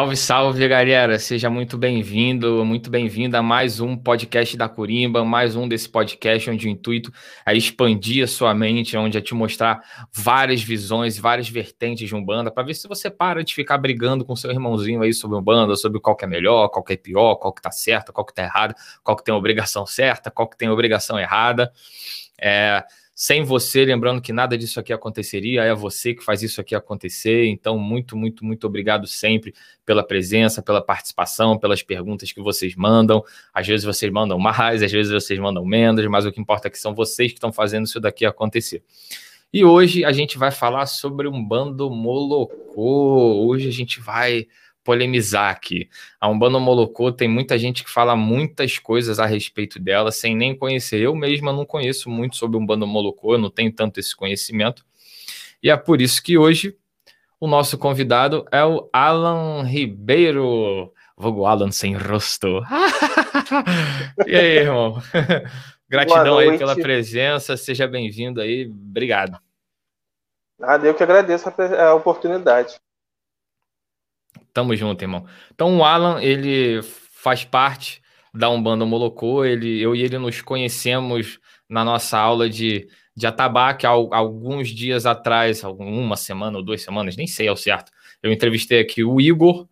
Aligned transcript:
Salve, 0.00 0.16
salve, 0.16 0.66
galera! 0.66 1.18
Seja 1.18 1.50
muito 1.50 1.76
bem-vindo, 1.76 2.64
muito 2.64 2.88
bem-vinda 2.88 3.40
a 3.40 3.42
mais 3.42 3.80
um 3.80 3.94
podcast 3.94 4.56
da 4.56 4.66
Corimba, 4.66 5.22
mais 5.26 5.56
um 5.56 5.68
desse 5.68 5.86
podcast 5.90 6.48
onde 6.48 6.66
o 6.66 6.70
intuito 6.70 7.12
é 7.44 7.54
expandir 7.54 8.24
a 8.24 8.26
sua 8.26 8.54
mente, 8.54 8.96
onde 8.96 9.18
é 9.18 9.20
te 9.20 9.34
mostrar 9.34 9.78
várias 10.10 10.62
visões, 10.62 11.18
várias 11.18 11.50
vertentes 11.50 12.08
de 12.08 12.14
Umbanda, 12.14 12.50
para 12.50 12.62
ver 12.62 12.72
se 12.72 12.88
você 12.88 13.10
para 13.10 13.44
de 13.44 13.54
ficar 13.54 13.76
brigando 13.76 14.24
com 14.24 14.34
seu 14.34 14.50
irmãozinho 14.50 15.02
aí 15.02 15.12
sobre 15.12 15.36
Umbanda, 15.36 15.76
sobre 15.76 16.00
qual 16.00 16.16
que 16.16 16.24
é 16.24 16.28
melhor, 16.28 16.70
qual 16.70 16.82
que 16.82 16.94
é 16.94 16.96
pior, 16.96 17.34
qual 17.34 17.52
que 17.52 17.60
tá 17.60 17.70
certo, 17.70 18.10
qual 18.10 18.24
que 18.24 18.32
tá 18.32 18.42
errado, 18.42 18.74
qual 19.04 19.14
que 19.14 19.22
tem 19.22 19.34
obrigação 19.34 19.84
certa, 19.84 20.30
qual 20.30 20.48
que 20.48 20.56
tem 20.56 20.70
obrigação 20.70 21.18
errada. 21.18 21.70
É, 22.40 22.82
sem 23.22 23.42
você, 23.44 23.84
lembrando 23.84 24.22
que 24.22 24.32
nada 24.32 24.56
disso 24.56 24.80
aqui 24.80 24.94
aconteceria, 24.94 25.62
é 25.62 25.74
você 25.74 26.14
que 26.14 26.24
faz 26.24 26.42
isso 26.42 26.58
aqui 26.58 26.74
acontecer. 26.74 27.44
Então, 27.48 27.78
muito, 27.78 28.16
muito, 28.16 28.46
muito 28.46 28.66
obrigado 28.66 29.06
sempre 29.06 29.52
pela 29.84 30.02
presença, 30.02 30.62
pela 30.62 30.80
participação, 30.80 31.58
pelas 31.58 31.82
perguntas 31.82 32.32
que 32.32 32.40
vocês 32.40 32.74
mandam. 32.74 33.22
Às 33.52 33.66
vezes 33.66 33.84
vocês 33.84 34.10
mandam 34.10 34.38
mais, 34.38 34.82
às 34.82 34.90
vezes 34.90 35.12
vocês 35.12 35.38
mandam 35.38 35.62
menos, 35.66 36.02
mas 36.06 36.24
o 36.24 36.32
que 36.32 36.40
importa 36.40 36.68
é 36.68 36.70
que 36.70 36.78
são 36.78 36.94
vocês 36.94 37.30
que 37.30 37.36
estão 37.36 37.52
fazendo 37.52 37.84
isso 37.84 38.00
daqui 38.00 38.24
acontecer. 38.24 38.82
E 39.52 39.66
hoje 39.66 40.02
a 40.02 40.12
gente 40.12 40.38
vai 40.38 40.50
falar 40.50 40.86
sobre 40.86 41.28
um 41.28 41.44
bando 41.44 41.90
molocô. 41.90 43.46
Hoje 43.46 43.68
a 43.68 43.72
gente 43.72 44.00
vai 44.00 44.46
polemizar 44.84 45.50
aqui. 45.50 45.88
A 46.20 46.28
Umbanda 46.28 46.58
Molocô 46.58 47.12
tem 47.12 47.28
muita 47.28 47.58
gente 47.58 47.84
que 47.84 47.90
fala 47.90 48.16
muitas 48.16 48.78
coisas 48.78 49.18
a 49.18 49.26
respeito 49.26 49.78
dela 49.78 50.10
sem 50.10 50.34
nem 50.34 50.56
conhecer. 50.56 51.00
Eu 51.00 51.14
mesma 51.14 51.52
não 51.52 51.64
conheço 51.64 52.08
muito 52.08 52.36
sobre 52.36 52.56
Umbanda 52.56 52.86
Molocô, 52.86 53.34
eu 53.34 53.38
não 53.38 53.50
tenho 53.50 53.72
tanto 53.72 54.00
esse 54.00 54.14
conhecimento. 54.16 54.84
E 55.62 55.70
é 55.70 55.76
por 55.76 56.00
isso 56.00 56.22
que 56.22 56.38
hoje 56.38 56.76
o 57.38 57.46
nosso 57.46 57.78
convidado 57.78 58.44
é 58.50 58.64
o 58.64 58.88
Alan 58.92 59.62
Ribeiro. 59.62 60.92
Vulgo 61.16 61.44
Alan 61.44 61.70
sem 61.70 61.94
rosto. 61.94 62.62
e 64.26 64.34
aí, 64.34 64.58
irmão? 64.58 64.96
Gratidão 65.88 66.38
aí 66.38 66.56
pela 66.56 66.76
presença, 66.76 67.56
seja 67.56 67.86
bem-vindo 67.86 68.40
aí, 68.40 68.66
obrigado. 68.70 69.38
Nada, 70.56 70.86
eu 70.86 70.94
que 70.94 71.02
agradeço 71.02 71.48
a 71.48 71.94
oportunidade. 71.94 72.78
Tamo 74.52 74.74
junto, 74.74 75.02
irmão. 75.02 75.24
Então 75.54 75.78
o 75.78 75.84
Alan, 75.84 76.22
ele 76.22 76.82
faz 76.82 77.44
parte 77.44 78.00
da 78.32 78.48
Umbanda 78.48 78.84
Molocô, 78.84 79.44
ele, 79.44 79.80
eu 79.80 79.94
e 79.94 80.02
ele 80.02 80.18
nos 80.18 80.40
conhecemos 80.40 81.38
na 81.68 81.84
nossa 81.84 82.18
aula 82.18 82.48
de, 82.48 82.88
de 83.16 83.26
atabaque 83.26 83.86
alguns 83.86 84.68
dias 84.68 85.06
atrás, 85.06 85.62
uma 85.64 86.16
semana 86.16 86.58
ou 86.58 86.64
duas 86.64 86.82
semanas, 86.82 87.16
nem 87.16 87.26
sei 87.26 87.48
ao 87.48 87.56
certo. 87.56 87.92
Eu 88.22 88.32
entrevistei 88.32 88.80
aqui 88.80 89.04
o 89.04 89.20
Igor, 89.20 89.68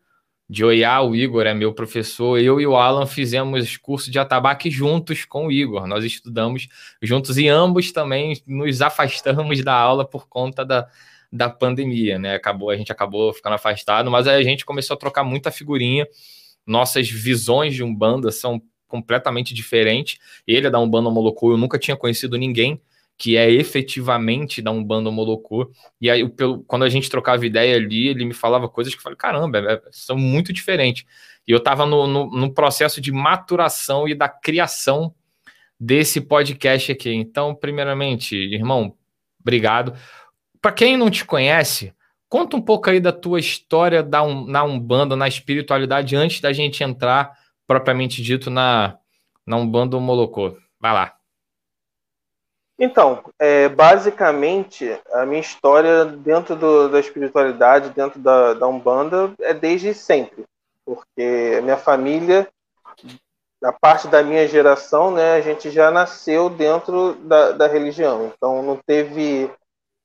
de 0.48 0.64
Oiá, 0.64 1.02
o 1.02 1.14
Igor 1.14 1.46
é 1.46 1.52
meu 1.52 1.74
professor, 1.74 2.38
eu 2.38 2.58
e 2.60 2.66
o 2.66 2.74
Alan 2.74 3.06
fizemos 3.06 3.76
curso 3.76 4.10
de 4.10 4.18
atabaque 4.18 4.70
juntos 4.70 5.24
com 5.26 5.46
o 5.46 5.52
Igor, 5.52 5.86
nós 5.86 6.04
estudamos 6.04 6.68
juntos 7.02 7.36
e 7.36 7.48
ambos 7.48 7.92
também 7.92 8.40
nos 8.46 8.80
afastamos 8.80 9.62
da 9.62 9.74
aula 9.74 10.08
por 10.08 10.26
conta 10.26 10.64
da, 10.64 10.88
da 11.30 11.48
pandemia, 11.50 12.18
né? 12.18 12.34
Acabou, 12.34 12.70
a 12.70 12.76
gente 12.76 12.90
acabou 12.90 13.32
ficando 13.32 13.54
afastado, 13.54 14.10
mas 14.10 14.26
aí 14.26 14.41
a 14.41 14.44
gente 14.44 14.64
começou 14.64 14.94
a 14.94 14.98
trocar 14.98 15.25
muita 15.25 15.50
figurinha. 15.50 16.06
Nossas 16.66 17.08
visões 17.08 17.75
de 17.75 17.82
Umbanda 17.82 18.30
são 18.30 18.60
completamente 18.86 19.53
diferentes. 19.53 20.19
Ele 20.47 20.66
é 20.66 20.70
da 20.70 20.80
Umbanda 20.80 21.10
Molocô, 21.10 21.53
eu 21.53 21.58
nunca 21.58 21.78
tinha 21.78 21.97
conhecido 21.97 22.36
ninguém 22.36 22.80
que 23.19 23.36
é 23.36 23.50
efetivamente 23.50 24.62
da 24.62 24.70
Umbanda 24.70 25.10
Molocô. 25.10 25.69
E 26.00 26.08
aí, 26.08 26.26
pelo, 26.28 26.62
quando 26.62 26.84
a 26.84 26.88
gente 26.88 27.10
trocava 27.10 27.44
ideia 27.44 27.74
ali, 27.74 28.06
ele 28.06 28.24
me 28.24 28.32
falava 28.32 28.69
coisas 28.69 28.94
que 28.94 29.00
eu 29.00 29.03
falei, 29.03 29.16
caramba, 29.16 29.58
é, 29.58 29.82
são 29.91 30.16
muito 30.16 30.53
diferentes. 30.53 31.04
E 31.47 31.50
eu 31.50 31.58
estava 31.58 31.84
no, 31.84 32.06
no, 32.06 32.30
no, 32.30 32.54
processo 32.54 33.00
de 33.00 33.10
maturação 33.10 34.06
e 34.06 34.14
da 34.14 34.28
criação 34.28 35.12
desse 35.80 36.20
podcast 36.20 36.92
aqui. 36.92 37.12
Então, 37.12 37.56
primeiramente, 37.56 38.36
irmão, 38.36 38.94
obrigado 39.41 39.94
para 40.60 40.72
quem 40.72 40.96
não 40.96 41.10
te 41.10 41.24
conhece, 41.24 41.94
conta 42.28 42.56
um 42.56 42.62
pouco 42.62 42.91
aí 42.91 43.00
da 43.00 43.12
tua 43.12 43.38
história 43.38 44.02
da 44.02 44.24
na 44.46 44.64
Umbanda, 44.64 45.16
na 45.16 45.28
espiritualidade, 45.28 46.16
antes 46.16 46.41
da 46.41 46.52
gente 46.52 46.82
entrar, 46.82 47.32
propriamente 47.66 48.22
dito, 48.22 48.50
na, 48.50 48.98
na 49.47 49.56
Umbanda 49.56 49.97
ou 49.97 50.02
Molocô. 50.02 50.56
Vai 50.80 50.92
lá. 50.92 51.14
Então, 52.80 53.24
é, 53.41 53.68
basicamente, 53.68 54.97
a 55.12 55.26
minha 55.26 55.41
história 55.41 56.04
dentro 56.04 56.54
do, 56.54 56.88
da 56.88 57.00
espiritualidade, 57.00 57.91
dentro 57.91 58.20
da, 58.20 58.54
da 58.54 58.68
Umbanda, 58.68 59.32
é 59.41 59.52
desde 59.52 59.92
sempre. 59.92 60.44
Porque 60.84 61.56
a 61.58 61.60
minha 61.60 61.76
família, 61.76 62.48
a 63.64 63.72
parte 63.72 64.06
da 64.06 64.22
minha 64.22 64.47
geração, 64.47 65.10
né, 65.10 65.34
a 65.34 65.41
gente 65.41 65.70
já 65.70 65.91
nasceu 65.91 66.48
dentro 66.48 67.14
da, 67.14 67.50
da 67.50 67.66
religião. 67.66 68.32
Então, 68.32 68.62
não 68.62 68.76
teve 68.76 69.50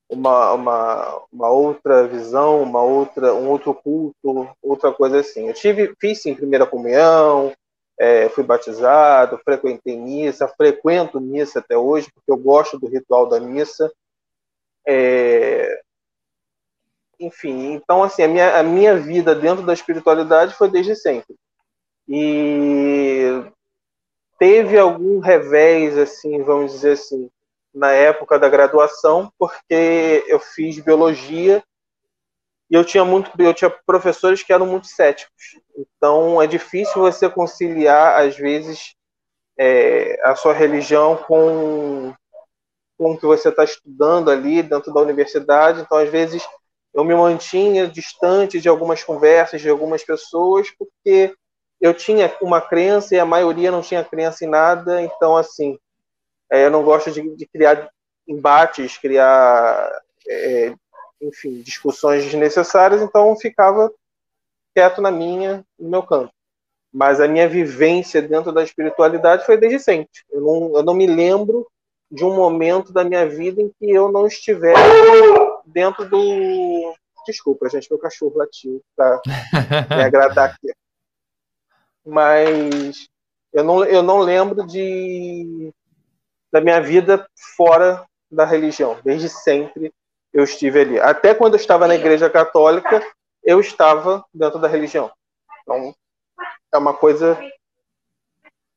uma, 0.09 0.53
uma, 0.53 1.21
uma 1.31 1.49
outra 1.49 2.07
visão, 2.07 2.61
uma 2.61 2.81
outra, 2.81 3.33
um 3.33 3.49
outro 3.49 3.73
culto, 3.73 4.47
outra 4.61 4.91
coisa 4.91 5.19
assim. 5.19 5.47
Eu 5.47 5.53
tive, 5.53 5.95
fiz 5.99 6.21
sim 6.21 6.35
primeira 6.35 6.65
comunhão, 6.65 7.53
é, 7.97 8.29
fui 8.29 8.43
batizado, 8.43 9.39
frequentei 9.43 9.97
missa, 9.97 10.47
frequento 10.47 11.19
missa 11.19 11.59
até 11.59 11.77
hoje, 11.77 12.11
porque 12.13 12.31
eu 12.31 12.37
gosto 12.37 12.79
do 12.79 12.87
ritual 12.87 13.27
da 13.27 13.39
missa. 13.39 13.91
É, 14.85 15.81
enfim, 17.19 17.73
então 17.73 18.03
assim, 18.03 18.23
a 18.23 18.27
minha, 18.27 18.59
a 18.59 18.63
minha 18.63 18.97
vida 18.97 19.33
dentro 19.33 19.65
da 19.65 19.73
espiritualidade 19.73 20.55
foi 20.55 20.69
desde 20.69 20.95
sempre. 20.95 21.35
E 22.07 23.43
teve 24.37 24.77
algum 24.77 25.19
revés, 25.19 25.97
assim, 25.97 26.41
vamos 26.43 26.73
dizer 26.73 26.93
assim, 26.93 27.29
na 27.73 27.91
época 27.91 28.37
da 28.37 28.47
graduação, 28.47 29.31
porque 29.37 30.23
eu 30.27 30.39
fiz 30.39 30.79
biologia 30.79 31.63
e 32.69 32.75
eu 32.75 32.83
tinha 32.83 33.03
muito, 33.03 33.31
eu 33.39 33.53
tinha 33.53 33.69
professores 33.85 34.43
que 34.43 34.53
eram 34.53 34.65
muito 34.65 34.87
céticos. 34.87 35.59
Então 35.77 36.41
é 36.41 36.47
difícil 36.47 37.01
você 37.01 37.29
conciliar 37.29 38.21
às 38.21 38.35
vezes 38.37 38.95
é, 39.57 40.19
a 40.23 40.35
sua 40.35 40.53
religião 40.53 41.17
com, 41.17 42.13
com 42.97 43.11
o 43.11 43.17
que 43.17 43.25
você 43.25 43.49
está 43.49 43.63
estudando 43.63 44.29
ali 44.29 44.61
dentro 44.61 44.93
da 44.93 45.01
universidade. 45.01 45.81
Então 45.81 45.97
às 45.97 46.09
vezes 46.09 46.47
eu 46.93 47.03
me 47.03 47.15
mantinha 47.15 47.87
distante 47.87 48.61
de 48.61 48.69
algumas 48.69 49.03
conversas 49.03 49.61
de 49.61 49.69
algumas 49.69 50.03
pessoas 50.03 50.67
porque 50.77 51.33
eu 51.81 51.93
tinha 51.93 52.35
uma 52.41 52.61
crença 52.61 53.15
e 53.15 53.19
a 53.19 53.25
maioria 53.25 53.71
não 53.71 53.81
tinha 53.81 54.03
crença 54.03 54.45
em 54.45 54.49
nada. 54.49 55.01
Então 55.01 55.35
assim 55.35 55.77
eu 56.59 56.71
não 56.71 56.83
gosto 56.83 57.11
de, 57.11 57.35
de 57.35 57.45
criar 57.47 57.89
embates, 58.27 58.97
criar, 58.97 59.91
é, 60.27 60.73
enfim, 61.21 61.61
discussões 61.61 62.23
desnecessárias, 62.23 63.01
então 63.01 63.35
ficava 63.35 63.91
quieto 64.73 65.01
na 65.01 65.11
minha, 65.11 65.65
no 65.79 65.89
meu 65.89 66.03
canto. 66.03 66.31
Mas 66.91 67.19
a 67.19 67.27
minha 67.27 67.47
vivência 67.47 68.21
dentro 68.21 68.51
da 68.51 68.63
espiritualidade 68.63 69.45
foi 69.45 69.57
desde 69.57 69.79
sempre. 69.79 70.11
Eu 70.31 70.41
não, 70.41 70.77
eu 70.77 70.83
não 70.83 70.93
me 70.93 71.07
lembro 71.07 71.67
de 72.11 72.23
um 72.23 72.35
momento 72.35 72.93
da 72.93 73.03
minha 73.03 73.27
vida 73.27 73.61
em 73.61 73.69
que 73.69 73.89
eu 73.89 74.11
não 74.11 74.27
estivesse 74.27 74.79
dentro 75.65 76.07
do. 76.07 76.95
Desculpa, 77.25 77.69
gente, 77.69 77.89
meu 77.89 77.97
cachorro 77.97 78.37
latiu 78.37 78.81
para 78.95 79.19
me 79.89 80.03
agradar 80.03 80.51
aqui. 80.51 80.71
Mas 82.05 83.07
eu 83.51 83.63
não, 83.63 83.83
eu 83.85 84.03
não 84.03 84.19
lembro 84.19 84.67
de 84.67 85.73
da 86.53 86.61
minha 86.61 86.79
vida 86.79 87.27
fora 87.57 88.05
da 88.31 88.45
religião. 88.45 88.99
Desde 89.03 89.27
sempre 89.27 89.91
eu 90.31 90.43
estive 90.43 90.79
ali. 90.79 90.99
Até 90.99 91.33
quando 91.33 91.55
eu 91.55 91.59
estava 91.59 91.87
na 91.87 91.95
igreja 91.95 92.29
católica, 92.29 93.03
eu 93.43 93.59
estava 93.59 94.23
dentro 94.31 94.59
da 94.59 94.67
religião. 94.67 95.11
Então, 95.63 95.95
é 96.71 96.77
uma 96.77 96.93
coisa 96.93 97.37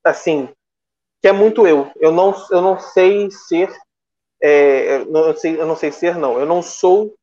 assim 0.03 0.49
que 1.21 1.29
é 1.29 1.33
muito 1.33 1.67
eu. 1.67 1.91
Eu 1.97 2.13
não, 2.13 2.35
eu 2.51 2.63
não 2.63 2.79
sei 2.79 3.31
ser, 3.31 3.71
é, 4.41 5.05
não, 5.05 5.27
eu, 5.27 5.37
sei, 5.37 5.61
eu 5.61 5.67
não 5.67 5.77
sei 5.77 5.93
ser 5.93 6.17
não. 6.17 6.39
Eu 6.41 6.47
não 6.47 6.63
sou 6.63 7.15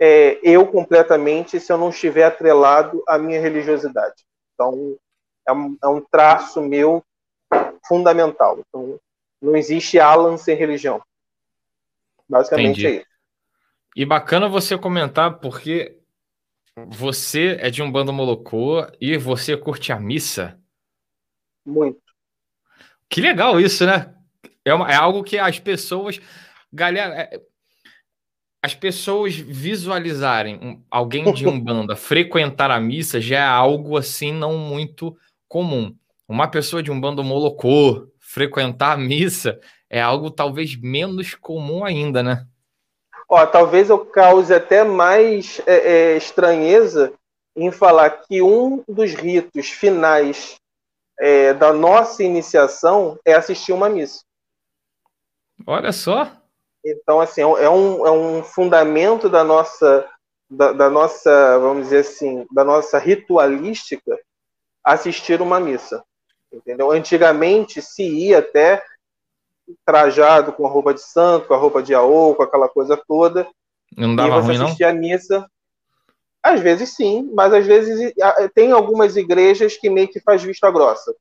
é, 0.00 0.38
eu 0.42 0.66
completamente 0.66 1.60
se 1.60 1.72
eu 1.72 1.78
não 1.78 1.90
estiver 1.90 2.24
atrelado 2.24 3.04
à 3.06 3.18
minha 3.18 3.40
religiosidade. 3.40 4.24
Então, 4.54 4.96
é 5.46 5.52
um, 5.52 5.76
é 5.82 5.86
um 5.86 6.00
traço 6.00 6.60
meu 6.60 7.04
fundamental. 7.86 8.58
Então, 8.58 8.98
não 9.40 9.56
existe 9.56 9.98
Alan 9.98 10.36
sem 10.36 10.56
religião. 10.56 11.02
Basicamente 12.28 12.80
Entendi. 12.80 12.86
é 12.86 12.90
isso. 13.00 13.06
E 13.94 14.04
bacana 14.04 14.48
você 14.48 14.76
comentar, 14.76 15.38
porque 15.38 15.98
você 16.88 17.56
é 17.60 17.70
de 17.70 17.82
um 17.82 17.90
bando 17.90 18.12
molocô 18.12 18.86
e 19.00 19.16
você 19.16 19.56
curte 19.56 19.92
a 19.92 19.98
missa. 19.98 20.60
Muito. 21.64 22.00
Que 23.08 23.20
legal 23.20 23.58
isso, 23.58 23.86
né? 23.86 24.14
É, 24.64 24.74
uma, 24.74 24.90
é 24.90 24.94
algo 24.94 25.24
que 25.24 25.38
as 25.38 25.58
pessoas. 25.58 26.20
Galera. 26.72 27.14
É, 27.14 27.40
as 28.62 28.74
pessoas 28.74 29.36
visualizarem 29.36 30.84
alguém 30.90 31.32
de 31.32 31.46
Umbanda 31.48 31.94
frequentar 31.94 32.68
a 32.68 32.80
missa 32.80 33.20
já 33.20 33.38
é 33.38 33.46
algo 33.46 33.96
assim 33.96 34.32
não 34.32 34.58
muito 34.58 35.16
comum. 35.48 35.96
Uma 36.28 36.48
pessoa 36.48 36.82
de 36.82 36.90
Umbanda 36.90 37.22
molocô 37.22 38.10
frequentar 38.36 38.92
a 38.92 38.96
missa 38.98 39.58
é 39.88 39.98
algo 39.98 40.30
talvez 40.30 40.76
menos 40.76 41.34
comum 41.34 41.86
ainda, 41.86 42.22
né? 42.22 42.46
Ó, 43.26 43.46
talvez 43.46 43.88
eu 43.88 44.04
cause 44.04 44.52
até 44.52 44.84
mais 44.84 45.58
é, 45.66 45.76
é, 45.76 46.16
estranheza 46.18 47.14
em 47.56 47.72
falar 47.72 48.10
que 48.10 48.42
um 48.42 48.84
dos 48.86 49.14
ritos 49.14 49.70
finais 49.70 50.56
é, 51.18 51.54
da 51.54 51.72
nossa 51.72 52.22
iniciação 52.22 53.18
é 53.24 53.32
assistir 53.32 53.72
uma 53.72 53.88
missa. 53.88 54.20
Olha 55.66 55.90
só. 55.90 56.30
Então, 56.84 57.18
assim, 57.18 57.40
é 57.40 57.46
um, 57.70 58.06
é 58.06 58.10
um 58.10 58.42
fundamento 58.42 59.30
da 59.30 59.42
nossa, 59.42 60.06
da, 60.50 60.72
da, 60.72 60.90
nossa, 60.90 61.58
vamos 61.58 61.84
dizer 61.84 62.00
assim, 62.00 62.46
da 62.52 62.62
nossa 62.62 62.98
ritualística 62.98 64.20
assistir 64.84 65.40
uma 65.40 65.58
missa. 65.58 66.04
Entendeu? 66.56 66.90
Antigamente 66.90 67.82
se 67.82 68.02
ia 68.02 68.38
até 68.38 68.82
trajado 69.84 70.52
com 70.52 70.66
a 70.66 70.70
roupa 70.70 70.94
de 70.94 71.02
santo, 71.02 71.46
com 71.46 71.54
a 71.54 71.58
roupa 71.58 71.82
de 71.82 71.94
aô, 71.94 72.34
com 72.34 72.42
aquela 72.42 72.68
coisa 72.68 72.96
toda. 72.96 73.46
Não 73.96 74.16
dava 74.16 74.38
e 74.38 74.40
você 74.40 74.52
ruim, 74.52 74.64
assistia 74.64 74.92
não? 74.92 74.98
a 74.98 75.00
missa. 75.00 75.50
Às 76.42 76.60
vezes 76.60 76.94
sim, 76.94 77.30
mas 77.34 77.52
às 77.52 77.66
vezes 77.66 78.12
tem 78.54 78.72
algumas 78.72 79.16
igrejas 79.16 79.76
que 79.76 79.90
meio 79.90 80.08
que 80.08 80.20
faz 80.20 80.42
vista 80.42 80.70
grossa. 80.70 81.14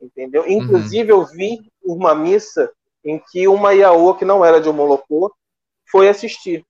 Entendeu? 0.00 0.42
Uhum. 0.42 0.50
Inclusive, 0.50 1.12
uhum. 1.12 1.20
eu 1.20 1.26
vi 1.26 1.72
uma 1.82 2.14
missa 2.14 2.70
em 3.04 3.18
que 3.30 3.46
uma 3.46 3.72
Iaô, 3.72 4.14
que 4.14 4.24
não 4.24 4.44
era 4.44 4.60
de 4.60 4.70
Molocô, 4.70 5.32
foi 5.90 6.08
assistir. 6.08 6.64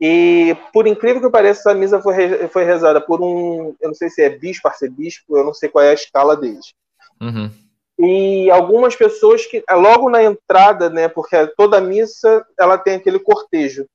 E, 0.00 0.56
por 0.72 0.86
incrível 0.86 1.22
que 1.22 1.30
pareça, 1.30 1.60
essa 1.60 1.74
missa 1.74 2.00
foi, 2.02 2.48
foi 2.48 2.64
rezada 2.64 3.00
por 3.00 3.22
um, 3.22 3.74
eu 3.80 3.88
não 3.88 3.94
sei 3.94 4.10
se 4.10 4.22
é 4.22 4.28
bispo, 4.28 4.66
arcebispo, 4.66 5.36
eu 5.36 5.44
não 5.44 5.54
sei 5.54 5.68
qual 5.68 5.84
é 5.84 5.90
a 5.90 5.94
escala 5.94 6.36
deles. 6.36 6.74
Uhum. 7.20 7.50
E 7.98 8.50
algumas 8.50 8.96
pessoas 8.96 9.46
que, 9.46 9.62
logo 9.70 10.10
na 10.10 10.22
entrada, 10.22 10.90
né, 10.90 11.08
porque 11.08 11.46
toda 11.56 11.80
missa 11.80 12.44
ela 12.58 12.76
tem 12.76 12.96
aquele 12.96 13.18
cortejo, 13.18 13.86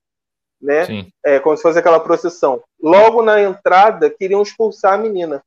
né? 0.62 0.86
Sim. 0.86 1.12
É, 1.24 1.40
como 1.40 1.56
se 1.56 1.64
fosse 1.64 1.80
aquela 1.80 2.00
procissão. 2.00 2.64
Logo 2.82 3.22
na 3.22 3.42
entrada, 3.42 4.10
queriam 4.10 4.42
expulsar 4.42 4.94
a 4.94 4.98
menina. 4.98 5.44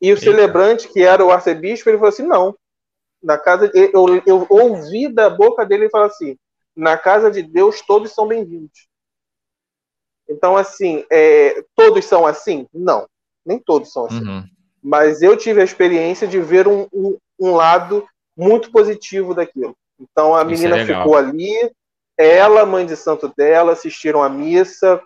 E 0.00 0.12
o 0.12 0.16
Eita. 0.16 0.20
celebrante, 0.20 0.88
que 0.88 1.02
era 1.02 1.24
o 1.24 1.30
arcebispo, 1.30 1.88
ele 1.88 1.96
falou 1.96 2.10
assim: 2.10 2.26
não, 2.26 2.54
na 3.22 3.38
casa 3.38 3.70
eu, 3.74 4.22
eu 4.26 4.46
ouvi 4.50 5.08
da 5.08 5.30
boca 5.30 5.64
dele 5.64 5.88
falar 5.88 6.06
assim: 6.06 6.36
na 6.76 6.98
casa 6.98 7.30
de 7.30 7.42
Deus 7.42 7.80
todos 7.80 8.12
são 8.12 8.28
bem-vindos. 8.28 8.86
Então, 10.28 10.56
assim, 10.56 11.04
é, 11.10 11.64
todos 11.74 12.04
são 12.04 12.26
assim? 12.26 12.66
Não, 12.74 13.08
nem 13.44 13.58
todos 13.58 13.92
são 13.92 14.06
assim. 14.06 14.26
Uhum. 14.26 14.44
Mas 14.86 15.20
eu 15.20 15.36
tive 15.36 15.60
a 15.60 15.64
experiência 15.64 16.28
de 16.28 16.40
ver 16.40 16.68
um, 16.68 16.86
um, 16.92 17.18
um 17.40 17.56
lado 17.56 18.06
muito 18.36 18.70
positivo 18.70 19.34
daquilo. 19.34 19.76
Então, 19.98 20.32
a 20.32 20.44
Isso 20.44 20.64
é 20.64 20.68
menina 20.68 20.78
é 20.78 20.86
ficou 20.86 21.16
ali, 21.16 21.52
ela, 22.16 22.64
mãe 22.64 22.86
de 22.86 22.96
santo 22.96 23.32
dela, 23.36 23.72
assistiram 23.72 24.22
a 24.22 24.28
missa, 24.28 25.02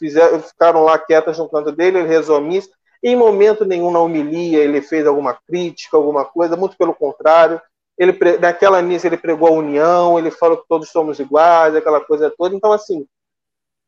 fizeram, 0.00 0.42
ficaram 0.42 0.82
lá 0.82 0.98
quietas 0.98 1.38
no 1.38 1.48
canto 1.48 1.70
dele, 1.70 2.00
ele 2.00 2.08
rezou 2.08 2.38
a 2.38 2.40
missa. 2.40 2.70
Em 3.00 3.14
momento 3.14 3.64
nenhum 3.64 3.92
na 3.92 4.00
homilia 4.00 4.58
ele 4.58 4.82
fez 4.82 5.06
alguma 5.06 5.38
crítica, 5.46 5.96
alguma 5.96 6.24
coisa, 6.24 6.56
muito 6.56 6.76
pelo 6.76 6.92
contrário. 6.92 7.62
Ele, 7.96 8.18
naquela 8.40 8.82
missa 8.82 9.06
ele 9.06 9.16
pregou 9.16 9.46
a 9.46 9.52
união, 9.52 10.18
ele 10.18 10.32
falou 10.32 10.56
que 10.56 10.66
todos 10.68 10.88
somos 10.88 11.20
iguais, 11.20 11.76
aquela 11.76 12.00
coisa 12.00 12.34
toda. 12.36 12.52
Então, 12.56 12.72
assim, 12.72 13.06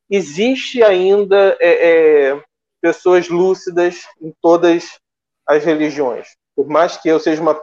existe 0.09 0.85
ainda 0.85 1.57
é, 1.61 1.89
é, 2.31 2.45
pessoas 2.81 3.29
lúcidas 3.29 4.07
em 4.21 4.33
todas 4.41 5.02
as 5.47 5.65
religiões. 5.65 6.29
Por 6.55 6.69
mais 6.69 6.97
que 6.97 7.09
eu 7.09 7.19
seja 7.19 7.41
uma. 7.41 7.61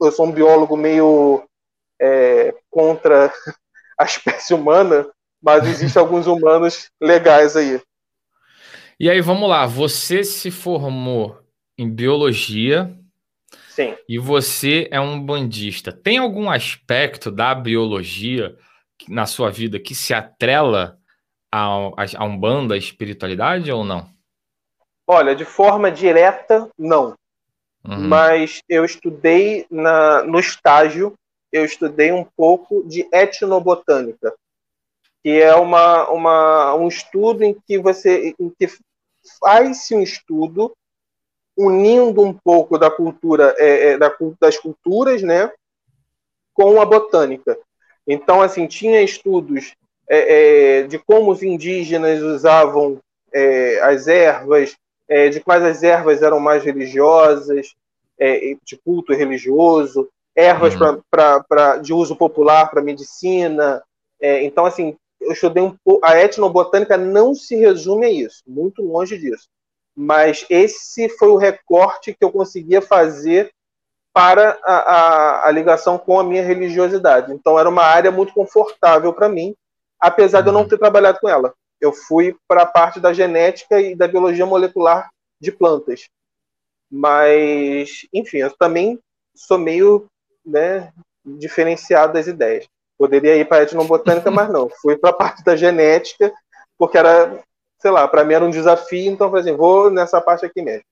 Eu 0.00 0.12
sou 0.12 0.26
um 0.26 0.32
biólogo 0.32 0.76
meio 0.76 1.42
é, 2.00 2.54
contra 2.70 3.32
a 3.98 4.04
espécie 4.04 4.52
humana, 4.52 5.08
mas 5.42 5.66
existem 5.66 6.00
alguns 6.00 6.26
humanos 6.26 6.90
legais 7.00 7.56
aí. 7.56 7.80
E 8.98 9.10
aí, 9.10 9.20
vamos 9.20 9.48
lá. 9.48 9.66
Você 9.66 10.22
se 10.22 10.50
formou 10.50 11.40
em 11.76 11.88
biologia. 11.88 12.94
Sim. 13.70 13.96
E 14.08 14.18
você 14.18 14.88
é 14.92 15.00
um 15.00 15.20
bandista. 15.20 15.90
Tem 15.90 16.18
algum 16.18 16.48
aspecto 16.48 17.30
da 17.30 17.52
biologia 17.54 18.56
na 19.08 19.26
sua 19.26 19.50
vida 19.50 19.80
que 19.80 19.94
se 19.94 20.14
atrela 20.14 20.96
a, 21.52 21.90
a 22.16 22.24
Umbanda, 22.24 22.74
a 22.74 22.78
espiritualidade 22.78 23.70
ou 23.72 23.84
não? 23.84 24.13
Olha, 25.06 25.34
de 25.34 25.44
forma 25.44 25.90
direta, 25.90 26.68
não. 26.78 27.16
Uhum. 27.84 28.08
Mas 28.08 28.60
eu 28.68 28.84
estudei 28.84 29.66
na, 29.70 30.22
no 30.22 30.38
estágio, 30.38 31.14
eu 31.52 31.64
estudei 31.64 32.12
um 32.12 32.24
pouco 32.24 32.82
de 32.84 33.06
etnobotânica 33.12 34.34
que 35.24 35.40
é 35.40 35.56
uma, 35.56 36.10
uma, 36.10 36.74
um 36.74 36.86
estudo 36.86 37.42
em 37.42 37.54
que 37.66 37.78
você 37.78 38.34
em 38.38 38.50
que 38.50 38.68
faz-se 39.40 39.94
um 39.94 40.02
estudo 40.02 40.76
unindo 41.56 42.20
um 42.20 42.34
pouco 42.34 42.76
da 42.76 42.90
cultura 42.90 43.54
é, 43.56 43.92
é, 43.92 43.98
da, 43.98 44.14
das 44.38 44.58
culturas, 44.58 45.22
né, 45.22 45.50
com 46.52 46.78
a 46.78 46.84
botânica. 46.84 47.58
Então, 48.06 48.42
assim, 48.42 48.66
tinha 48.66 49.00
estudos 49.00 49.74
é, 50.06 50.80
é 50.80 50.82
de 50.82 50.98
como 50.98 51.30
os 51.30 51.42
indígenas 51.42 52.20
usavam 52.20 53.00
é, 53.32 53.80
as 53.80 54.06
ervas, 54.06 54.76
é, 55.08 55.28
de 55.28 55.40
quais 55.40 55.62
as 55.62 55.82
ervas 55.82 56.22
eram 56.22 56.40
mais 56.40 56.64
religiosas, 56.64 57.74
de 58.64 58.76
culto 58.84 59.12
religioso, 59.12 60.08
ervas 60.36 60.74
uhum. 60.74 60.78
pra, 60.78 61.00
pra, 61.10 61.44
pra, 61.44 61.76
de 61.78 61.92
uso 61.92 62.14
popular 62.14 62.70
para 62.70 62.80
medicina. 62.80 63.82
então, 64.20 64.64
assim, 64.64 64.96
eu 65.20 65.32
estudei 65.32 65.62
um 65.62 65.76
pouco. 65.84 66.04
A 66.04 66.18
etnobotânica 66.18 66.96
não 66.96 67.34
se 67.34 67.56
resume 67.56 68.06
a 68.06 68.10
isso, 68.10 68.42
muito 68.46 68.82
longe 68.82 69.18
disso. 69.18 69.48
Mas 69.96 70.44
esse 70.50 71.08
foi 71.08 71.28
o 71.28 71.36
recorte 71.36 72.12
que 72.12 72.24
eu 72.24 72.30
conseguia 72.30 72.82
fazer 72.82 73.50
para 74.12 74.58
a, 74.64 74.74
a, 74.74 75.48
a 75.48 75.50
ligação 75.50 75.98
com 75.98 76.18
a 76.18 76.24
minha 76.24 76.42
religiosidade. 76.42 77.32
Então 77.32 77.58
era 77.58 77.68
uma 77.68 77.82
área 77.82 78.10
muito 78.10 78.32
confortável 78.32 79.12
para 79.12 79.28
mim, 79.28 79.54
apesar 79.98 80.40
de 80.40 80.48
eu 80.48 80.52
não 80.52 80.62
uhum. 80.62 80.68
ter 80.68 80.78
trabalhado 80.78 81.18
com 81.20 81.28
ela. 81.28 81.52
Eu 81.84 81.92
fui 81.92 82.34
para 82.48 82.62
a 82.62 82.66
parte 82.66 82.98
da 82.98 83.12
genética 83.12 83.78
e 83.78 83.94
da 83.94 84.08
biologia 84.08 84.46
molecular 84.46 85.10
de 85.38 85.52
plantas. 85.52 86.08
Mas, 86.90 88.06
enfim, 88.10 88.38
eu 88.38 88.50
também 88.56 88.98
sou 89.36 89.58
meio 89.58 90.06
né, 90.46 90.90
diferenciado 91.22 92.14
das 92.14 92.26
ideias. 92.26 92.66
Poderia 92.96 93.36
ir 93.36 93.46
para 93.46 93.58
a 93.58 93.62
etnobotânica, 93.64 94.30
mas 94.30 94.48
não. 94.48 94.70
Fui 94.80 94.96
para 94.96 95.10
a 95.10 95.12
parte 95.12 95.44
da 95.44 95.56
genética, 95.56 96.32
porque 96.78 96.96
era, 96.96 97.44
sei 97.78 97.90
lá, 97.90 98.08
para 98.08 98.24
mim 98.24 98.32
era 98.32 98.44
um 98.46 98.50
desafio, 98.50 99.12
então 99.12 99.28
falei 99.28 99.42
assim, 99.42 99.54
vou 99.54 99.90
nessa 99.90 100.22
parte 100.22 100.46
aqui 100.46 100.62
mesmo. 100.62 100.84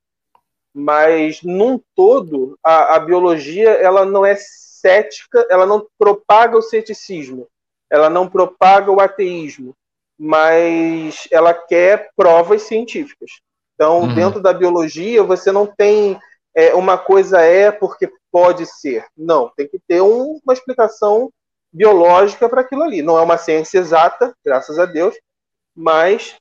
Mas, 0.75 1.41
num 1.43 1.81
todo, 1.95 2.59
a, 2.63 2.97
a 2.97 3.01
biologia 3.01 3.71
ela 3.71 4.05
não 4.05 4.27
é 4.27 4.37
cética, 4.37 5.47
ela 5.49 5.65
não 5.65 5.87
propaga 5.99 6.59
o 6.59 6.63
ceticismo, 6.63 7.49
ela 7.89 8.11
não 8.11 8.29
propaga 8.29 8.91
o 8.91 9.01
ateísmo, 9.01 9.75
mas 10.19 11.27
ela 11.31 11.53
quer 11.55 12.11
provas 12.17 12.63
científicas. 12.63 13.31
Então, 13.75 14.03
uhum. 14.03 14.15
dentro 14.15 14.41
da 14.41 14.53
biologia, 14.53 15.23
você 15.23 15.51
não 15.51 15.67
tem 15.67 16.19
é, 16.55 16.75
uma 16.75 16.99
coisa 16.99 17.41
é 17.41 17.71
porque 17.71 18.11
pode 18.31 18.67
ser. 18.67 19.05
Não, 19.17 19.51
tem 19.57 19.67
que 19.69 19.79
ter 19.87 20.01
um, 20.01 20.39
uma 20.45 20.53
explicação 20.53 21.31
biológica 21.73 22.49
para 22.49 22.61
aquilo 22.61 22.83
ali. 22.83 23.03
Não 23.03 23.19
é 23.19 23.23
uma 23.23 23.39
ciência 23.39 23.79
exata, 23.79 24.35
graças 24.45 24.79
a 24.79 24.85
Deus, 24.85 25.15
mas 25.75 26.37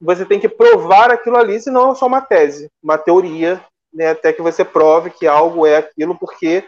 você 0.00 0.24
tem 0.24 0.38
que 0.38 0.48
provar 0.48 1.10
aquilo 1.10 1.36
ali, 1.36 1.60
senão 1.60 1.92
é 1.92 1.94
só 1.94 2.06
uma 2.06 2.20
tese, 2.20 2.70
uma 2.82 2.98
teoria, 2.98 3.62
né, 3.92 4.10
até 4.10 4.32
que 4.32 4.42
você 4.42 4.64
prove 4.64 5.10
que 5.10 5.26
algo 5.26 5.66
é 5.66 5.78
aquilo, 5.78 6.16
porque 6.18 6.64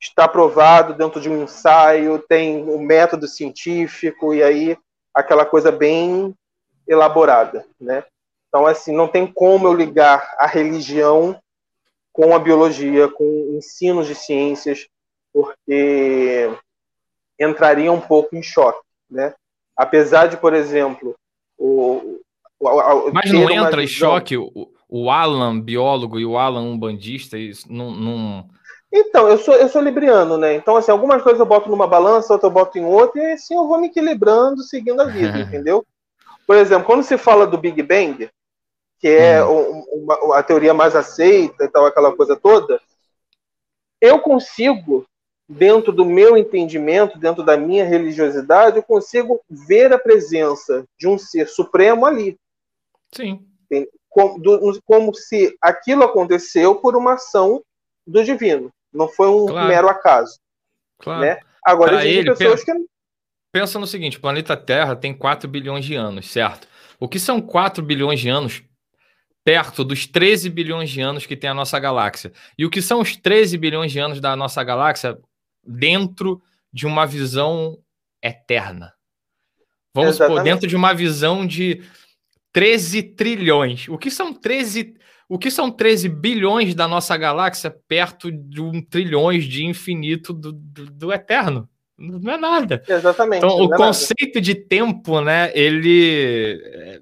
está 0.00 0.26
provado 0.26 0.94
dentro 0.94 1.20
de 1.20 1.28
um 1.28 1.42
ensaio, 1.42 2.18
tem 2.28 2.64
um 2.64 2.80
método 2.80 3.28
científico, 3.28 4.34
e 4.34 4.42
aí 4.42 4.76
aquela 5.14 5.44
coisa 5.44 5.70
bem 5.70 6.34
elaborada, 6.86 7.66
né? 7.80 8.04
Então, 8.48 8.66
assim, 8.66 8.94
não 8.94 9.08
tem 9.08 9.26
como 9.26 9.66
eu 9.66 9.74
ligar 9.74 10.34
a 10.38 10.46
religião 10.46 11.40
com 12.12 12.34
a 12.34 12.38
biologia, 12.38 13.08
com 13.08 13.54
ensinos 13.56 14.06
de 14.06 14.14
ciências, 14.14 14.86
porque 15.32 16.50
entraria 17.40 17.90
um 17.90 18.00
pouco 18.00 18.36
em 18.36 18.42
choque, 18.42 18.86
né? 19.10 19.34
Apesar 19.76 20.26
de, 20.26 20.36
por 20.36 20.52
exemplo, 20.52 21.16
o, 21.56 22.20
o, 22.60 22.68
o 22.68 23.12
mas 23.12 23.32
não 23.32 23.50
entra 23.50 23.80
visão... 23.80 23.82
em 23.82 23.86
choque 23.86 24.36
o, 24.36 24.70
o 24.86 25.10
Alan 25.10 25.58
biólogo 25.58 26.20
e 26.20 26.26
o 26.26 26.36
Alan 26.36 26.62
um 26.62 26.78
bandista, 26.78 27.38
isso 27.38 27.72
não, 27.72 27.90
não... 27.90 28.48
Então, 28.92 29.26
eu 29.26 29.38
sou, 29.38 29.54
eu 29.54 29.68
sou 29.70 29.80
libriano, 29.80 30.36
né? 30.36 30.54
Então, 30.54 30.76
assim, 30.76 30.90
algumas 30.90 31.22
coisas 31.22 31.40
eu 31.40 31.46
boto 31.46 31.70
numa 31.70 31.86
balança, 31.86 32.34
outras 32.34 32.50
eu 32.50 32.54
boto 32.54 32.78
em 32.78 32.84
outra, 32.84 33.22
e 33.22 33.32
assim 33.32 33.54
eu 33.54 33.66
vou 33.66 33.80
me 33.80 33.86
equilibrando, 33.86 34.62
seguindo 34.62 35.00
a 35.00 35.06
vida, 35.06 35.38
entendeu? 35.40 35.86
Por 36.46 36.56
exemplo, 36.56 36.84
quando 36.84 37.02
se 37.02 37.16
fala 37.16 37.46
do 37.46 37.56
Big 37.56 37.82
Bang, 37.82 38.28
que 38.98 39.08
é 39.08 39.42
hum. 39.42 39.82
uma, 39.92 40.38
a 40.38 40.42
teoria 40.42 40.74
mais 40.74 40.94
aceita 40.94 41.64
e 41.64 41.68
tal, 41.68 41.86
aquela 41.86 42.14
coisa 42.14 42.36
toda, 42.36 42.78
eu 43.98 44.20
consigo, 44.20 45.06
dentro 45.48 45.90
do 45.90 46.04
meu 46.04 46.36
entendimento, 46.36 47.18
dentro 47.18 47.42
da 47.42 47.56
minha 47.56 47.86
religiosidade, 47.86 48.76
eu 48.76 48.82
consigo 48.82 49.40
ver 49.48 49.90
a 49.90 49.98
presença 49.98 50.84
de 50.98 51.08
um 51.08 51.16
ser 51.16 51.48
supremo 51.48 52.04
ali. 52.04 52.36
Sim. 53.14 53.46
Como, 54.10 54.38
do, 54.38 54.78
como 54.84 55.14
se 55.14 55.56
aquilo 55.62 56.04
aconteceu 56.04 56.74
por 56.74 56.94
uma 56.94 57.14
ação 57.14 57.62
do 58.06 58.22
divino. 58.22 58.70
Não 58.92 59.08
foi 59.08 59.28
um 59.28 59.46
claro. 59.46 59.68
mero 59.68 59.88
acaso. 59.88 60.38
Claro. 60.98 61.20
Né? 61.20 61.38
Agora, 61.64 61.94
existem 61.94 62.18
ele, 62.18 62.30
pessoas 62.30 62.64
pensa, 62.64 62.78
que. 62.78 62.86
Pensa 63.52 63.78
no 63.78 63.86
seguinte: 63.86 64.18
o 64.18 64.20
planeta 64.20 64.56
Terra 64.56 64.96
tem 64.96 65.14
4 65.14 65.48
bilhões 65.48 65.84
de 65.84 65.94
anos, 65.94 66.30
certo? 66.30 66.68
O 66.98 67.08
que 67.08 67.18
são 67.18 67.40
4 67.40 67.82
bilhões 67.82 68.20
de 68.20 68.28
anos 68.28 68.62
perto 69.44 69.84
dos 69.84 70.06
13 70.06 70.48
bilhões 70.48 70.90
de 70.90 71.00
anos 71.00 71.26
que 71.26 71.36
tem 71.36 71.50
a 71.50 71.54
nossa 71.54 71.78
galáxia? 71.78 72.32
E 72.56 72.64
o 72.64 72.70
que 72.70 72.82
são 72.82 73.00
os 73.00 73.16
13 73.16 73.58
bilhões 73.58 73.90
de 73.90 73.98
anos 73.98 74.20
da 74.20 74.36
nossa 74.36 74.62
galáxia 74.62 75.18
dentro 75.64 76.40
de 76.72 76.86
uma 76.86 77.06
visão 77.06 77.78
eterna? 78.22 78.92
Vamos 79.94 80.16
Exatamente. 80.16 80.38
supor, 80.38 80.44
dentro 80.44 80.68
de 80.68 80.76
uma 80.76 80.94
visão 80.94 81.46
de 81.46 81.82
13 82.52 83.02
trilhões. 83.02 83.88
O 83.88 83.98
que 83.98 84.10
são 84.10 84.32
13 84.32 84.96
o 85.32 85.38
que 85.38 85.50
são 85.50 85.70
13 85.70 86.10
bilhões 86.10 86.74
da 86.74 86.86
nossa 86.86 87.16
galáxia 87.16 87.74
perto 87.88 88.30
de 88.30 88.60
um 88.60 88.82
trilhões 88.82 89.44
de 89.44 89.64
infinito 89.64 90.30
do, 90.30 90.52
do, 90.52 90.84
do 90.90 91.10
eterno? 91.10 91.66
Não 91.96 92.34
é 92.34 92.36
nada. 92.36 92.82
Exatamente. 92.86 93.38
Então, 93.38 93.56
o 93.56 93.72
é 93.72 93.76
conceito 93.78 94.42
de 94.42 94.54
tempo, 94.54 95.22
né, 95.22 95.50
ele. 95.54 96.60
É, 96.62 97.00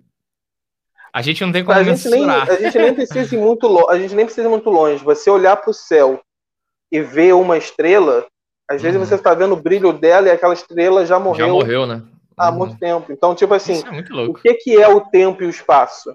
a 1.13 1.23
gente 1.23 1.45
não 1.45 1.51
tem 1.51 1.65
como 1.65 1.77
a 1.77 1.83
mensurar. 1.83 2.47
Nem, 2.47 2.57
a 2.57 2.61
gente 2.61 2.79
nem 2.79 2.95
precisa 2.95 3.35
ir 3.35 3.39
muito 3.39 3.67
longe. 3.67 3.87
A 3.89 3.99
gente 3.99 4.15
nem 4.15 4.25
precisa 4.25 4.49
muito 4.49 4.71
longe. 4.71 5.03
Você 5.03 5.29
olhar 5.29 5.57
para 5.57 5.73
o 5.73 5.75
céu 5.75 6.21
e 6.93 7.01
ver 7.01 7.35
uma 7.35 7.59
estrela, 7.59 8.25
às 8.69 8.81
vezes 8.81 8.97
uhum. 8.97 9.05
você 9.05 9.17
está 9.17 9.35
vendo 9.35 9.55
o 9.55 9.61
brilho 9.61 9.93
dela 9.93 10.29
e 10.29 10.31
aquela 10.31 10.55
estrela 10.55 11.05
já 11.05 11.19
morreu. 11.19 11.47
Já 11.47 11.53
morreu, 11.53 11.85
né? 11.85 12.01
Há 12.37 12.51
uhum. 12.51 12.59
muito 12.59 12.79
tempo. 12.79 13.11
Então, 13.11 13.35
tipo 13.35 13.53
assim, 13.53 13.83
é 13.85 14.21
o 14.23 14.35
que, 14.35 14.55
que 14.55 14.81
é 14.81 14.87
o 14.87 15.01
tempo 15.01 15.43
e 15.43 15.47
o 15.47 15.51
espaço? 15.51 16.11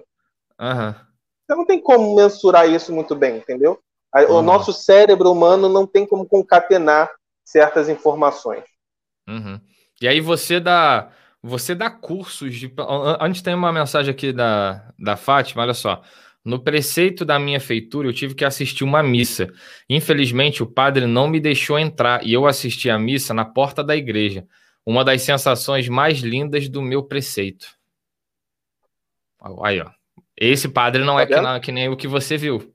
Uhum. 0.58 1.05
Você 1.46 1.54
não 1.54 1.64
tem 1.64 1.80
como 1.80 2.16
mensurar 2.16 2.68
isso 2.68 2.92
muito 2.92 3.14
bem, 3.14 3.36
entendeu? 3.36 3.78
O 4.28 4.34
uhum. 4.34 4.42
nosso 4.42 4.72
cérebro 4.72 5.30
humano 5.30 5.68
não 5.68 5.86
tem 5.86 6.06
como 6.06 6.26
concatenar 6.26 7.10
certas 7.44 7.88
informações. 7.88 8.64
Uhum. 9.28 9.60
E 10.00 10.08
aí 10.08 10.20
você 10.20 10.58
dá, 10.58 11.10
você 11.42 11.74
dá 11.74 11.90
cursos 11.90 12.54
de. 12.54 12.72
Antes 13.20 13.42
tem 13.42 13.54
uma 13.54 13.72
mensagem 13.72 14.12
aqui 14.12 14.32
da, 14.32 14.92
da 14.98 15.16
Fátima, 15.16 15.62
olha 15.62 15.74
só. 15.74 16.02
No 16.44 16.60
preceito 16.62 17.24
da 17.24 17.40
minha 17.40 17.58
feitura, 17.58 18.06
eu 18.06 18.12
tive 18.12 18.32
que 18.34 18.44
assistir 18.44 18.84
uma 18.84 19.02
missa. 19.02 19.52
Infelizmente, 19.90 20.62
o 20.62 20.66
padre 20.66 21.04
não 21.04 21.26
me 21.26 21.40
deixou 21.40 21.76
entrar 21.76 22.24
e 22.24 22.32
eu 22.32 22.46
assisti 22.46 22.88
a 22.88 22.96
missa 22.96 23.34
na 23.34 23.44
porta 23.44 23.82
da 23.82 23.96
igreja. 23.96 24.46
Uma 24.84 25.04
das 25.04 25.22
sensações 25.22 25.88
mais 25.88 26.20
lindas 26.20 26.68
do 26.68 26.80
meu 26.80 27.02
preceito. 27.02 27.66
Aí, 29.64 29.80
ó. 29.80 29.90
Esse 30.38 30.68
padre 30.68 31.04
não 31.04 31.16
tá 31.16 31.22
é 31.22 31.26
que, 31.26 31.40
não, 31.40 31.60
que, 31.60 31.72
nem 31.72 31.88
o 31.88 31.96
que 31.96 32.06
você 32.06 32.36
viu. 32.36 32.74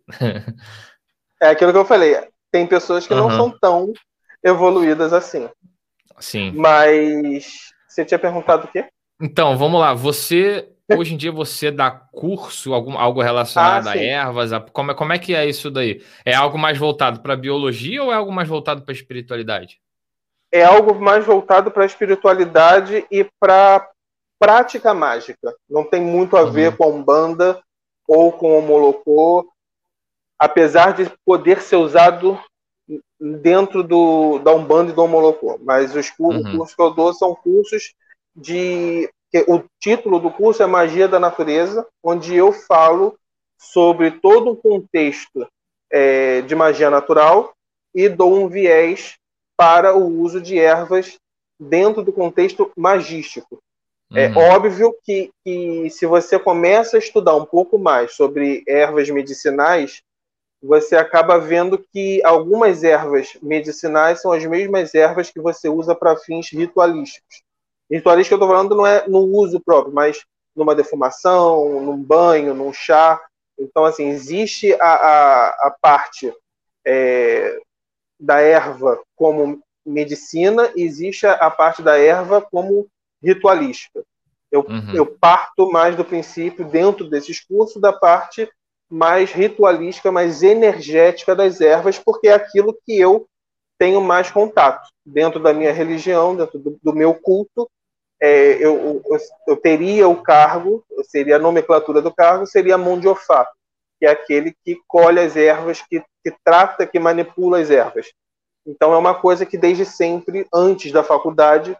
é 1.41 1.49
aquilo 1.49 1.71
que 1.71 1.77
eu 1.77 1.85
falei. 1.85 2.17
Tem 2.51 2.65
pessoas 2.65 3.05
que 3.05 3.13
uhum. 3.13 3.29
não 3.29 3.31
são 3.31 3.57
tão 3.59 3.93
evoluídas 4.43 5.13
assim. 5.13 5.49
Sim. 6.19 6.51
Mas 6.55 7.71
você 7.87 8.03
tinha 8.03 8.19
perguntado 8.19 8.65
o 8.65 8.67
quê? 8.67 8.85
Então, 9.21 9.57
vamos 9.57 9.79
lá. 9.79 9.93
Você 9.93 10.67
hoje 10.97 11.13
em 11.13 11.17
dia 11.17 11.31
você 11.31 11.71
dá 11.71 11.91
curso, 11.91 12.73
algum, 12.73 12.97
algo 12.97 13.21
relacionado 13.21 13.87
ah, 13.87 13.91
a 13.91 13.97
ervas? 13.97 14.53
A, 14.53 14.59
como, 14.59 14.91
é, 14.91 14.93
como 14.93 15.13
é 15.13 15.19
que 15.19 15.33
é 15.33 15.45
isso 15.47 15.69
daí? 15.69 16.03
É 16.25 16.33
algo 16.33 16.57
mais 16.57 16.77
voltado 16.77 17.21
para 17.21 17.35
biologia 17.35 18.03
ou 18.03 18.11
é 18.11 18.15
algo 18.15 18.31
mais 18.31 18.47
voltado 18.47 18.81
para 18.81 18.93
espiritualidade? 18.93 19.79
É 20.51 20.63
algo 20.63 20.93
mais 20.95 21.25
voltado 21.25 21.71
para 21.71 21.85
espiritualidade 21.85 23.05
e 23.09 23.25
para 23.39 23.89
prática 24.41 24.91
mágica. 24.91 25.55
Não 25.69 25.83
tem 25.83 26.01
muito 26.01 26.35
a 26.35 26.43
ver 26.45 26.71
uhum. 26.71 26.77
com 26.77 26.83
a 26.83 26.87
Umbanda 26.87 27.63
ou 28.07 28.31
com 28.31 28.57
o 28.57 28.61
Molocô, 28.63 29.47
apesar 30.39 30.93
de 30.93 31.11
poder 31.23 31.61
ser 31.61 31.75
usado 31.75 32.41
dentro 33.19 33.83
do, 33.83 34.39
da 34.39 34.51
Umbanda 34.51 34.91
e 34.91 34.95
do 34.95 35.07
Molocô. 35.07 35.59
Mas 35.61 35.95
os 35.95 36.09
cursos, 36.09 36.43
uhum. 36.43 36.57
cursos 36.57 36.75
que 36.75 36.81
eu 36.81 36.89
dou 36.89 37.13
são 37.13 37.35
cursos 37.35 37.93
de. 38.35 39.07
O 39.47 39.63
título 39.79 40.19
do 40.19 40.31
curso 40.31 40.61
é 40.61 40.65
Magia 40.65 41.07
da 41.07 41.19
Natureza, 41.19 41.87
onde 42.03 42.35
eu 42.35 42.51
falo 42.51 43.17
sobre 43.57 44.11
todo 44.11 44.51
o 44.51 44.57
contexto 44.57 45.47
é, 45.89 46.41
de 46.41 46.53
magia 46.53 46.89
natural 46.89 47.53
e 47.93 48.09
dou 48.09 48.33
um 48.33 48.49
viés 48.49 49.15
para 49.55 49.95
o 49.95 50.05
uso 50.19 50.41
de 50.41 50.57
ervas 50.59 51.17
dentro 51.57 52.03
do 52.03 52.11
contexto 52.11 52.71
magístico. 52.75 53.61
É 54.13 54.27
uhum. 54.27 54.37
óbvio 54.37 54.93
que, 55.03 55.31
que 55.43 55.89
se 55.89 56.05
você 56.05 56.37
começa 56.37 56.97
a 56.97 56.99
estudar 56.99 57.35
um 57.35 57.45
pouco 57.45 57.79
mais 57.79 58.13
sobre 58.13 58.63
ervas 58.67 59.09
medicinais, 59.09 60.01
você 60.61 60.95
acaba 60.95 61.39
vendo 61.39 61.77
que 61.77 62.23
algumas 62.23 62.83
ervas 62.83 63.37
medicinais 63.41 64.21
são 64.21 64.31
as 64.31 64.45
mesmas 64.45 64.93
ervas 64.93 65.31
que 65.31 65.39
você 65.39 65.69
usa 65.69 65.95
para 65.95 66.17
fins 66.17 66.51
ritualísticos. 66.51 67.41
Ritualístico 67.89 68.33
eu 68.33 68.37
estou 68.37 68.49
falando 68.49 68.75
não 68.75 68.85
é 68.85 69.07
no 69.07 69.19
uso 69.19 69.59
próprio, 69.59 69.93
mas 69.93 70.23
numa 70.55 70.75
defumação, 70.75 71.81
num 71.81 72.01
banho, 72.01 72.53
num 72.53 72.73
chá. 72.73 73.19
Então, 73.57 73.85
assim, 73.85 74.09
existe 74.09 74.73
a, 74.73 74.93
a, 74.93 75.47
a 75.67 75.77
parte 75.81 76.33
é, 76.85 77.57
da 78.19 78.41
erva 78.41 79.01
como 79.15 79.61
medicina, 79.85 80.71
existe 80.75 81.25
a, 81.25 81.33
a 81.33 81.49
parte 81.49 81.81
da 81.81 81.97
erva 81.97 82.41
como 82.41 82.87
ritualística. 83.21 84.03
Eu, 84.51 84.61
uhum. 84.61 84.93
eu 84.93 85.05
parto 85.05 85.71
mais 85.71 85.95
do 85.95 86.03
princípio, 86.03 86.65
dentro 86.65 87.09
desses 87.09 87.39
cursos, 87.39 87.81
da 87.81 87.93
parte 87.93 88.49
mais 88.89 89.31
ritualística, 89.31 90.11
mais 90.11 90.43
energética 90.43 91.33
das 91.33 91.61
ervas, 91.61 91.97
porque 91.97 92.27
é 92.27 92.33
aquilo 92.33 92.77
que 92.85 92.99
eu 92.99 93.25
tenho 93.79 94.01
mais 94.01 94.29
contato. 94.29 94.89
Dentro 95.05 95.39
da 95.39 95.53
minha 95.53 95.71
religião, 95.71 96.35
dentro 96.35 96.59
do, 96.59 96.77
do 96.83 96.93
meu 96.93 97.13
culto, 97.13 97.69
é, 98.21 98.53
eu, 98.63 99.01
eu, 99.03 99.17
eu, 99.47 99.57
teria 99.57 100.07
o 100.07 100.21
cargo, 100.21 100.85
seria 101.05 101.37
a 101.37 101.39
nomenclatura 101.39 102.01
do 102.01 102.13
cargo, 102.13 102.45
seria 102.45 102.77
mão 102.77 102.99
de 102.99 103.07
Ofá, 103.07 103.49
que 103.97 104.05
é 104.05 104.11
aquele 104.11 104.55
que 104.63 104.77
colhe 104.87 105.19
as 105.19 105.35
ervas, 105.35 105.81
que, 105.81 106.03
que 106.23 106.31
trata, 106.43 106.85
que 106.85 106.99
manipula 106.99 107.59
as 107.59 107.71
ervas. 107.71 108.11
Então 108.67 108.93
é 108.93 108.97
uma 108.97 109.15
coisa 109.15 109.45
que 109.45 109.57
desde 109.57 109.85
sempre, 109.85 110.45
antes 110.53 110.91
da 110.91 111.03
faculdade, 111.03 111.75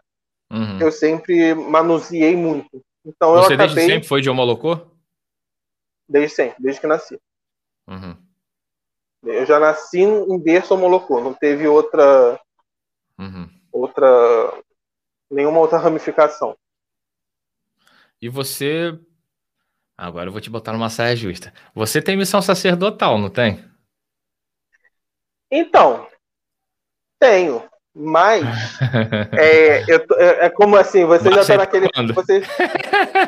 Uhum. 0.52 0.78
Eu 0.78 0.92
sempre 0.92 1.54
manuseei 1.54 2.36
muito. 2.36 2.84
Então 3.04 3.32
Você 3.32 3.52
eu 3.52 3.54
acabei... 3.54 3.74
desde 3.74 3.92
sempre 3.92 4.08
foi 4.08 4.20
de 4.20 4.28
homolocô? 4.28 4.78
Desde 6.06 6.36
sempre, 6.36 6.62
desde 6.62 6.80
que 6.80 6.86
nasci. 6.86 7.18
Uhum. 7.88 8.14
Eu 9.24 9.46
já 9.46 9.58
nasci 9.58 10.00
em 10.00 10.38
berço 10.38 10.74
homolocô, 10.74 11.20
não 11.20 11.32
teve 11.32 11.66
outra. 11.66 12.38
Uhum. 13.18 13.48
Outra. 13.72 14.06
Nenhuma 15.30 15.58
outra 15.58 15.78
ramificação. 15.78 16.54
E 18.20 18.28
você. 18.28 18.98
Agora 19.96 20.28
eu 20.28 20.32
vou 20.32 20.40
te 20.40 20.50
botar 20.50 20.72
numa 20.72 20.90
saia 20.90 21.16
justa. 21.16 21.52
Você 21.74 22.02
tem 22.02 22.16
missão 22.16 22.42
sacerdotal, 22.42 23.16
não 23.16 23.30
tem? 23.30 23.64
Então, 25.50 26.08
tenho. 27.18 27.71
Mas 27.94 28.42
é, 29.38 29.84
eu, 29.86 30.04
é, 30.16 30.46
é, 30.46 30.50
como 30.50 30.76
assim, 30.76 31.04
você 31.04 31.28
Mas 31.28 31.34
já 31.34 31.40
está 31.42 31.56
naquele. 31.58 31.88
Você, 32.14 32.42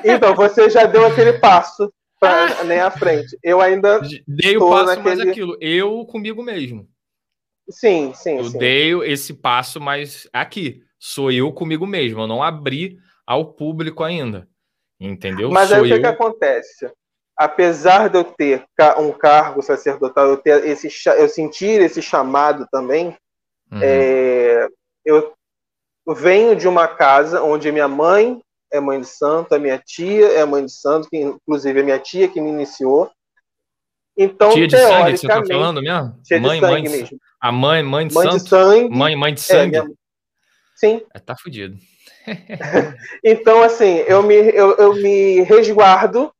então, 0.05 0.35
você 0.35 0.71
já 0.71 0.87
deu 0.87 1.07
aquele 1.07 1.35
passo 1.35 1.93
para 2.19 2.65
nem 2.65 2.81
à 2.81 2.91
frente. 2.91 3.39
Eu 3.43 3.61
ainda. 3.61 4.01
Dei 4.27 4.57
o 4.57 4.71
passo 4.71 4.87
naquele... 4.87 5.17
mais 5.17 5.21
aquilo. 5.21 5.57
Eu 5.61 6.05
comigo 6.07 6.43
mesmo. 6.43 6.89
Sim, 7.69 8.13
sim. 8.15 8.39
Eu 8.39 8.45
sim. 8.45 8.59
dei 8.59 8.95
esse 9.05 9.35
passo, 9.35 9.81
mas 9.81 10.29
aqui. 10.33 10.83
Sou 10.99 11.31
eu 11.31 11.53
comigo 11.53 11.87
mesmo. 11.87 12.23
Eu 12.23 12.27
não 12.27 12.43
abri 12.43 12.97
ao 13.27 13.53
público 13.53 14.03
ainda. 14.03 14.49
Entendeu? 14.99 15.51
Mas 15.51 15.69
Sou 15.69 15.79
aí 15.79 15.83
o 15.83 15.95
que, 15.95 16.01
que 16.01 16.07
acontece? 16.07 16.91
Apesar 17.37 18.09
de 18.09 18.17
eu 18.17 18.25
ter 18.25 18.65
um 18.97 19.13
cargo 19.13 19.61
sacerdotal, 19.61 20.29
eu, 20.29 20.37
ter 20.37 20.65
esse, 20.67 20.89
eu 21.19 21.29
sentir 21.29 21.81
esse 21.81 22.01
chamado 22.01 22.67
também, 22.71 23.15
Uhum. 23.73 23.81
É, 23.83 24.69
eu 25.05 25.35
venho 26.07 26.55
de 26.55 26.69
uma 26.69 26.87
casa 26.87 27.43
onde 27.43 27.71
minha 27.73 27.89
mãe 27.89 28.41
é 28.73 28.81
mãe 28.81 29.01
de 29.01 29.07
santo, 29.07 29.55
a 29.55 29.59
minha 29.59 29.79
tia 29.79 30.27
é 30.33 30.45
mãe 30.45 30.65
de 30.65 30.73
santo, 30.73 31.09
que 31.09 31.17
inclusive 31.17 31.81
é 31.81 31.83
minha 31.83 31.99
tia 31.99 32.29
que 32.29 32.41
me 32.41 32.51
iniciou. 32.51 33.11
Então, 34.17 34.51
tia 34.51 34.67
de 34.67 34.77
sangue, 34.77 35.17
você 35.17 35.27
está 35.27 35.45
falando 35.45 35.83
mesmo? 35.83 36.21
Tia 36.23 36.41
mãe, 36.41 36.61
de 36.61 36.67
sangue 36.67 36.89
mãe, 36.89 36.99
mesmo. 36.99 37.19
A 37.41 37.53
mãe, 37.53 37.83
mãe 37.83 38.07
de 38.09 38.15
mãe 38.15 38.31
santo? 38.31 38.43
De 38.43 38.49
sangue, 38.49 38.89
mãe, 38.97 39.17
mãe 39.17 39.35
de 39.35 39.41
sangue? 39.41 39.77
É, 39.77 39.83
minha... 39.83 39.95
Sim. 40.77 41.03
É, 41.15 41.19
tá 41.19 41.37
fudido. 41.37 41.77
então, 43.23 43.63
assim, 43.63 43.99
eu 44.07 44.23
me, 44.23 44.35
eu, 44.35 44.77
eu 44.77 44.95
me 44.95 45.43
resguardo 45.43 46.33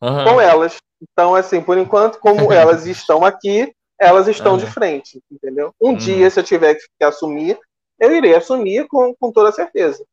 uhum. 0.00 0.24
com 0.24 0.40
elas. 0.40 0.76
Então, 1.00 1.34
assim, 1.34 1.60
por 1.60 1.78
enquanto, 1.78 2.18
como 2.18 2.52
elas 2.52 2.84
estão 2.86 3.24
aqui, 3.24 3.72
elas 3.98 4.28
estão 4.28 4.52
uhum. 4.52 4.58
de 4.58 4.66
frente, 4.66 5.20
entendeu? 5.30 5.74
Um 5.80 5.90
uhum. 5.90 5.96
dia, 5.96 6.30
se 6.30 6.38
eu 6.38 6.44
tiver 6.44 6.74
que 6.74 7.04
assumir, 7.04 7.58
eu 7.98 8.14
irei 8.14 8.34
assumir 8.34 8.86
com, 8.86 9.14
com 9.14 9.32
toda 9.32 9.50
certeza. 9.50 10.04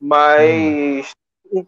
Mas, 0.00 1.10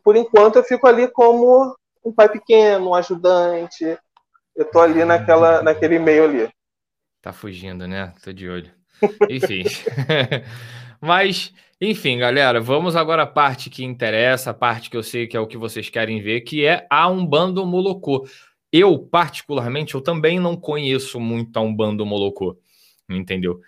por 0.02 0.16
enquanto, 0.16 0.56
eu 0.56 0.64
fico 0.64 0.86
ali 0.86 1.08
como 1.08 1.76
um 2.04 2.12
pai 2.12 2.28
pequeno, 2.28 2.90
um 2.90 2.94
ajudante. 2.94 3.98
Eu 4.56 4.64
tô 4.64 4.80
ali 4.80 5.04
naquela, 5.04 5.62
naquele 5.62 5.98
meio 5.98 6.24
ali. 6.24 6.48
Tá 7.20 7.32
fugindo, 7.32 7.86
né? 7.86 8.12
Tô 8.22 8.32
de 8.32 8.48
olho. 8.48 8.70
Enfim. 9.28 9.64
Mas, 11.00 11.52
enfim, 11.80 12.18
galera, 12.18 12.60
vamos 12.60 12.96
agora 12.96 13.22
à 13.22 13.26
parte 13.26 13.70
que 13.70 13.84
interessa, 13.84 14.50
a 14.50 14.54
parte 14.54 14.90
que 14.90 14.96
eu 14.96 15.02
sei 15.02 15.26
que 15.26 15.36
é 15.36 15.40
o 15.40 15.46
que 15.46 15.56
vocês 15.56 15.88
querem 15.88 16.20
ver, 16.20 16.40
que 16.40 16.64
é 16.64 16.86
a 16.90 17.08
Umbanda 17.08 17.64
Molocô. 17.64 18.26
Eu, 18.72 18.98
particularmente, 18.98 19.94
eu 19.94 20.00
também 20.00 20.38
não 20.38 20.56
conheço 20.56 21.18
muito 21.18 21.56
a 21.56 21.60
Umbanda 21.60 22.04
Molocô, 22.04 22.58
entendeu? 23.08 23.60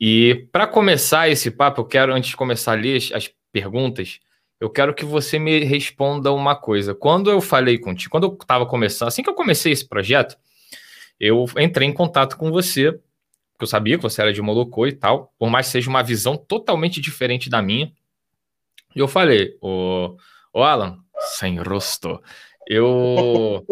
E 0.00 0.46
para 0.52 0.66
começar 0.66 1.28
esse 1.28 1.50
papo, 1.50 1.80
eu 1.80 1.84
quero, 1.84 2.14
antes 2.14 2.30
de 2.30 2.36
começar 2.36 2.72
a 2.72 2.76
ler 2.76 2.96
as 3.14 3.30
perguntas, 3.52 4.20
eu 4.58 4.70
quero 4.70 4.94
que 4.94 5.04
você 5.04 5.38
me 5.38 5.64
responda 5.64 6.32
uma 6.32 6.56
coisa. 6.56 6.94
Quando 6.94 7.30
eu 7.30 7.40
falei 7.40 7.78
contigo, 7.78 8.10
quando 8.10 8.26
eu 8.26 8.38
estava 8.40 8.66
começando, 8.66 9.08
assim 9.08 9.22
que 9.22 9.28
eu 9.28 9.34
comecei 9.34 9.72
esse 9.72 9.86
projeto, 9.86 10.36
eu 11.20 11.44
entrei 11.58 11.88
em 11.88 11.92
contato 11.92 12.36
com 12.36 12.50
você 12.50 12.98
porque 13.56 13.64
eu 13.64 13.68
sabia 13.68 13.96
que 13.96 14.02
você 14.02 14.20
era 14.20 14.34
de 14.34 14.42
Molocô 14.42 14.86
e 14.86 14.92
tal, 14.92 15.32
por 15.38 15.48
mais 15.48 15.66
que 15.66 15.72
seja 15.72 15.88
uma 15.88 16.02
visão 16.02 16.36
totalmente 16.36 17.00
diferente 17.00 17.48
da 17.48 17.62
minha. 17.62 17.90
E 18.94 18.98
eu 18.98 19.08
falei, 19.08 19.56
ô, 19.62 20.14
ô 20.52 20.62
Alan, 20.62 20.98
sem 21.18 21.58
rosto, 21.58 22.22
eu... 22.68 23.64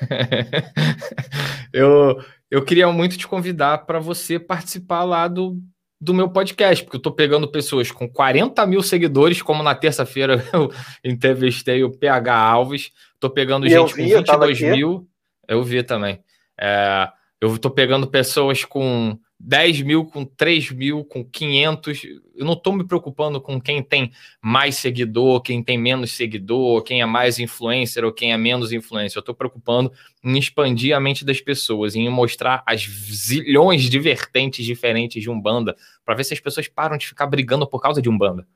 eu 1.72 2.18
eu 2.54 2.64
queria 2.64 2.86
muito 2.92 3.18
te 3.18 3.26
convidar 3.26 3.78
para 3.78 3.98
você 3.98 4.38
participar 4.38 5.02
lá 5.02 5.26
do, 5.26 5.58
do 6.00 6.14
meu 6.14 6.28
podcast, 6.28 6.84
porque 6.84 6.94
eu 6.94 6.98
estou 6.98 7.12
pegando 7.12 7.50
pessoas 7.50 7.90
com 7.90 8.08
40 8.08 8.64
mil 8.64 8.80
seguidores, 8.80 9.42
como 9.42 9.60
na 9.60 9.74
terça-feira 9.74 10.40
eu 10.54 10.70
entrevistei 11.02 11.82
o 11.82 11.90
PH 11.90 12.32
Alves, 12.32 12.92
estou 13.12 13.28
pegando 13.28 13.66
e 13.66 13.70
gente 13.70 13.94
vi, 13.94 14.08
com 14.08 14.18
22 14.18 14.60
mil, 14.60 15.08
eu 15.48 15.64
vi 15.64 15.82
também. 15.82 16.20
É, 16.56 17.08
eu 17.40 17.52
estou 17.52 17.72
pegando 17.72 18.06
pessoas 18.06 18.64
com 18.64 19.18
10 19.46 19.82
mil, 19.82 20.06
com 20.06 20.24
3 20.24 20.70
mil, 20.70 21.04
com 21.04 21.22
500. 21.22 22.04
Eu 22.34 22.46
não 22.46 22.54
estou 22.54 22.72
me 22.72 22.82
preocupando 22.82 23.38
com 23.38 23.60
quem 23.60 23.82
tem 23.82 24.10
mais 24.40 24.76
seguidor, 24.76 25.42
quem 25.42 25.62
tem 25.62 25.76
menos 25.76 26.12
seguidor, 26.12 26.82
quem 26.82 27.02
é 27.02 27.06
mais 27.06 27.38
influencer 27.38 28.04
ou 28.04 28.12
quem 28.12 28.32
é 28.32 28.38
menos 28.38 28.72
influencer. 28.72 29.18
Eu 29.18 29.20
estou 29.20 29.34
preocupando 29.34 29.92
em 30.22 30.38
expandir 30.38 30.96
a 30.96 31.00
mente 31.00 31.26
das 31.26 31.42
pessoas, 31.42 31.94
em 31.94 32.08
mostrar 32.08 32.62
as 32.66 32.80
zilhões 32.82 33.82
de 33.82 33.98
vertentes 33.98 34.64
diferentes 34.64 35.22
de 35.22 35.28
Umbanda, 35.28 35.76
para 36.04 36.14
ver 36.14 36.24
se 36.24 36.32
as 36.32 36.40
pessoas 36.40 36.66
param 36.66 36.96
de 36.96 37.06
ficar 37.06 37.26
brigando 37.26 37.66
por 37.66 37.80
causa 37.80 38.00
de 38.00 38.08
Umbanda. 38.08 38.46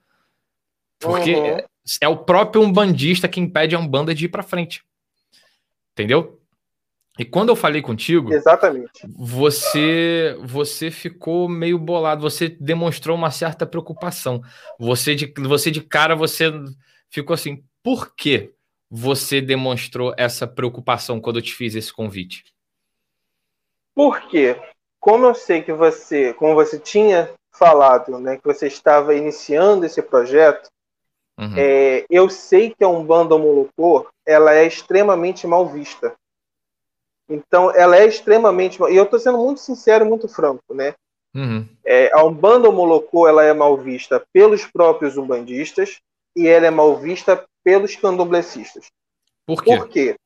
Porque 0.99 1.35
uhum. 1.35 1.59
é 2.01 2.09
o 2.09 2.17
próprio 2.17 2.63
umbandista 2.63 3.29
que 3.29 3.39
impede 3.39 3.77
a 3.77 3.79
Umbanda 3.79 4.15
de 4.15 4.25
ir 4.25 4.29
para 4.29 4.43
frente. 4.43 4.83
Entendeu? 5.93 6.38
E 7.19 7.25
quando 7.25 7.49
eu 7.49 7.57
falei 7.57 7.83
contigo, 7.83 8.33
exatamente, 8.33 8.91
você 9.17 10.39
você 10.41 10.91
ficou 10.91 11.49
meio 11.49 11.79
bolado, 11.79 12.23
você 12.23 12.49
demonstrou 12.49 13.17
uma 13.17 13.31
certa 13.31 13.67
preocupação. 13.67 14.41
Você 14.79 15.15
de 15.15 15.33
você 15.41 15.71
de 15.71 15.81
cara 15.81 16.15
você 16.15 16.53
ficou 17.11 17.35
assim, 17.35 17.65
por 17.83 18.15
que 18.15 18.53
você 18.91 19.41
demonstrou 19.41 20.15
essa 20.17 20.47
preocupação 20.47 21.21
quando 21.21 21.37
eu 21.41 21.43
te 21.43 21.55
fiz 21.55 21.75
esse 21.75 21.93
convite? 21.93 22.45
Porque 23.95 24.57
como 25.01 25.27
eu 25.27 25.35
sei 25.35 25.63
que 25.63 25.73
você, 25.73 26.33
como 26.35 26.55
você 26.55 26.79
tinha 26.79 27.31
falado, 27.51 28.19
né, 28.19 28.37
que 28.37 28.45
você 28.45 28.69
estava 28.69 29.15
iniciando 29.15 29.85
esse 29.85 30.01
projeto, 30.01 30.71
uhum. 31.39 31.55
é, 31.57 32.05
eu 32.09 32.31
sei 32.31 32.71
que 32.71 32.85
a 32.85 32.89
Umbanda 32.89 33.37
Molocô, 33.37 34.07
ela 34.25 34.55
é 34.55 34.67
extremamente 34.67 35.47
mal 35.47 35.67
vista. 35.67 36.15
Então, 37.29 37.71
ela 37.75 37.97
é 37.97 38.07
extremamente. 38.07 38.81
E 38.83 38.97
eu 38.97 39.05
estou 39.05 39.19
sendo 39.19 39.39
muito 39.39 39.61
sincero 39.61 40.05
e 40.05 40.09
muito 40.09 40.29
franco, 40.29 40.75
né? 40.75 40.95
Uhum. 41.35 41.69
É, 41.85 42.11
a 42.13 42.25
Umbanda 42.25 42.71
Molocô 42.71 43.29
ela 43.29 43.45
é 43.45 43.53
mal 43.53 43.77
vista 43.77 44.25
pelos 44.33 44.65
próprios 44.65 45.17
umbandistas 45.17 45.99
e 46.35 46.49
ela 46.49 46.67
é 46.67 46.71
mal 46.71 46.97
vista 46.97 47.45
pelos 47.63 47.95
candomblecistas. 47.97 48.87
Por 49.47 49.63
quê? 49.63 49.77
Por 49.77 49.89
quê? 49.89 50.17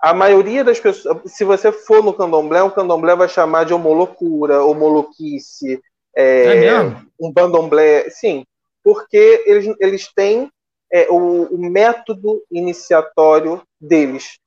A 0.00 0.14
maioria 0.14 0.62
das 0.62 0.78
pessoas, 0.78 1.18
se 1.26 1.44
você 1.44 1.72
for 1.72 2.04
no 2.04 2.14
candomblé, 2.14 2.62
o 2.62 2.70
candomblé 2.70 3.16
vai 3.16 3.28
chamar 3.28 3.64
de 3.64 3.74
homolocura, 3.74 4.62
homoloquice, 4.62 5.82
é, 6.14 6.66
é 6.66 6.80
um 7.20 7.32
bandomblé, 7.32 8.08
sim, 8.10 8.44
porque 8.82 9.42
eles, 9.44 9.76
eles 9.80 10.12
têm 10.14 10.48
é, 10.92 11.08
o, 11.10 11.52
o 11.52 11.58
método 11.58 12.40
iniciatório 12.50 13.60
deles 13.80 14.38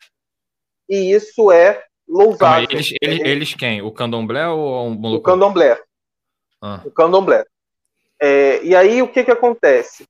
e 0.91 1.13
isso 1.13 1.49
é 1.53 1.81
louvável. 2.05 2.67
Eles, 2.69 2.93
eles, 3.01 3.19
eles, 3.21 3.53
quem? 3.55 3.81
O 3.81 3.93
candomblé 3.93 4.45
ou 4.49 4.87
o 4.87 4.89
Molucô? 4.89 5.21
O 5.21 5.33
candomblé. 5.33 5.81
Ah. 6.61 6.81
O 6.83 6.91
candomblé. 6.91 7.45
É, 8.21 8.61
e 8.61 8.75
aí 8.75 9.01
o 9.01 9.07
que, 9.07 9.23
que 9.23 9.31
acontece? 9.31 10.05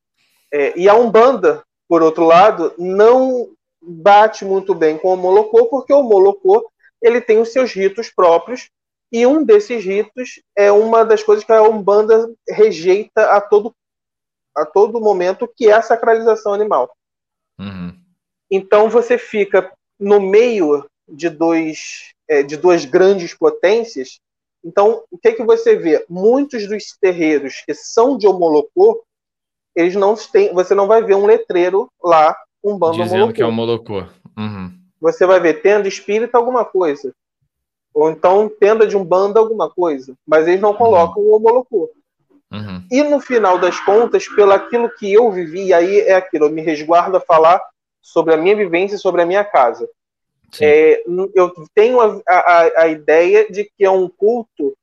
É, 0.52 0.78
e 0.78 0.90
a 0.90 0.96
Umbanda, 0.96 1.64
por 1.88 2.02
outro 2.02 2.26
lado, 2.26 2.74
não 2.80 3.54
bate 3.80 4.44
muito 4.44 4.74
bem 4.74 4.98
com 4.98 5.14
o 5.14 5.18
Molocô, 5.18 5.68
porque 5.68 5.94
o 5.94 6.02
Molocô 6.02 6.68
ele 7.00 7.22
tem 7.22 7.38
os 7.38 7.50
seus 7.50 7.72
ritos 7.72 8.10
próprios, 8.10 8.70
e 9.12 9.26
um 9.26 9.44
desses 9.44 9.84
ritos 9.84 10.42
é 10.56 10.72
uma 10.72 11.06
das 11.06 11.22
coisas 11.22 11.44
que 11.44 11.52
a 11.52 11.62
Umbanda 11.62 12.34
rejeita 12.50 13.32
a 13.32 13.42
todo, 13.42 13.74
a 14.56 14.66
todo 14.66 15.02
momento, 15.02 15.48
que 15.56 15.68
é 15.68 15.74
a 15.74 15.82
sacralização 15.82 16.54
animal. 16.54 16.92
Uhum. 17.60 17.96
Então 18.50 18.90
você 18.90 19.18
fica 19.18 19.72
no 20.02 20.20
meio 20.20 20.84
de, 21.08 21.30
dois, 21.30 22.12
é, 22.28 22.42
de 22.42 22.58
duas 22.58 22.84
grandes 22.84 23.36
potências. 23.36 24.20
Então, 24.66 25.04
o 25.12 25.18
que, 25.18 25.34
que 25.34 25.44
você 25.44 25.76
vê? 25.76 26.04
Muitos 26.10 26.68
dos 26.68 26.98
terreiros 27.00 27.62
que 27.66 27.74
são 27.76 28.18
de 28.18 28.28
homolocô, 28.28 29.04
eles 29.76 29.96
não 29.96 30.16
têm, 30.16 30.52
você 30.54 30.74
não 30.74 30.88
vai 30.88 31.04
ver 31.04 31.16
um 31.16 31.26
letreiro 31.26 31.88
lá, 32.04 32.36
um 32.64 32.78
bando 32.78 32.98
Dizendo 32.98 33.14
homolocô. 33.14 33.34
que 33.34 33.42
é 33.42 33.46
homolocô. 33.46 34.04
Uhum. 34.38 34.74
Você 35.00 35.26
vai 35.26 35.40
ver 35.40 35.62
tenda 35.62 35.88
espírita 35.88 36.38
alguma 36.38 36.66
coisa. 36.66 37.14
Ou 37.94 38.10
então 38.10 38.50
tenda 38.60 38.88
de 38.88 38.98
um 38.98 39.04
bando 39.04 39.38
alguma 39.38 39.70
coisa. 39.70 40.16
Mas 40.26 40.48
eles 40.48 40.62
não 40.62 40.74
colocam 40.74 41.22
uhum. 41.22 41.30
o 41.30 41.36
homolocô. 41.36 41.90
Uhum. 42.52 42.84
E 42.92 43.04
no 43.04 43.20
final 43.20 43.58
das 43.58 43.80
contas, 43.80 44.28
pelo 44.28 44.52
aquilo 44.52 44.90
que 44.90 45.12
eu 45.12 45.32
vivi, 45.32 45.74
aí 45.74 46.02
é 46.02 46.16
aquilo, 46.16 46.46
eu 46.46 46.52
me 46.52 46.62
resguardo 46.62 47.16
a 47.18 47.22
falar 47.22 47.62
sobre 48.02 48.34
a 48.34 48.38
minha 48.38 48.56
vivência 48.56 48.96
e 48.96 49.00
sobre 49.00 49.22
a 49.22 49.26
minha 49.26 49.44
casa. 49.44 49.90
É, 50.60 51.02
eu 51.34 51.54
tenho 51.74 52.02
a, 52.02 52.22
a, 52.28 52.82
a, 52.82 52.88
ideia 52.90 53.50
de 53.50 53.64
que 53.64 53.86
é 53.86 53.90
um 53.90 54.10
culto 54.10 54.76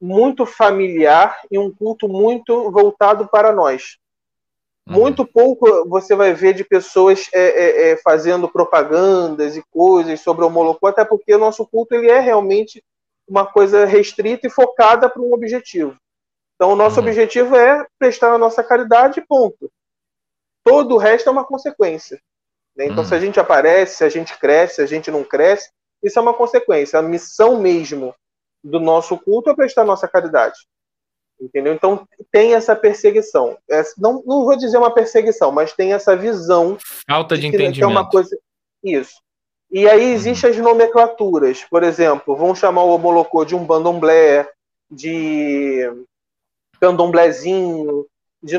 muito 0.00 0.46
familiar 0.46 1.40
e 1.50 1.58
um 1.58 1.74
culto 1.74 2.08
muito 2.08 2.70
voltado 2.70 3.26
para 3.26 3.50
nós. 3.50 3.98
Uhum. 4.86 4.94
Muito 4.94 5.26
pouco 5.26 5.88
você 5.88 6.14
vai 6.14 6.32
ver 6.34 6.54
de 6.54 6.62
pessoas 6.62 7.28
é, 7.32 7.40
é, 7.40 7.90
é 7.90 7.96
fazendo 7.96 8.48
propagandas 8.48 9.56
e 9.56 9.64
coisas 9.72 10.20
sobre 10.20 10.44
o 10.44 10.50
Molocô, 10.50 10.86
até 10.86 11.04
porque 11.04 11.34
o 11.34 11.38
nosso 11.38 11.66
culto 11.66 11.96
ele 11.96 12.08
é 12.08 12.20
realmente 12.20 12.84
uma 13.26 13.44
coisa 13.44 13.84
restrita 13.84 14.46
e 14.46 14.50
focada 14.50 15.10
para 15.10 15.20
um 15.20 15.32
objetivo. 15.32 15.96
Então, 16.54 16.72
o 16.72 16.76
nosso 16.76 17.00
uhum. 17.00 17.06
objetivo 17.06 17.56
é 17.56 17.84
prestar 17.98 18.32
a 18.32 18.38
nossa 18.38 18.62
caridade, 18.62 19.20
ponto. 19.28 19.70
Todo 20.64 20.94
o 20.94 20.98
resto 20.98 21.28
é 21.28 21.32
uma 21.32 21.44
consequência. 21.44 22.20
Né? 22.78 22.86
Então, 22.86 23.04
se 23.04 23.12
a 23.12 23.18
hum. 23.18 23.20
gente 23.20 23.40
aparece, 23.40 23.96
se 23.96 24.04
a 24.04 24.08
gente 24.08 24.38
cresce, 24.38 24.76
se 24.76 24.82
a 24.82 24.86
gente 24.86 25.10
não 25.10 25.24
cresce, 25.24 25.68
isso 26.00 26.16
é 26.16 26.22
uma 26.22 26.32
consequência. 26.32 26.98
A 26.98 27.02
missão 27.02 27.60
mesmo 27.60 28.14
do 28.62 28.78
nosso 28.78 29.18
culto 29.18 29.50
é 29.50 29.56
prestar 29.56 29.84
nossa 29.84 30.06
caridade. 30.06 30.56
Entendeu? 31.40 31.74
Então, 31.74 32.06
tem 32.30 32.54
essa 32.54 32.74
perseguição. 32.74 33.58
É, 33.68 33.82
não, 33.96 34.22
não 34.24 34.44
vou 34.44 34.56
dizer 34.56 34.78
uma 34.78 34.94
perseguição, 34.94 35.50
mas 35.50 35.72
tem 35.72 35.92
essa 35.92 36.16
visão. 36.16 36.78
Falta 37.08 37.34
de, 37.34 37.42
de 37.42 37.48
entendimento. 37.48 37.76
Que 37.76 37.82
é 37.82 37.86
uma 37.86 38.08
coisa. 38.08 38.38
Isso. 38.82 39.20
E 39.70 39.88
aí 39.88 40.12
existem 40.12 40.50
as 40.50 40.56
nomenclaturas. 40.56 41.64
Por 41.64 41.82
exemplo, 41.82 42.36
vão 42.36 42.54
chamar 42.54 42.84
o 42.84 42.90
Omolocô 42.90 43.44
de 43.44 43.54
um 43.54 43.64
bandomblé, 43.64 44.48
de 44.90 45.82
candomblézinho, 46.80 48.06
de 48.42 48.56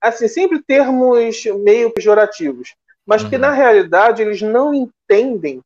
assim, 0.00 0.26
sempre 0.26 0.62
termos 0.62 1.44
meio 1.62 1.92
pejorativos 1.92 2.74
mas 3.08 3.22
uhum. 3.22 3.30
que 3.30 3.38
na 3.38 3.52
realidade 3.52 4.20
eles 4.20 4.42
não 4.42 4.74
entendem 4.74 5.62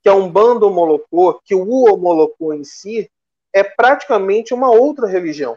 que 0.00 0.08
a 0.08 0.14
Umbanda 0.14 0.70
Molocô, 0.70 1.40
que 1.44 1.52
o 1.52 1.92
Homolocô 1.92 2.54
em 2.54 2.62
si, 2.62 3.10
é 3.52 3.64
praticamente 3.64 4.54
uma 4.54 4.70
outra 4.70 5.08
religião. 5.08 5.56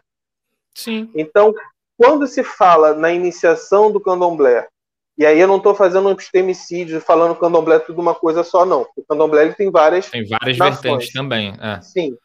Sim. 0.74 1.12
Então, 1.14 1.54
quando 1.96 2.26
se 2.26 2.44
fala 2.44 2.96
na 2.96 3.12
iniciação 3.12 3.92
do 3.92 4.00
candomblé, 4.00 4.68
e 5.16 5.24
aí 5.24 5.40
eu 5.40 5.48
não 5.48 5.58
estou 5.58 5.76
fazendo 5.76 6.08
um 6.08 6.12
epistemicídio, 6.12 7.00
falando 7.00 7.34
que 7.34 7.38
o 7.38 7.42
candomblé 7.42 7.76
é 7.76 7.80
tudo 7.80 8.02
uma 8.02 8.16
coisa 8.16 8.44
só, 8.44 8.66
não. 8.66 8.88
O 8.98 9.06
candomblé 9.08 9.44
ele 9.44 9.54
tem 9.54 9.70
várias. 9.70 10.10
Tem 10.10 10.28
várias 10.28 10.58
nações. 10.58 10.82
vertentes 10.82 11.14
também. 11.14 11.54
É. 11.62 11.80
Sim. 11.82 12.18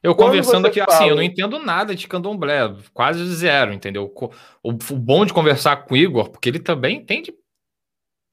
Eu 0.00 0.14
Quando 0.14 0.28
conversando 0.28 0.66
aqui, 0.66 0.78
fala... 0.78 0.94
assim, 0.94 1.08
eu 1.08 1.16
não 1.16 1.22
entendo 1.22 1.58
nada 1.58 1.96
de 1.96 2.06
candomblé, 2.06 2.72
quase 2.94 3.26
zero, 3.34 3.72
entendeu? 3.72 4.12
O, 4.14 4.70
o, 4.70 4.72
bom 4.96 5.26
de 5.26 5.32
conversar 5.32 5.84
com 5.84 5.94
o 5.94 5.96
Igor, 5.96 6.30
porque 6.30 6.48
ele 6.48 6.60
também 6.60 6.98
entende 6.98 7.34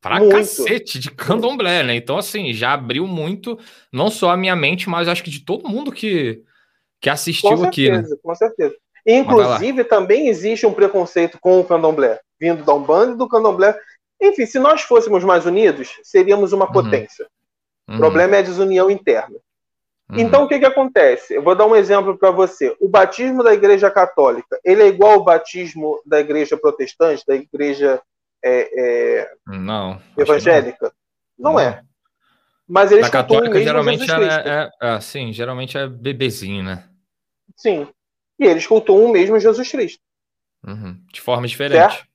pra 0.04 0.20
muito. 0.20 0.36
cacete 0.36 1.00
de 1.00 1.10
candomblé, 1.10 1.82
né? 1.82 1.96
Então, 1.96 2.18
assim, 2.18 2.52
já 2.54 2.74
abriu 2.74 3.08
muito, 3.08 3.58
não 3.92 4.12
só 4.12 4.32
a 4.32 4.38
minha 4.38 4.56
mente, 4.56 4.90
mas 4.90 5.08
acho 5.08 5.24
que 5.24 5.30
de 5.30 5.40
todo 5.40 5.70
mundo 5.70 5.94
que, 5.94 6.44
que 7.00 7.10
assistiu 7.10 7.52
com 7.52 7.58
certeza, 7.58 8.00
aqui, 8.00 8.10
né? 8.10 8.18
Com 8.22 8.36
certeza. 8.36 8.76
Inclusive, 9.06 9.86
também 9.86 10.28
existe 10.28 10.66
um 10.66 10.74
preconceito 10.74 11.40
com 11.40 11.60
o 11.60 11.64
candomblé, 11.64 12.20
vindo 12.40 12.64
da 12.66 12.74
Umbanda 12.74 13.14
e 13.14 13.18
do 13.18 13.30
candomblé. 13.30 13.78
Enfim, 14.22 14.46
se 14.46 14.60
nós 14.60 14.82
fôssemos 14.82 15.24
mais 15.24 15.46
unidos, 15.46 15.98
seríamos 16.04 16.52
uma 16.52 16.66
uhum. 16.66 16.74
potência. 16.74 17.26
Uhum. 17.88 17.96
O 17.96 18.00
problema 18.00 18.36
é 18.36 18.40
a 18.40 18.44
desunião 18.44 18.92
interna. 18.92 19.38
Uhum. 20.10 20.20
Então, 20.20 20.44
o 20.44 20.48
que, 20.50 20.60
que 20.60 20.66
acontece? 20.66 21.34
Eu 21.34 21.42
vou 21.42 21.56
dar 21.56 21.66
um 21.66 21.76
exemplo 21.76 22.18
para 22.18 22.30
você. 22.30 22.76
O 22.80 22.90
batismo 22.90 23.42
da 23.42 23.54
Igreja 23.54 23.90
Católica, 23.90 24.60
ele 24.66 24.84
é 24.84 24.88
igual 24.88 25.14
ao 25.14 25.24
batismo 25.24 26.02
da 26.06 26.20
Igreja 26.20 26.58
Protestante, 26.58 27.24
da 27.26 27.36
Igreja 27.36 28.02
é, 28.44 29.22
é, 29.22 29.32
não, 29.48 30.02
evangélica? 30.18 30.94
Não. 31.38 31.54
não. 31.54 31.60
é. 31.60 31.84
Mas 32.68 32.92
eles 32.92 33.06
da 33.06 33.12
católica 33.12 33.62
geralmente 33.62 34.10
é, 34.10 34.16
é, 34.16 34.70
é, 34.82 35.00
sim, 35.02 35.32
geralmente 35.34 35.78
é 35.78 35.88
bebezinho, 35.88 36.64
né? 36.64 36.88
Sim. 37.56 37.88
E 38.40 38.46
eles 38.46 38.66
cultuam 38.66 39.06
o 39.06 39.12
mesmo 39.12 39.40
Jesus 39.40 39.70
Cristo. 39.70 40.02
Uhum. 40.66 41.00
De 41.12 41.22
forma 41.22 41.48
diferente. 41.48 41.94
Certo? 41.94 42.08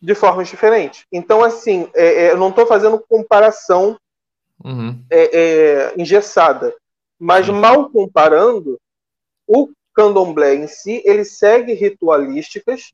De 0.00 0.14
formas 0.14 0.48
diferentes. 0.48 1.04
Então, 1.10 1.42
assim, 1.42 1.90
é, 1.94 2.06
é, 2.06 2.30
eu 2.30 2.36
não 2.36 2.50
estou 2.50 2.66
fazendo 2.66 2.98
comparação 2.98 3.98
uhum. 4.64 5.04
engessada. 5.96 6.74
Mas 7.18 7.48
mal 7.48 7.90
comparando, 7.90 8.78
o 9.46 9.70
candomblé 9.94 10.54
em 10.54 10.66
si, 10.66 11.02
ele 11.04 11.24
segue 11.24 11.72
ritualísticas 11.72 12.92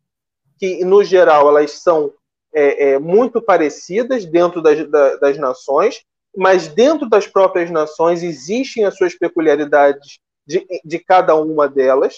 que, 0.58 0.84
no 0.84 1.02
geral, 1.02 1.48
elas 1.48 1.72
são 1.72 2.12
é, 2.54 2.90
é, 2.90 2.98
muito 2.98 3.40
parecidas 3.40 4.24
dentro 4.24 4.60
das, 4.60 4.88
da, 4.88 5.16
das 5.16 5.38
nações, 5.38 6.02
mas 6.36 6.68
dentro 6.68 7.08
das 7.08 7.26
próprias 7.26 7.70
nações 7.70 8.22
existem 8.22 8.84
as 8.84 8.96
suas 8.96 9.14
peculiaridades 9.14 10.18
de, 10.46 10.66
de 10.84 10.98
cada 10.98 11.34
uma 11.34 11.68
delas, 11.68 12.16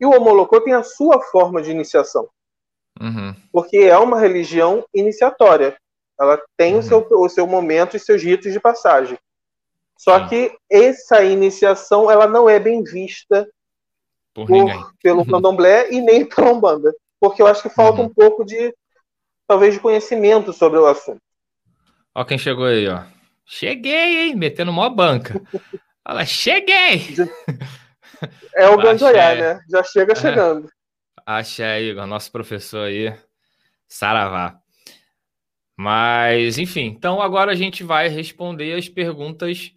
e 0.00 0.06
o 0.06 0.10
Omolocô 0.10 0.60
tem 0.60 0.74
a 0.74 0.82
sua 0.82 1.20
forma 1.20 1.62
de 1.62 1.70
iniciação. 1.70 2.28
Uhum. 3.00 3.34
Porque 3.52 3.78
é 3.78 3.96
uma 3.96 4.18
religião 4.18 4.84
iniciatória. 4.92 5.76
Ela 6.18 6.40
tem 6.56 6.74
uhum. 6.74 6.80
o, 6.80 6.82
seu, 6.82 7.06
o 7.10 7.28
seu 7.28 7.46
momento 7.46 7.96
e 7.96 8.00
seus 8.00 8.22
ritos 8.22 8.52
de 8.52 8.60
passagem. 8.60 9.18
Só 9.96 10.26
que 10.26 10.56
essa 10.68 11.22
iniciação 11.22 12.10
ela 12.10 12.26
não 12.26 12.50
é 12.50 12.58
bem 12.58 12.82
vista 12.82 13.48
por 14.34 14.48
por, 14.48 14.92
pelo 15.00 15.24
candomblé 15.30 15.92
e 15.92 16.00
nem 16.00 16.24
pela 16.24 16.50
Umbanda. 16.52 16.92
Porque 17.20 17.40
eu 17.40 17.46
acho 17.46 17.62
que 17.62 17.68
falta 17.68 18.00
uhum. 18.00 18.06
um 18.06 18.12
pouco 18.12 18.44
de, 18.44 18.74
talvez, 19.46 19.74
de 19.74 19.80
conhecimento 19.80 20.52
sobre 20.52 20.78
o 20.78 20.86
assunto. 20.86 21.20
Ó 22.14 22.24
quem 22.24 22.38
chegou 22.38 22.66
aí, 22.66 22.88
ó. 22.88 23.02
Cheguei, 23.44 24.28
hein? 24.28 24.36
Metendo 24.36 24.72
mó 24.72 24.88
banca. 24.88 25.40
Fala, 26.04 26.24
cheguei! 26.24 27.16
É 28.54 28.68
o 28.68 28.76
Gandoiá, 28.76 29.34
né? 29.34 29.60
Já 29.68 29.82
chega 29.82 30.14
chegando. 30.14 30.70
Axé, 31.26 31.82
Igor, 31.82 32.06
nosso 32.06 32.30
professor 32.30 32.86
aí. 32.86 33.14
Saravá. 33.88 34.58
Mas, 35.76 36.58
enfim, 36.58 36.86
então 36.86 37.20
agora 37.20 37.52
a 37.52 37.54
gente 37.54 37.82
vai 37.82 38.08
responder 38.08 38.74
as 38.74 38.88
perguntas 38.88 39.72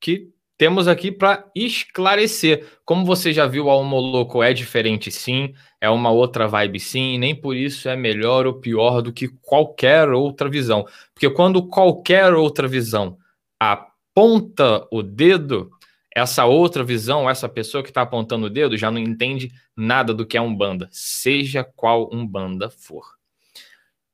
que 0.00 0.30
temos 0.60 0.86
aqui 0.86 1.10
para 1.10 1.46
esclarecer. 1.56 2.66
Como 2.84 3.06
você 3.06 3.32
já 3.32 3.46
viu, 3.46 3.70
a 3.70 3.76
Homoloco 3.76 4.42
é 4.42 4.52
diferente, 4.52 5.10
sim, 5.10 5.54
é 5.80 5.88
uma 5.88 6.10
outra 6.10 6.46
vibe, 6.46 6.78
sim, 6.78 7.14
e 7.14 7.18
nem 7.18 7.34
por 7.34 7.56
isso 7.56 7.88
é 7.88 7.96
melhor 7.96 8.46
ou 8.46 8.52
pior 8.52 9.00
do 9.00 9.10
que 9.10 9.28
qualquer 9.40 10.10
outra 10.10 10.50
visão. 10.50 10.84
Porque 11.14 11.30
quando 11.30 11.66
qualquer 11.66 12.34
outra 12.34 12.68
visão 12.68 13.16
aponta 13.58 14.86
o 14.92 15.02
dedo, 15.02 15.70
essa 16.14 16.44
outra 16.44 16.84
visão, 16.84 17.30
essa 17.30 17.48
pessoa 17.48 17.82
que 17.82 17.88
está 17.88 18.02
apontando 18.02 18.44
o 18.44 18.50
dedo, 18.50 18.76
já 18.76 18.90
não 18.90 18.98
entende 18.98 19.50
nada 19.74 20.12
do 20.12 20.26
que 20.26 20.36
é 20.36 20.42
Umbanda, 20.42 20.90
seja 20.92 21.64
qual 21.64 22.10
Umbanda 22.12 22.68
for. 22.68 23.04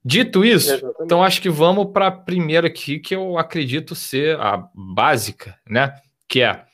Dito 0.05 0.45
isso, 0.45 0.75
Exatamente. 0.75 1.03
então 1.03 1.25
acho 1.25 1.43
que 1.43 1.51
vamos 1.51 1.91
para 1.93 2.07
a 2.07 2.13
primeira 2.13 2.69
aqui, 2.69 3.01
que 3.01 3.17
eu 3.17 3.37
acredito 3.37 3.97
ser 3.97 4.39
a 4.39 4.65
básica, 4.73 5.59
né? 5.69 5.93
Que 6.29 6.43
é 6.43 6.67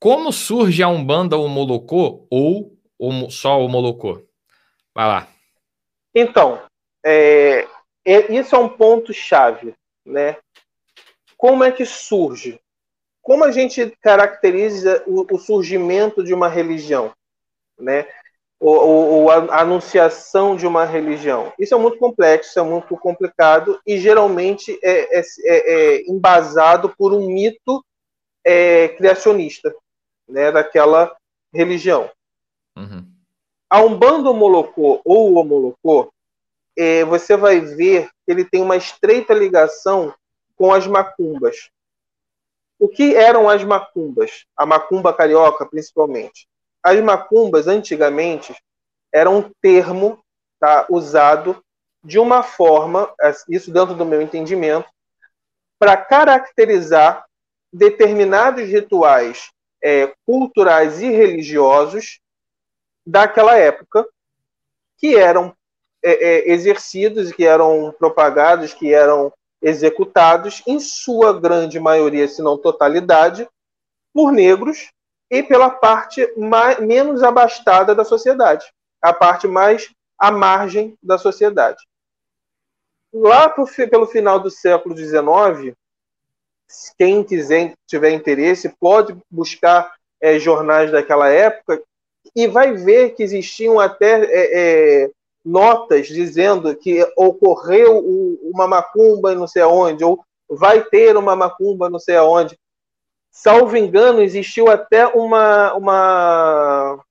como 0.00 0.32
surge 0.32 0.82
a 0.82 0.88
Umbanda 0.88 1.36
ou 1.36 1.46
Molocô 1.46 2.26
ou 2.30 2.74
só 3.28 3.62
o 3.62 3.68
Molocô? 3.68 4.22
Vai 4.94 5.06
lá. 5.06 5.28
Então, 6.14 6.62
é, 7.04 7.68
é, 8.04 8.32
isso 8.32 8.56
é 8.56 8.58
um 8.58 8.68
ponto 8.68 9.12
chave, 9.12 9.74
né? 10.04 10.38
Como 11.36 11.62
é 11.62 11.70
que 11.70 11.84
surge? 11.84 12.58
Como 13.20 13.44
a 13.44 13.52
gente 13.52 13.94
caracteriza 14.00 15.04
o, 15.06 15.26
o 15.30 15.38
surgimento 15.38 16.24
de 16.24 16.32
uma 16.32 16.48
religião, 16.48 17.12
né? 17.78 18.06
ou, 18.60 18.76
ou, 18.76 19.30
a 19.30 19.60
anunciação 19.60 20.54
de 20.54 20.66
uma 20.66 20.84
religião. 20.84 21.50
Isso 21.58 21.74
é 21.74 21.78
muito 21.78 21.96
complexo, 21.98 22.58
é 22.58 22.62
muito 22.62 22.94
complicado 22.98 23.80
e 23.86 23.98
geralmente 23.98 24.78
é, 24.82 25.18
é, 25.18 25.20
é, 25.20 25.74
é 25.74 26.02
embasado 26.10 26.94
por 26.96 27.14
um 27.14 27.26
mito 27.26 27.82
é, 28.44 28.88
criacionista 28.88 29.74
né, 30.28 30.50
daquela 30.52 31.14
religião. 31.52 32.10
Uhum. 32.76 33.06
A 33.68 33.82
Umbanda 33.82 34.32
Molocô 34.32 35.00
ou 35.04 35.32
o 35.32 35.38
Omolocô, 35.38 36.12
é, 36.76 37.04
você 37.04 37.36
vai 37.36 37.60
ver 37.60 38.08
que 38.24 38.32
ele 38.32 38.44
tem 38.44 38.62
uma 38.62 38.76
estreita 38.76 39.34
ligação 39.34 40.14
com 40.56 40.72
as 40.72 40.86
macumbas. 40.86 41.70
O 42.78 42.88
que 42.88 43.14
eram 43.14 43.48
as 43.48 43.62
macumbas? 43.62 44.46
A 44.56 44.64
macumba 44.64 45.12
carioca, 45.12 45.66
principalmente 45.66 46.48
as 46.82 47.00
macumbas, 47.00 47.66
antigamente, 47.66 48.54
era 49.12 49.28
um 49.28 49.50
termo 49.60 50.22
tá, 50.58 50.86
usado 50.88 51.62
de 52.02 52.18
uma 52.18 52.42
forma, 52.42 53.12
isso 53.48 53.70
dentro 53.70 53.94
do 53.94 54.06
meu 54.06 54.22
entendimento, 54.22 54.88
para 55.78 55.96
caracterizar 55.96 57.24
determinados 57.72 58.64
rituais 58.64 59.50
é, 59.82 60.12
culturais 60.26 61.00
e 61.00 61.10
religiosos 61.10 62.20
daquela 63.06 63.56
época, 63.56 64.06
que 64.98 65.16
eram 65.16 65.54
é, 66.02 66.12
é, 66.12 66.50
exercidos, 66.50 67.32
que 67.32 67.44
eram 67.44 67.94
propagados, 67.98 68.74
que 68.74 68.92
eram 68.92 69.32
executados, 69.62 70.62
em 70.66 70.80
sua 70.80 71.38
grande 71.38 71.78
maioria, 71.78 72.26
se 72.26 72.42
não 72.42 72.56
totalidade, 72.56 73.48
por 74.12 74.32
negros 74.32 74.90
e 75.30 75.42
pela 75.42 75.70
parte 75.70 76.26
mais, 76.36 76.80
menos 76.80 77.22
abastada 77.22 77.94
da 77.94 78.04
sociedade, 78.04 78.66
a 79.00 79.12
parte 79.12 79.46
mais 79.46 79.90
à 80.18 80.30
margem 80.30 80.96
da 81.02 81.18
sociedade. 81.18 81.86
Lá 83.12 83.48
pro, 83.48 83.66
pelo 83.66 84.06
final 84.06 84.40
do 84.40 84.50
século 84.50 84.96
XIX, 84.96 85.76
quem 86.96 87.22
quiser 87.24 87.74
tiver 87.86 88.10
interesse 88.10 88.68
pode 88.80 89.16
buscar 89.30 89.92
é, 90.20 90.38
jornais 90.38 90.90
daquela 90.90 91.28
época 91.28 91.82
e 92.34 92.46
vai 92.46 92.72
ver 92.72 93.14
que 93.14 93.22
existiam 93.22 93.80
até 93.80 94.24
é, 94.24 95.04
é, 95.04 95.10
notas 95.44 96.06
dizendo 96.06 96.76
que 96.76 97.06
ocorreu 97.16 97.98
uma 98.42 98.68
macumba 98.68 99.34
não 99.34 99.46
sei 99.46 99.62
aonde, 99.62 100.04
ou 100.04 100.22
vai 100.48 100.84
ter 100.84 101.16
uma 101.16 101.34
macumba 101.34 101.88
não 101.88 101.98
sei 101.98 102.16
aonde 102.16 102.58
salvo 103.30 103.76
engano, 103.76 104.20
existiu 104.20 104.68
até 104.68 105.06
uma, 105.06 105.72
uma 105.74 107.04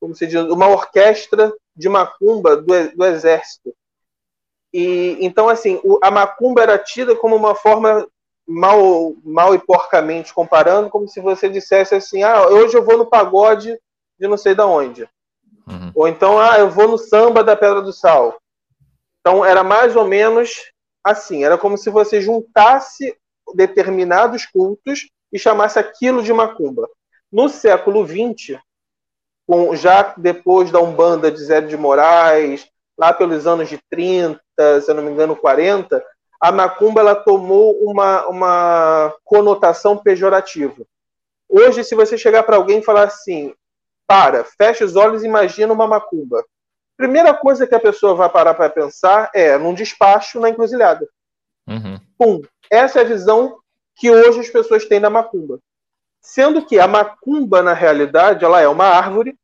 como 0.00 0.14
se 0.14 0.26
diz, 0.26 0.40
uma 0.42 0.68
orquestra 0.68 1.52
de 1.74 1.88
macumba 1.88 2.56
do, 2.56 2.96
do 2.96 3.04
exército. 3.04 3.74
E 4.72 5.16
então 5.20 5.48
assim, 5.48 5.80
a 6.02 6.10
macumba 6.10 6.62
era 6.62 6.78
tida 6.78 7.14
como 7.16 7.34
uma 7.34 7.54
forma 7.54 8.06
mal, 8.46 9.14
mal 9.24 9.54
e 9.54 9.58
porcamente 9.58 10.32
comparando, 10.32 10.90
como 10.90 11.08
se 11.08 11.20
você 11.20 11.48
dissesse 11.48 11.94
assim: 11.94 12.22
"Ah, 12.22 12.46
hoje 12.46 12.76
eu 12.76 12.84
vou 12.84 12.96
no 12.96 13.06
pagode 13.06 13.78
de 14.18 14.28
não 14.28 14.36
sei 14.36 14.54
da 14.54 14.66
onde". 14.66 15.08
Uhum. 15.66 15.92
Ou 15.94 16.08
então, 16.08 16.38
ah, 16.38 16.58
eu 16.58 16.70
vou 16.70 16.88
no 16.88 16.98
samba 16.98 17.42
da 17.42 17.56
Pedra 17.56 17.82
do 17.82 17.92
Sal. 17.92 18.38
Então 19.20 19.44
era 19.44 19.64
mais 19.64 19.96
ou 19.96 20.06
menos 20.06 20.72
assim, 21.02 21.44
era 21.44 21.56
como 21.56 21.78
se 21.78 21.88
você 21.90 22.20
juntasse 22.20 23.16
determinados 23.54 24.44
cultos 24.46 25.08
e 25.32 25.38
chamasse 25.38 25.78
aquilo 25.78 26.22
de 26.22 26.32
macumba. 26.32 26.88
No 27.30 27.48
século 27.48 28.06
XX, 28.06 28.58
com, 29.46 29.74
já 29.76 30.14
depois 30.16 30.70
da 30.70 30.80
Umbanda 30.80 31.30
de 31.30 31.38
Zé 31.38 31.60
de 31.60 31.76
Moraes, 31.76 32.68
lá 32.98 33.12
pelos 33.12 33.46
anos 33.46 33.68
de 33.68 33.78
30, 33.88 34.40
se 34.80 34.90
eu 34.90 34.94
não 34.94 35.02
me 35.02 35.10
engano, 35.10 35.36
40, 35.36 36.04
a 36.40 36.52
macumba 36.52 37.00
ela 37.00 37.14
tomou 37.14 37.76
uma, 37.82 38.26
uma 38.26 39.14
conotação 39.24 39.96
pejorativa. 39.96 40.84
Hoje, 41.48 41.84
se 41.84 41.94
você 41.94 42.18
chegar 42.18 42.42
para 42.42 42.56
alguém 42.56 42.80
e 42.80 42.84
falar 42.84 43.04
assim, 43.04 43.54
para, 44.06 44.44
fecha 44.44 44.84
os 44.84 44.96
olhos 44.96 45.22
e 45.22 45.26
imagina 45.26 45.72
uma 45.72 45.86
macumba. 45.86 46.44
Primeira 46.96 47.34
coisa 47.34 47.66
que 47.66 47.74
a 47.74 47.80
pessoa 47.80 48.14
vai 48.14 48.28
parar 48.28 48.54
para 48.54 48.70
pensar 48.70 49.30
é 49.34 49.58
num 49.58 49.74
despacho 49.74 50.40
na 50.40 50.48
encruzilhada. 50.48 51.06
Uhum. 51.66 52.00
Pum. 52.18 52.42
Essa 52.70 53.00
é 53.00 53.02
a 53.02 53.06
visão 53.06 53.58
que 53.94 54.10
hoje 54.10 54.40
as 54.40 54.48
pessoas 54.48 54.84
têm 54.84 55.00
da 55.00 55.10
macumba. 55.10 55.58
Sendo 56.20 56.64
que 56.64 56.78
a 56.78 56.88
macumba, 56.88 57.62
na 57.62 57.72
realidade, 57.72 58.44
ela 58.44 58.60
é 58.60 58.68
uma 58.68 58.86
árvore 58.86 59.36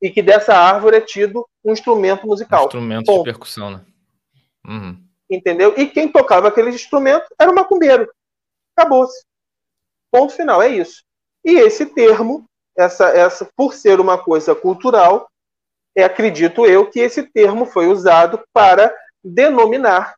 e 0.00 0.10
que 0.10 0.22
dessa 0.22 0.54
árvore 0.54 0.96
é 0.96 1.00
tido 1.00 1.46
um 1.64 1.72
instrumento 1.72 2.26
musical. 2.26 2.62
Um 2.62 2.66
instrumento 2.66 3.06
Ponto. 3.06 3.18
de 3.18 3.24
percussão, 3.24 3.70
né? 3.70 3.80
Uhum. 4.66 5.03
Entendeu? 5.34 5.74
E 5.76 5.86
quem 5.86 6.08
tocava 6.08 6.48
aquele 6.48 6.70
instrumento 6.70 7.26
era 7.38 7.50
o 7.50 7.54
macumbeiro. 7.54 8.08
Acabou-se. 8.76 9.24
Ponto 10.10 10.32
final, 10.32 10.62
é 10.62 10.68
isso. 10.68 11.02
E 11.44 11.56
esse 11.56 11.86
termo, 11.86 12.44
essa, 12.76 13.08
essa, 13.08 13.48
por 13.56 13.74
ser 13.74 13.98
uma 13.98 14.16
coisa 14.16 14.54
cultural, 14.54 15.28
é, 15.96 16.04
acredito 16.04 16.66
eu 16.66 16.88
que 16.88 17.00
esse 17.00 17.22
termo 17.24 17.66
foi 17.66 17.88
usado 17.88 18.42
para 18.52 18.94
denominar 19.22 20.14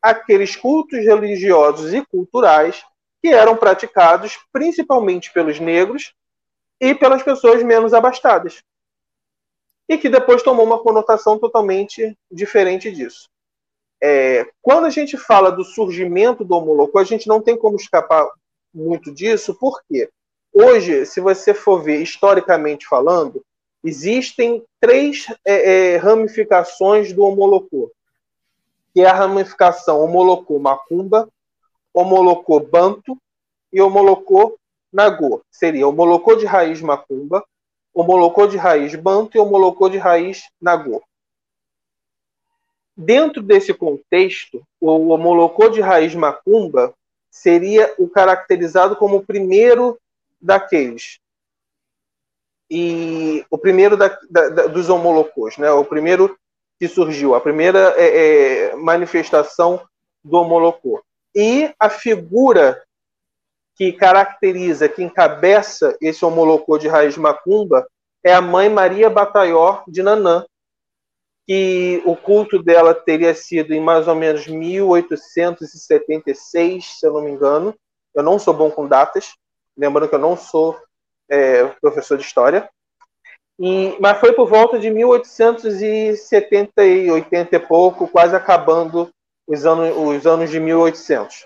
aqueles 0.00 0.54
cultos 0.54 1.00
religiosos 1.04 1.92
e 1.92 2.04
culturais 2.06 2.84
que 3.20 3.28
eram 3.28 3.56
praticados 3.56 4.38
principalmente 4.52 5.32
pelos 5.32 5.60
negros 5.60 6.14
e 6.80 6.94
pelas 6.94 7.22
pessoas 7.22 7.62
menos 7.62 7.92
abastadas. 7.92 8.62
E 9.88 9.98
que 9.98 10.08
depois 10.08 10.42
tomou 10.42 10.64
uma 10.64 10.78
conotação 10.78 11.38
totalmente 11.38 12.16
diferente 12.30 12.90
disso. 12.90 13.28
É, 14.02 14.46
quando 14.62 14.86
a 14.86 14.90
gente 14.90 15.16
fala 15.16 15.50
do 15.50 15.64
surgimento 15.64 16.44
do 16.44 16.56
homolocô, 16.56 16.98
a 16.98 17.04
gente 17.04 17.28
não 17.28 17.40
tem 17.40 17.56
como 17.56 17.76
escapar 17.76 18.28
muito 18.72 19.12
disso, 19.12 19.54
porque 19.58 20.08
hoje, 20.52 21.04
se 21.04 21.20
você 21.20 21.52
for 21.52 21.82
ver 21.82 22.00
historicamente 22.00 22.86
falando, 22.86 23.44
existem 23.84 24.64
três 24.80 25.26
é, 25.44 25.94
é, 25.94 25.96
ramificações 25.96 27.12
do 27.12 27.24
homolocô, 27.24 27.90
que 28.94 29.00
é 29.00 29.06
a 29.06 29.14
ramificação 29.14 30.00
homolocô 30.00 30.58
macumba, 30.58 31.28
homolocô 31.92 32.60
banto 32.60 33.16
e 33.72 33.80
homolocô 33.80 34.58
nagô. 34.92 35.42
Seria 35.50 35.86
homolocô 35.86 36.34
de 36.34 36.46
raiz 36.46 36.80
macumba, 36.80 37.44
homolocô 37.94 38.46
de 38.46 38.56
raiz 38.56 38.94
banto 38.94 39.36
e 39.36 39.40
homolocô 39.40 39.88
de 39.88 39.98
raiz 39.98 40.42
nagô. 40.60 41.02
Dentro 43.02 43.42
desse 43.42 43.72
contexto, 43.72 44.62
o 44.78 45.08
homolocô 45.08 45.70
de 45.70 45.80
raiz 45.80 46.14
macumba 46.14 46.92
seria 47.30 47.94
o 47.96 48.06
caracterizado 48.06 48.94
como 48.94 49.16
o 49.16 49.24
primeiro 49.24 49.98
daqueles. 50.38 51.18
E 52.70 53.42
o 53.50 53.56
primeiro 53.56 53.96
da, 53.96 54.08
da, 54.28 54.48
da, 54.50 54.66
dos 54.66 54.90
homolocos, 54.90 55.56
né? 55.56 55.70
o 55.70 55.82
primeiro 55.82 56.38
que 56.78 56.86
surgiu, 56.86 57.34
a 57.34 57.40
primeira 57.40 57.94
é, 57.96 58.04
é, 58.68 58.76
manifestação 58.76 59.82
do 60.22 60.36
homolocô. 60.36 61.02
E 61.34 61.72
a 61.80 61.88
figura 61.88 62.82
que 63.76 63.92
caracteriza, 63.94 64.90
que 64.90 65.02
encabeça 65.02 65.96
esse 66.02 66.22
homolocô 66.22 66.76
de 66.76 66.86
raiz 66.86 67.16
macumba 67.16 67.88
é 68.22 68.34
a 68.34 68.42
mãe 68.42 68.68
Maria 68.68 69.08
Bataior 69.08 69.84
de 69.88 70.02
Nanã, 70.02 70.44
que 71.46 72.02
o 72.04 72.16
culto 72.16 72.62
dela 72.62 72.94
teria 72.94 73.34
sido 73.34 73.72
em 73.74 73.80
mais 73.80 74.06
ou 74.06 74.14
menos 74.14 74.46
1876, 74.46 76.98
se 76.98 77.06
eu 77.06 77.12
não 77.12 77.22
me 77.22 77.30
engano. 77.30 77.74
Eu 78.14 78.22
não 78.22 78.38
sou 78.38 78.54
bom 78.54 78.70
com 78.70 78.86
datas, 78.86 79.34
lembrando 79.76 80.08
que 80.08 80.14
eu 80.14 80.20
não 80.20 80.36
sou 80.36 80.78
é, 81.28 81.64
professor 81.80 82.16
de 82.16 82.24
história. 82.24 82.70
E, 83.58 83.96
mas 84.00 84.18
foi 84.18 84.32
por 84.32 84.48
volta 84.48 84.78
de 84.78 84.88
1870 84.90 86.84
e 86.84 87.10
80 87.10 87.56
e 87.56 87.58
pouco, 87.58 88.08
quase 88.08 88.34
acabando 88.34 89.10
os 89.46 89.66
anos, 89.66 89.94
os 89.96 90.26
anos 90.26 90.50
de 90.50 90.58
1800. 90.58 91.44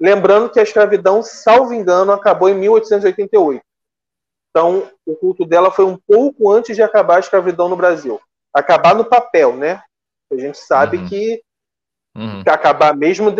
Lembrando 0.00 0.48
que 0.48 0.58
a 0.58 0.62
escravidão, 0.62 1.22
salvo 1.22 1.74
engano, 1.74 2.12
acabou 2.12 2.48
em 2.48 2.54
1888. 2.54 3.62
Então, 4.50 4.90
o 5.04 5.14
culto 5.14 5.44
dela 5.44 5.70
foi 5.70 5.84
um 5.84 5.96
pouco 5.96 6.50
antes 6.50 6.74
de 6.74 6.82
acabar 6.82 7.16
a 7.16 7.20
escravidão 7.20 7.68
no 7.68 7.76
Brasil. 7.76 8.18
Acabar 8.52 8.94
no 8.94 9.04
papel, 9.04 9.56
né? 9.56 9.82
A 10.32 10.36
gente 10.36 10.58
sabe 10.58 10.98
uhum. 10.98 11.08
que, 11.08 11.42
uhum. 12.16 12.42
acabar 12.46 12.96
mesmo, 12.96 13.30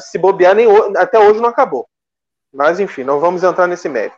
se 0.00 0.18
bobear, 0.18 0.54
nem, 0.54 0.66
até 0.96 1.18
hoje 1.18 1.40
não 1.40 1.48
acabou. 1.48 1.86
Mas, 2.52 2.80
enfim, 2.80 3.04
não 3.04 3.20
vamos 3.20 3.42
entrar 3.42 3.66
nesse 3.66 3.88
mérito. 3.88 4.16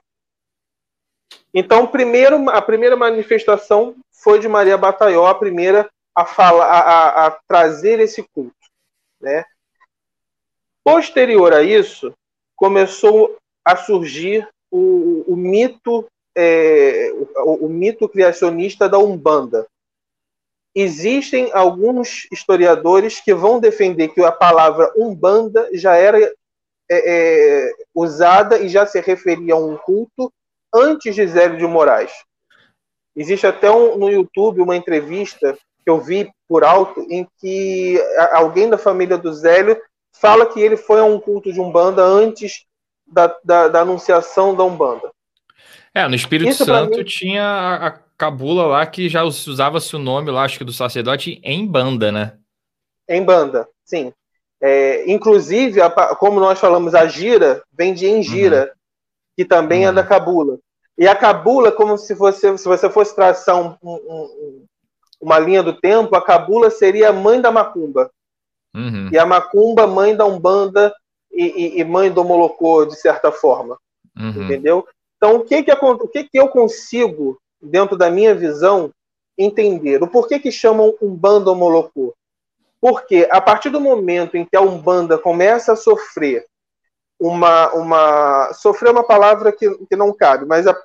Então, 1.55 1.87
primeiro, 1.87 2.49
a 2.51 2.63
primeira 2.63 2.97
manifestação 2.97 3.95
foi 4.11 4.39
de 4.39 4.49
Maria 4.49 4.79
Bataió, 4.79 5.27
a 5.27 5.35
primeira 5.35 5.89
a, 6.15 6.23
a, 6.23 6.51
a, 6.51 7.27
a 7.27 7.31
trazer 7.47 8.01
esse 8.01 8.23
culto. 8.35 8.55
Né? 9.21 9.45
Posterior 10.85 11.53
a 11.53 11.63
isso, 11.63 12.15
começou 12.57 13.37
a 13.65 13.77
surgir 13.77 14.49
o, 14.71 15.25
o 15.27 15.37
mito 15.37 16.07
é, 16.35 17.13
o, 17.45 17.67
o, 17.67 17.69
mito 17.69 18.09
criacionista 18.09 18.89
da 18.89 18.99
Umbanda. 18.99 19.67
Existem 20.75 21.51
alguns 21.53 22.27
historiadores 22.33 23.21
que 23.21 23.35
vão 23.35 23.61
defender 23.61 24.09
que 24.09 24.23
a 24.23 24.33
palavra 24.33 24.91
Umbanda 24.97 25.69
já 25.75 25.97
era 25.97 26.19
é, 26.19 26.31
é, 26.91 27.73
usada 27.95 28.59
e 28.59 28.69
já 28.69 28.87
se 28.87 29.01
referia 29.01 29.55
a 29.55 29.59
um 29.59 29.77
culto 29.77 30.33
antes 30.75 31.15
de 31.15 31.27
Zélio 31.27 31.59
de 31.59 31.67
Moraes. 31.67 32.13
Existe 33.15 33.47
até 33.47 33.71
um, 33.71 33.99
no 33.99 34.11
YouTube 34.11 34.63
uma 34.63 34.77
entrevista 34.77 35.57
que 35.85 35.91
eu 35.91 36.01
vi 36.01 36.31
por 36.49 36.65
alto 36.65 37.07
em 37.11 37.27
que 37.39 38.01
alguém 38.33 38.71
da 38.71 38.79
família 38.79 39.19
do 39.19 39.33
Zélio 39.33 39.79
fala 40.13 40.47
que 40.47 40.61
ele 40.61 40.77
foi 40.77 41.01
a 41.01 41.05
um 41.05 41.21
culto 41.21 41.53
de 41.53 41.61
Umbanda 41.61 42.03
antes 42.03 42.65
da, 43.07 43.35
da, 43.45 43.69
da 43.69 43.81
anunciação 43.81 44.55
da 44.55 44.65
Umbanda. 44.65 45.11
É, 45.95 46.09
no 46.09 46.15
Espírito 46.15 46.51
Isso 46.51 46.65
Santo 46.65 46.99
mim... 46.99 47.05
tinha 47.05 47.45
a, 47.45 47.87
a 47.89 47.91
cabula 48.23 48.67
lá 48.67 48.87
que 48.87 49.09
já 49.09 49.25
usava-se 49.25 49.97
o 49.97 49.99
nome 49.99 50.31
lá, 50.31 50.45
acho 50.45 50.57
que 50.57 50.65
do 50.65 50.73
sacerdote, 50.73 51.41
em 51.43 51.67
banda, 51.67 52.13
né? 52.13 52.39
Em 53.09 53.21
banda, 53.21 53.69
sim. 53.85 54.13
É, 54.61 55.11
inclusive, 55.11 55.81
a, 55.81 55.91
como 56.15 56.39
nós 56.39 56.61
falamos, 56.61 56.95
a 56.95 57.05
gira 57.07 57.65
vem 57.73 57.93
de 57.93 58.07
engira, 58.07 58.67
uhum. 58.67 58.81
que 59.37 59.45
também 59.45 59.83
uhum. 59.83 59.89
é 59.91 59.93
da 59.93 60.05
cabula. 60.05 60.57
E 60.97 61.09
a 61.09 61.17
cabula, 61.17 61.73
como 61.73 61.99
se 61.99 62.15
você, 62.15 62.57
se 62.57 62.65
você 62.65 62.89
fosse 62.89 63.13
traçar 63.13 63.61
um, 63.61 63.77
um, 63.83 63.93
um, 63.93 64.67
uma 65.21 65.41
linha 65.41 65.65
do 65.65 65.73
tempo, 65.73 66.15
a 66.15 66.23
cabula 66.23 66.71
seria 66.71 67.09
a 67.09 67.13
mãe 67.13 67.41
da 67.41 67.51
macumba. 67.51 68.09
Uhum. 68.73 69.09
E 69.11 69.19
a 69.19 69.27
macumba, 69.27 69.85
mãe 69.85 70.15
da 70.15 70.25
umbanda 70.25 70.95
e, 71.33 71.45
e, 71.45 71.81
e 71.81 71.85
mãe 71.85 72.09
do 72.09 72.23
molocô, 72.23 72.87
de 72.87 72.95
certa 72.95 73.33
forma. 73.33 73.77
Uhum. 74.17 74.45
Entendeu? 74.45 74.87
Então, 75.17 75.37
o 75.37 75.41
que 75.45 75.65
que, 75.65 75.73
o 75.73 76.09
que 76.09 76.23
que 76.23 76.39
eu 76.39 76.47
consigo, 76.47 77.42
dentro 77.63 77.97
da 77.97 78.11
minha 78.11 78.35
visão, 78.35 78.93
entender? 79.39 80.03
O 80.03 80.09
porquê 80.09 80.39
que 80.39 80.51
chamam 80.51 80.95
Umbanda 81.01 81.51
ou? 81.51 82.15
Porque 82.81 83.29
a 83.31 83.41
partir 83.41 83.71
do 83.71 83.81
momento 83.81 84.37
em 84.37 84.45
que 84.45 84.57
a 84.57 84.61
Umbanda 84.61 85.17
começa 85.17 85.73
a 85.73 85.77
sofrer 85.77 86.47
uma. 87.19 87.73
uma 87.73 88.53
sofrer 88.53 88.91
uma 88.91 89.05
palavra 89.05 89.53
que, 89.53 89.71
que 89.87 89.97
não 89.97 90.13
cabe, 90.13 90.45
mas 90.45 90.67
a 90.67 90.77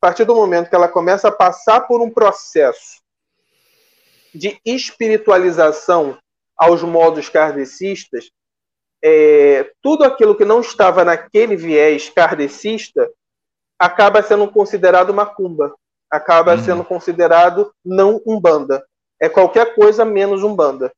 partir 0.00 0.24
do 0.24 0.34
momento 0.34 0.68
que 0.68 0.74
ela 0.74 0.88
começa 0.88 1.28
a 1.28 1.32
passar 1.32 1.82
por 1.82 2.02
um 2.02 2.10
processo 2.10 3.00
de 4.34 4.60
espiritualização 4.64 6.18
aos 6.56 6.82
modos 6.82 7.28
kardecistas, 7.28 8.30
é, 9.02 9.70
tudo 9.82 10.04
aquilo 10.04 10.34
que 10.34 10.44
não 10.44 10.60
estava 10.60 11.04
naquele 11.04 11.54
viés 11.54 12.10
kardecista 12.10 13.08
acaba 13.78 14.22
sendo 14.22 14.50
considerado 14.50 15.14
macumba, 15.14 15.74
acaba 16.10 16.54
uhum. 16.54 16.62
sendo 16.62 16.84
considerado 16.84 17.72
não 17.84 18.20
umbanda. 18.26 18.84
É 19.20 19.28
qualquer 19.28 19.74
coisa 19.74 20.04
menos 20.04 20.42
umbanda. 20.42 20.92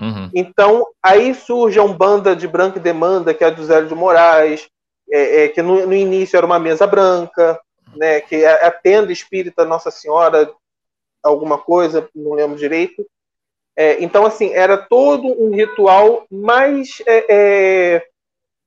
Uhum. 0.00 0.30
Então, 0.32 0.86
aí 1.02 1.34
surge 1.34 1.78
a 1.78 1.82
Umbanda 1.82 2.36
de 2.36 2.46
Branca 2.46 2.78
e 2.78 2.82
Demanda, 2.82 3.34
que 3.34 3.42
é 3.42 3.48
a 3.48 3.50
do 3.50 3.64
Zélio 3.64 3.88
de 3.88 3.94
Moraes, 3.94 4.68
é, 5.10 5.44
é, 5.44 5.48
que 5.48 5.60
no, 5.60 5.86
no, 5.86 5.94
início 5.94 6.36
era 6.36 6.46
uma 6.46 6.58
mesa 6.58 6.86
branca, 6.86 7.60
né, 7.96 8.20
que 8.20 8.36
é 8.36 8.66
a 8.66 8.70
tenda 8.70 9.10
espírita 9.10 9.64
Nossa 9.64 9.90
Senhora, 9.90 10.52
alguma 11.22 11.58
coisa, 11.58 12.08
não 12.14 12.34
lembro 12.34 12.56
direito. 12.56 13.04
É, 13.76 14.02
então, 14.02 14.24
assim, 14.24 14.52
era 14.52 14.76
todo 14.76 15.26
um 15.26 15.50
ritual 15.50 16.26
mais 16.30 17.02
é, 17.06 17.26
é, 17.28 18.06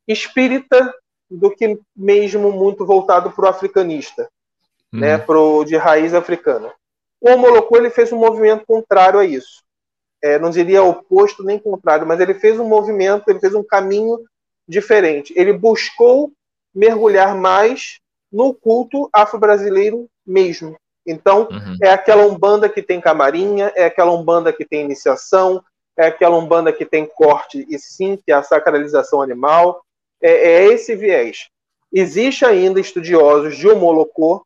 espírita 0.08 0.94
do 1.30 1.50
que 1.50 1.80
mesmo 1.96 2.52
muito 2.52 2.86
voltado 2.86 3.32
para 3.32 3.46
o 3.46 3.48
africanista, 3.48 4.30
uhum. 4.94 5.00
né, 5.00 5.18
pro, 5.18 5.64
de 5.64 5.78
raiz 5.78 6.14
africana. 6.14 6.72
O 7.20 7.30
Homolocô 7.30 7.78
ele 7.78 7.90
fez 7.90 8.12
um 8.12 8.18
movimento 8.18 8.66
contrário 8.66 9.20
a 9.20 9.26
isso. 9.26 9.62
É, 10.24 10.38
não 10.38 10.50
diria 10.50 10.84
oposto 10.84 11.44
nem 11.44 11.58
contrário, 11.58 12.06
mas 12.06 12.20
ele 12.20 12.34
fez 12.34 12.60
um 12.60 12.68
movimento, 12.68 13.28
ele 13.28 13.40
fez 13.40 13.56
um 13.56 13.64
caminho 13.64 14.20
diferente. 14.68 15.34
Ele 15.36 15.54
buscou 15.54 16.32
mergulhar 16.74 17.36
mais 17.36 18.00
no 18.32 18.54
culto 18.54 19.10
afro-brasileiro 19.12 20.08
mesmo. 20.26 20.76
Então, 21.06 21.48
uhum. 21.52 21.78
é 21.82 21.90
aquela 21.90 22.26
umbanda 22.26 22.70
que 22.70 22.82
tem 22.82 23.02
camarinha, 23.02 23.72
é 23.76 23.86
aquela 23.86 24.12
umbanda 24.12 24.54
que 24.54 24.64
tem 24.64 24.82
iniciação, 24.82 25.64
é 25.98 26.08
aquela 26.08 26.38
umbanda 26.38 26.72
que 26.72 26.86
tem 26.86 27.06
corte 27.06 27.66
e 27.70 27.78
sim, 27.78 28.18
que 28.18 28.32
é 28.32 28.36
a 28.36 28.44
sacralização 28.44 29.22
animal. 29.22 29.84
É, 30.22 30.32
é 30.32 30.66
esse 30.66 30.96
viés. 30.96 31.50
Existe 31.92 32.46
ainda 32.46 32.80
estudiosos 32.80 33.58
de 33.58 33.68
homolocô 33.68 34.46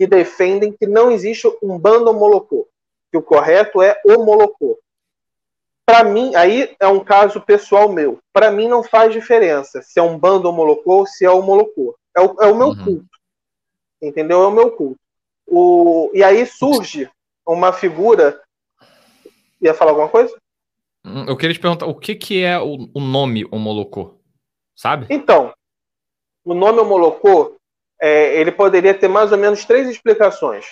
que 0.00 0.06
defendem 0.06 0.72
que 0.72 0.86
não 0.86 1.10
existe 1.10 1.46
umbanda 1.62 2.10
homolocô, 2.10 2.66
que 3.12 3.18
o 3.18 3.22
correto 3.22 3.82
é 3.82 4.00
homolocô. 4.02 4.80
Para 5.84 6.02
mim, 6.04 6.34
aí 6.34 6.74
é 6.80 6.88
um 6.88 7.04
caso 7.04 7.38
pessoal 7.38 7.92
meu. 7.92 8.18
Para 8.32 8.50
mim 8.50 8.66
não 8.66 8.82
faz 8.82 9.12
diferença 9.12 9.82
se 9.82 10.00
é 10.00 10.02
um 10.02 10.18
bando 10.18 10.48
homolocô 10.48 11.00
ou 11.00 11.06
se 11.06 11.26
é 11.26 11.30
homolocô. 11.30 11.94
É 12.16 12.20
o, 12.22 12.34
é 12.40 12.46
o 12.46 12.56
meu 12.56 12.68
uhum. 12.68 12.82
culto. 12.82 13.08
Entendeu? 14.00 14.42
É 14.42 14.46
o 14.46 14.50
meu 14.50 14.70
culto. 14.70 14.98
O, 15.46 16.10
e 16.14 16.24
aí 16.24 16.46
surge 16.46 17.06
uma 17.46 17.70
figura. 17.70 18.40
Ia 19.60 19.74
falar 19.74 19.90
alguma 19.90 20.08
coisa? 20.08 20.34
Hum, 21.04 21.26
eu 21.28 21.36
queria 21.36 21.52
te 21.52 21.60
perguntar 21.60 21.84
o 21.84 21.94
que, 21.94 22.14
que 22.14 22.42
é 22.42 22.58
o, 22.58 22.88
o 22.94 23.00
nome 23.00 23.46
Homolocô, 23.52 24.14
sabe? 24.74 25.06
Então, 25.10 25.52
o 26.42 26.54
nome 26.54 26.78
Homolocô, 26.78 27.59
é, 28.00 28.40
ele 28.40 28.50
poderia 28.50 28.94
ter 28.94 29.08
mais 29.08 29.30
ou 29.32 29.38
menos 29.38 29.64
três 29.64 29.88
explicações. 29.88 30.66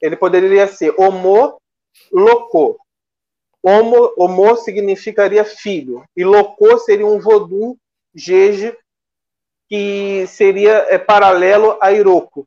Ele 0.00 0.16
poderia 0.16 0.66
ser 0.66 0.94
Homo 0.98 1.58
Locô. 2.12 2.78
Homo, 3.62 4.12
homo 4.16 4.56
significaria 4.56 5.44
filho, 5.44 6.02
e 6.16 6.24
Locô 6.24 6.78
seria 6.78 7.06
um 7.06 7.20
vodum 7.20 7.76
jeje 8.14 8.74
que 9.68 10.26
seria 10.26 10.86
é, 10.88 10.98
paralelo 10.98 11.76
a 11.80 11.92
Iroko, 11.92 12.46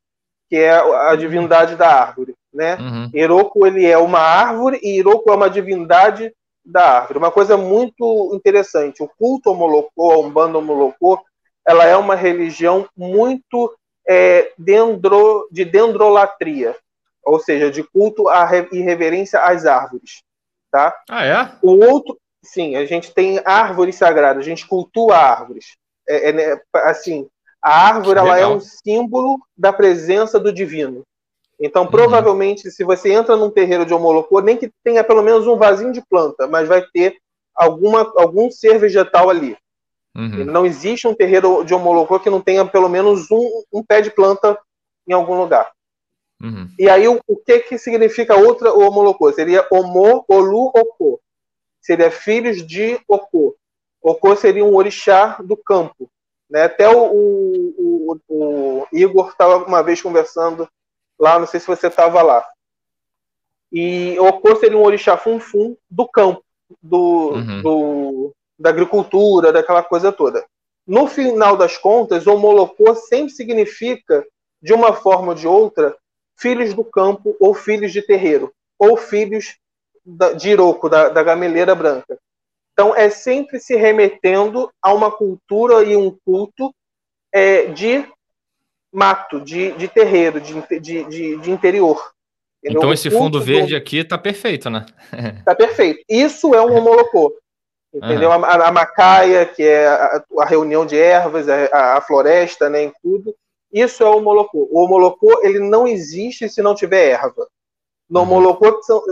que 0.50 0.58
é 0.58 0.72
a 0.72 1.16
divindade 1.16 1.76
da 1.76 1.88
árvore, 1.88 2.34
né? 2.52 2.78
Uhum. 2.78 3.10
Iroko 3.14 3.68
ele 3.68 3.86
é 3.86 3.98
uma 3.98 4.20
árvore 4.20 4.80
e 4.82 4.98
Iroko 4.98 5.32
é 5.32 5.36
uma 5.36 5.50
divindade 5.50 6.34
da 6.66 6.98
árvore. 6.98 7.20
Uma 7.20 7.32
coisa 7.32 7.56
muito 7.56 8.32
interessante, 8.34 9.04
o 9.04 9.10
culto 9.20 9.52
homolocô, 9.52 10.12
a 10.12 10.20
Umbanda 10.20 10.58
homolocô, 10.58 11.24
ela 11.66 11.86
é 11.86 11.96
uma 11.96 12.16
religião 12.16 12.90
muito 12.98 13.74
é, 14.08 14.52
dendro, 14.58 15.48
de 15.52 15.66
dendrolatria, 15.66 16.76
ou 17.24 17.40
seja, 17.40 17.72
de 17.72 17.84
culto 17.84 18.26
e 18.72 18.80
reverência 18.82 19.40
às 19.40 19.66
árvores. 19.66 20.22
Tá? 20.72 20.96
Ah, 21.10 21.26
é? 21.26 21.52
O 21.62 21.72
outro, 21.86 22.18
sim, 22.44 22.76
a 22.76 22.86
gente 22.86 23.14
tem 23.14 23.40
árvores 23.46 23.96
sagradas, 23.96 24.44
a 24.44 24.50
gente 24.50 24.68
cultua 24.68 25.18
árvores. 25.18 25.76
É, 26.08 26.30
é, 26.30 26.34
né, 26.34 26.62
assim, 26.74 27.28
a 27.62 27.88
árvore 27.88 28.20
ela 28.20 28.38
é 28.38 28.46
um 28.46 28.60
símbolo 28.60 29.40
da 29.58 29.72
presença 29.72 30.40
do 30.40 30.52
divino. 30.52 31.04
Então, 31.60 31.84
uhum. 31.84 31.92
provavelmente, 31.92 32.70
se 32.72 32.84
você 32.84 33.14
entra 33.14 33.38
num 33.38 33.50
terreiro 33.50 33.86
de 33.86 33.94
homolocô, 33.94 34.42
nem 34.42 34.58
que 34.58 34.70
tenha 34.84 35.04
pelo 35.04 35.22
menos 35.22 35.48
um 35.48 35.56
vasinho 35.56 35.94
de 35.94 36.02
planta, 36.02 36.48
mas 36.48 36.68
vai 36.68 36.84
ter 36.94 37.16
alguma, 37.56 38.12
algum 38.18 38.52
ser 38.52 38.80
vegetal 38.80 39.30
ali. 39.30 39.56
Uhum. 40.16 40.46
Não 40.46 40.66
existe 40.66 41.08
um 41.08 41.16
terreiro 41.16 41.64
de 41.64 41.74
homolocô 41.74 42.20
que 42.20 42.30
não 42.30 42.42
tenha 42.42 42.66
pelo 42.66 42.88
menos 42.88 43.32
um, 43.32 43.64
um 43.74 43.84
pé 43.84 44.02
de 44.02 44.12
planta 44.12 44.60
em 45.08 45.14
algum 45.14 45.36
lugar. 45.36 45.72
Uhum. 46.42 46.70
E 46.78 46.90
aí, 46.90 47.08
o, 47.08 47.20
o, 47.28 47.38
que 47.38 47.60
que 47.60 47.78
significa 47.78 48.36
outra 48.36 48.74
o 48.74 48.82
homolocô? 48.82 49.32
Seria 49.32 49.66
homo, 49.72 50.26
olu, 50.28 50.72
okô. 50.76 51.20
Seria 51.82 52.12
filhos 52.12 52.66
de 52.66 53.00
okô. 53.08 53.56
Okô 54.02 54.36
seria 54.36 54.64
um 54.64 54.76
orixá 54.76 55.38
do 55.42 55.56
campo. 55.56 56.10
Né? 56.50 56.64
Até 56.64 56.90
o, 56.90 57.06
o, 57.08 58.20
o 58.30 58.88
Igor 58.92 59.30
estava 59.30 59.66
uma 59.66 59.82
vez 59.82 60.02
conversando 60.02 60.68
lá, 61.18 61.40
não 61.40 61.48
sei 61.48 61.60
se 61.60 61.68
você 61.68 61.88
estava 61.88 62.22
lá. 62.22 62.46
E 63.72 64.20
Okô 64.20 64.56
seria 64.58 64.78
um 64.78 64.84
orixá 64.84 65.18
funfum 65.18 65.76
do 65.90 66.08
campo, 66.08 66.44
do, 66.82 67.32
uhum. 67.32 67.62
do, 67.62 68.36
da 68.58 68.70
agricultura, 68.70 69.52
daquela 69.52 69.84
coisa 69.84 70.12
toda. 70.12 70.46
No 70.86 71.08
final 71.08 71.56
das 71.56 71.78
contas, 71.78 72.28
Omolocô 72.28 72.94
sempre 72.96 73.32
significa, 73.32 74.26
de 74.62 74.74
uma 74.74 74.94
forma 74.94 75.30
ou 75.30 75.36
de 75.36 75.48
outra, 75.48 75.96
filhos 76.38 76.74
do 76.74 76.84
campo 76.84 77.36
ou 77.40 77.54
filhos 77.54 77.92
de 77.92 78.02
terreiro, 78.02 78.54
ou 78.78 78.98
filhos 78.98 79.58
da, 80.06 80.34
de 80.34 80.50
Iroco, 80.50 80.90
da, 80.90 81.10
da 81.10 81.24
gameleira 81.24 81.74
branca. 81.74 82.18
Então, 82.74 82.96
é 82.96 83.10
sempre 83.10 83.60
se 83.60 83.76
remetendo 83.76 84.70
a 84.82 84.94
uma 84.94 85.12
cultura 85.12 85.84
e 85.84 85.96
um 85.96 86.18
culto 86.26 86.74
é, 87.32 87.68
de 87.68 88.06
mato, 88.92 89.40
de, 89.40 89.72
de 89.74 89.88
terreiro, 89.88 90.42
de, 90.42 90.54
de, 90.80 91.04
de, 91.06 91.38
de 91.38 91.52
interior. 91.52 92.14
Entendeu? 92.64 92.80
Então 92.80 92.94
esse 92.94 93.10
fundo 93.10 93.42
verde 93.42 93.72
do... 93.72 93.78
aqui 93.78 94.04
tá 94.04 94.18
perfeito, 94.18 94.70
né? 94.70 94.86
tá 95.44 95.54
perfeito. 95.56 96.00
Isso 96.08 96.54
é 96.54 96.62
um 96.62 96.74
homolocô. 96.74 97.36
Entendeu? 97.94 98.30
Uhum. 98.30 98.44
A, 98.44 98.68
a, 98.68 98.72
macaia, 98.72 99.46
que 99.46 99.62
é 99.62 99.88
a, 99.88 100.24
a 100.40 100.46
reunião 100.46 100.86
de 100.86 100.98
ervas, 100.98 101.48
a, 101.48 101.98
a, 101.98 102.02
floresta, 102.02 102.70
né, 102.70 102.84
em 102.84 102.94
tudo. 103.04 103.36
Isso 103.72 104.04
é 104.04 104.10
o 104.10 104.18
homolocô. 104.18 104.68
O 104.72 104.84
homolocô, 104.84 105.42
ele 105.44 105.60
não 105.60 105.88
existe 105.88 106.50
se 106.50 106.62
não 106.62 106.74
tiver 106.74 107.10
erva. 107.10 107.48
No 108.10 108.22
uhum. 108.22 108.26
homolocô, 108.26 108.82
são 108.82 109.04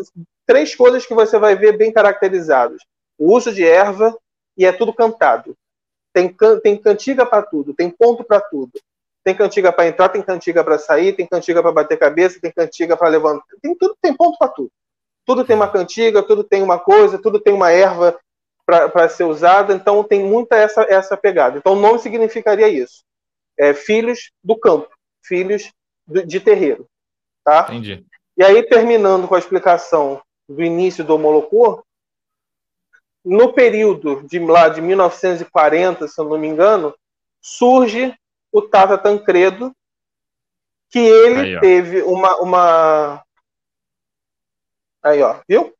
três 0.47 0.73
coisas 0.73 1.05
que 1.05 1.13
você 1.13 1.37
vai 1.37 1.55
ver 1.55 1.77
bem 1.77 1.91
caracterizadas. 1.91 2.81
O 3.19 3.35
uso 3.35 3.53
de 3.53 3.63
erva 3.63 4.17
e 4.57 4.65
é 4.65 4.71
tudo 4.71 4.93
cantado. 4.93 5.55
Tem, 6.11 6.35
tem 6.63 6.75
cantiga 6.75 7.25
para 7.25 7.43
tudo, 7.43 7.73
tem 7.73 7.89
ponto 7.89 8.23
para 8.23 8.41
tudo. 8.41 8.71
Tem 9.23 9.35
cantiga 9.35 9.71
para 9.71 9.87
entrar, 9.87 10.09
tem 10.09 10.21
cantiga 10.21 10.63
para 10.63 10.79
sair, 10.79 11.13
tem 11.13 11.27
cantiga 11.27 11.61
para 11.61 11.71
bater 11.71 11.97
cabeça, 11.97 12.39
tem 12.41 12.51
cantiga 12.51 12.97
para 12.97 13.07
levantar. 13.07 13.45
Tem 13.61 13.75
tudo, 13.75 13.95
tem 14.01 14.15
ponto 14.15 14.37
para 14.39 14.47
tudo. 14.47 14.71
Tudo 15.25 15.45
tem 15.45 15.55
uma 15.55 15.67
cantiga, 15.67 16.23
tudo 16.23 16.43
tem 16.43 16.63
uma 16.63 16.79
coisa, 16.79 17.19
tudo 17.19 17.39
tem 17.39 17.53
uma 17.53 17.71
erva 17.71 18.17
para 18.91 19.09
ser 19.09 19.23
usada. 19.23 19.73
Então 19.73 20.03
tem 20.03 20.23
muita 20.23 20.55
essa 20.55 20.83
essa 20.83 21.17
pegada. 21.17 21.57
Então 21.57 21.73
o 21.73 21.79
nome 21.79 21.99
significaria 21.99 22.67
isso. 22.67 23.03
É, 23.57 23.73
filhos 23.73 24.31
do 24.43 24.57
campo, 24.57 24.89
filhos 25.23 25.71
do, 26.07 26.25
de 26.25 26.39
terreiro, 26.39 26.87
tá? 27.43 27.65
Entendi. 27.69 28.05
E 28.37 28.43
aí 28.43 28.63
terminando 28.63 29.27
com 29.27 29.35
a 29.35 29.39
explicação 29.39 30.21
do 30.47 30.63
início 30.63 31.03
do 31.03 31.17
Molocô, 31.17 31.83
no 33.23 33.53
período 33.53 34.23
de 34.27 34.39
lá 34.39 34.67
de 34.69 34.81
1940, 34.81 36.07
se 36.07 36.19
eu 36.19 36.25
não 36.25 36.37
me 36.37 36.47
engano, 36.47 36.95
surge 37.39 38.15
o 38.51 38.61
Tata 38.61 38.97
Tancredo, 38.97 39.75
que 40.89 40.99
ele 40.99 41.55
aí, 41.55 41.59
teve 41.59 42.01
uma, 42.01 42.35
uma. 42.37 43.23
Aí, 45.03 45.21
ó, 45.21 45.39
viu? 45.47 45.73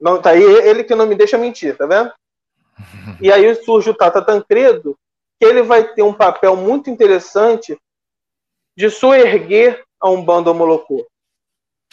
Não, 0.00 0.20
tá 0.20 0.30
aí 0.30 0.42
ele 0.42 0.82
que 0.82 0.94
não 0.94 1.06
me 1.06 1.14
deixa 1.14 1.36
mentir, 1.36 1.76
tá 1.76 1.86
vendo? 1.86 2.12
E 3.20 3.30
aí 3.30 3.54
surge 3.56 3.90
o 3.90 3.94
Tata 3.94 4.22
Tancredo, 4.22 4.96
que 5.38 5.44
ele 5.44 5.62
vai 5.62 5.92
ter 5.92 6.02
um 6.02 6.14
papel 6.14 6.56
muito 6.56 6.88
interessante 6.88 7.76
de 8.76 8.88
soerguer 8.88 9.84
a 10.00 10.08
Umbanda 10.08 10.54
Molocô, 10.54 11.06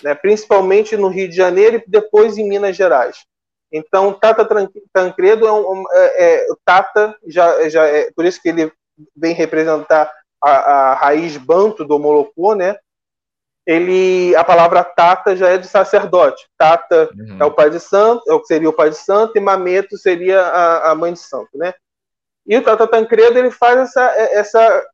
né? 0.02 0.16
principalmente 0.16 0.96
no 0.96 1.10
Rio 1.10 1.28
de 1.28 1.36
Janeiro 1.36 1.78
e 1.78 1.84
depois 1.86 2.38
em 2.38 2.48
Minas 2.48 2.76
Gerais. 2.76 3.26
Então, 3.72 4.14
Tata 4.14 4.48
Tancredo 4.94 5.46
é 5.46 5.52
um, 5.52 5.84
é, 5.92 6.24
é, 6.24 6.48
Tata 6.64 7.18
já, 7.26 7.68
já 7.68 7.86
é 7.86 8.10
por 8.16 8.24
isso 8.24 8.42
que 8.42 8.48
ele 8.48 8.72
vem 9.14 9.34
representar 9.34 10.10
a, 10.42 10.50
a 10.50 10.94
raiz 10.94 11.36
banto 11.36 11.84
do 11.84 12.00
Molocô, 12.00 12.56
né? 12.56 12.78
Ele, 13.68 14.34
a 14.38 14.46
palavra 14.46 14.82
Tata 14.82 15.36
já 15.36 15.50
é 15.50 15.58
de 15.58 15.68
sacerdote. 15.68 16.48
Tata 16.58 17.10
uhum. 17.14 17.38
é 17.38 17.44
o 17.44 17.52
pai 17.52 17.70
de 17.70 17.82
santo, 17.82 18.24
é 18.26 18.34
o 18.34 18.40
que 18.40 18.48
seria 18.48 18.70
o 18.70 18.74
pai 18.74 18.90
de 18.90 18.96
santo, 18.96 19.38
e 19.38 19.42
Mameto 19.42 19.98
seria 19.98 20.42
a, 20.42 20.92
a 20.92 20.96
mãe 20.96 21.12
de 21.12 21.20
santo, 21.20 21.50
né? 21.54 21.74
E 22.48 22.58
o 22.58 22.64
Tata 22.64 22.88
Tancredo 22.88 23.38
ele 23.38 23.52
faz 23.52 23.78
essa, 23.78 24.02
essa, 24.32 24.88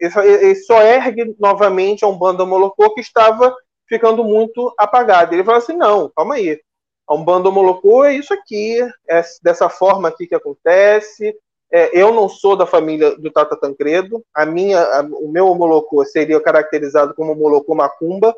essa 0.00 0.26
ele 0.26 0.56
só 0.56 0.82
ergue 0.82 1.36
novamente 1.38 2.04
a 2.04 2.08
Umbanda 2.08 2.44
Molocô 2.44 2.92
que 2.94 3.00
estava 3.00 3.54
ficando 3.88 4.24
muito 4.24 4.74
apagada. 4.76 5.32
Ele 5.32 5.44
fala 5.44 5.58
assim, 5.58 5.76
não, 5.76 6.10
calma 6.16 6.34
aí, 6.34 6.60
a 7.06 7.14
Umbanda 7.14 7.48
Molocô 7.48 8.04
é 8.04 8.14
isso 8.14 8.34
aqui, 8.34 8.80
é 9.08 9.22
dessa 9.40 9.68
forma 9.68 10.08
aqui 10.08 10.26
que 10.26 10.34
acontece, 10.34 11.32
é, 11.72 11.90
eu 11.98 12.12
não 12.12 12.28
sou 12.28 12.56
da 12.56 12.66
família 12.66 13.16
do 13.16 13.30
Tata 13.30 13.56
Tancredo. 13.56 14.24
A 14.34 14.46
minha, 14.46 14.80
a, 14.80 15.02
o 15.02 15.28
meu 15.28 15.48
homolocô 15.48 16.04
seria 16.04 16.40
caracterizado 16.40 17.14
como 17.14 17.32
homolocô 17.32 17.74
macumba. 17.74 18.34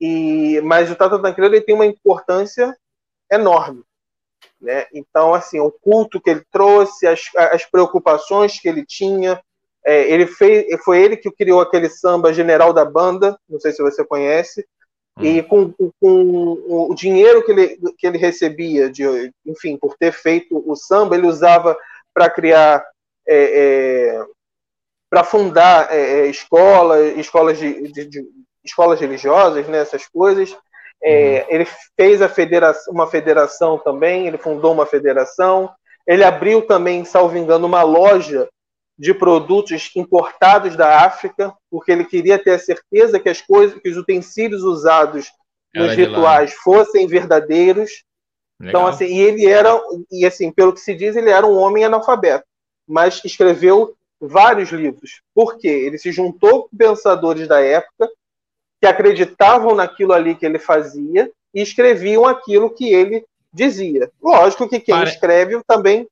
E, 0.00 0.60
mas 0.62 0.90
o 0.90 0.96
Tata 0.96 1.18
Tancredo 1.20 1.54
ele 1.54 1.64
tem 1.64 1.74
uma 1.74 1.86
importância 1.86 2.76
enorme. 3.30 3.82
Né? 4.60 4.86
Então, 4.92 5.34
assim, 5.34 5.58
o 5.60 5.70
culto 5.70 6.20
que 6.20 6.30
ele 6.30 6.44
trouxe, 6.50 7.06
as, 7.06 7.22
as 7.36 7.64
preocupações 7.64 8.60
que 8.60 8.68
ele 8.68 8.84
tinha, 8.84 9.40
é, 9.84 10.10
ele 10.10 10.26
fez, 10.26 10.66
foi 10.84 11.00
ele 11.00 11.16
que 11.16 11.30
criou 11.30 11.60
aquele 11.60 11.88
samba 11.88 12.32
General 12.32 12.72
da 12.72 12.84
Banda, 12.84 13.38
não 13.48 13.58
sei 13.58 13.72
se 13.72 13.82
você 13.82 14.04
conhece, 14.04 14.64
Hum. 15.18 15.24
E 15.24 15.42
com, 15.42 15.72
com, 16.00 16.88
o 16.90 16.94
dinheiro 16.94 17.44
que 17.44 17.50
ele, 17.50 17.78
que 17.98 18.06
ele 18.06 18.18
recebia, 18.18 18.88
de, 18.88 19.04
enfim, 19.44 19.76
por 19.76 19.96
ter 19.96 20.12
feito 20.12 20.62
o 20.64 20.76
samba, 20.76 21.16
ele 21.16 21.26
usava 21.26 21.76
para 22.18 22.28
criar, 22.28 22.84
é, 23.28 23.36
é, 23.36 24.24
para 25.08 25.22
fundar 25.22 25.94
é, 25.94 26.22
é 26.22 26.26
escolas, 26.26 27.16
escolas, 27.16 27.56
de, 27.56 27.92
de, 27.92 28.06
de, 28.06 28.24
escolas 28.64 28.98
religiosas, 28.98 29.68
né, 29.68 29.78
essas 29.78 30.08
coisas. 30.08 30.56
É, 31.00 31.46
uhum. 31.48 31.54
Ele 31.54 31.68
fez 31.96 32.20
a 32.20 32.28
federação, 32.28 32.92
uma 32.92 33.06
federação 33.06 33.78
também, 33.78 34.26
ele 34.26 34.36
fundou 34.36 34.72
uma 34.72 34.84
federação. 34.84 35.70
Ele 36.04 36.24
abriu 36.24 36.62
também, 36.62 37.04
salvo 37.04 37.38
engano, 37.38 37.68
uma 37.68 37.84
loja 37.84 38.48
de 38.98 39.14
produtos 39.14 39.92
importados 39.94 40.74
da 40.74 41.04
África, 41.04 41.54
porque 41.70 41.92
ele 41.92 42.04
queria 42.04 42.36
ter 42.36 42.54
a 42.54 42.58
certeza 42.58 43.20
que 43.20 43.28
as 43.28 43.40
coisas, 43.40 43.80
que 43.80 43.90
os 43.90 43.96
utensílios 43.96 44.64
usados 44.64 45.30
nos 45.72 45.94
rituais 45.94 46.52
fossem 46.52 47.06
verdadeiros. 47.06 48.02
Então, 48.60 48.66
Legal. 48.66 48.82
Então, 48.82 48.86
assim, 48.86 49.06
e 49.06 49.20
ele 49.20 49.46
era, 49.46 49.80
e 50.10 50.26
assim, 50.26 50.50
pelo 50.50 50.72
que 50.72 50.80
se 50.80 50.94
diz, 50.94 51.16
ele 51.16 51.30
era 51.30 51.46
um 51.46 51.56
homem 51.56 51.84
analfabeto, 51.84 52.44
mas 52.86 53.20
escreveu 53.24 53.94
vários 54.20 54.70
livros. 54.70 55.22
Por 55.34 55.58
quê? 55.58 55.68
Ele 55.68 55.98
se 55.98 56.10
juntou 56.10 56.64
com 56.64 56.76
pensadores 56.76 57.46
da 57.46 57.60
época 57.60 58.10
que 58.80 58.86
acreditavam 58.86 59.74
naquilo 59.74 60.12
ali 60.12 60.34
que 60.34 60.46
ele 60.46 60.58
fazia 60.58 61.30
e 61.54 61.60
escreviam 61.60 62.26
aquilo 62.26 62.70
que 62.70 62.92
ele 62.92 63.24
dizia. 63.52 64.10
Lógico 64.20 64.68
que 64.68 64.80
quem 64.80 64.94
Pare... 64.94 65.10
escreve 65.10 65.60
também 65.66 66.08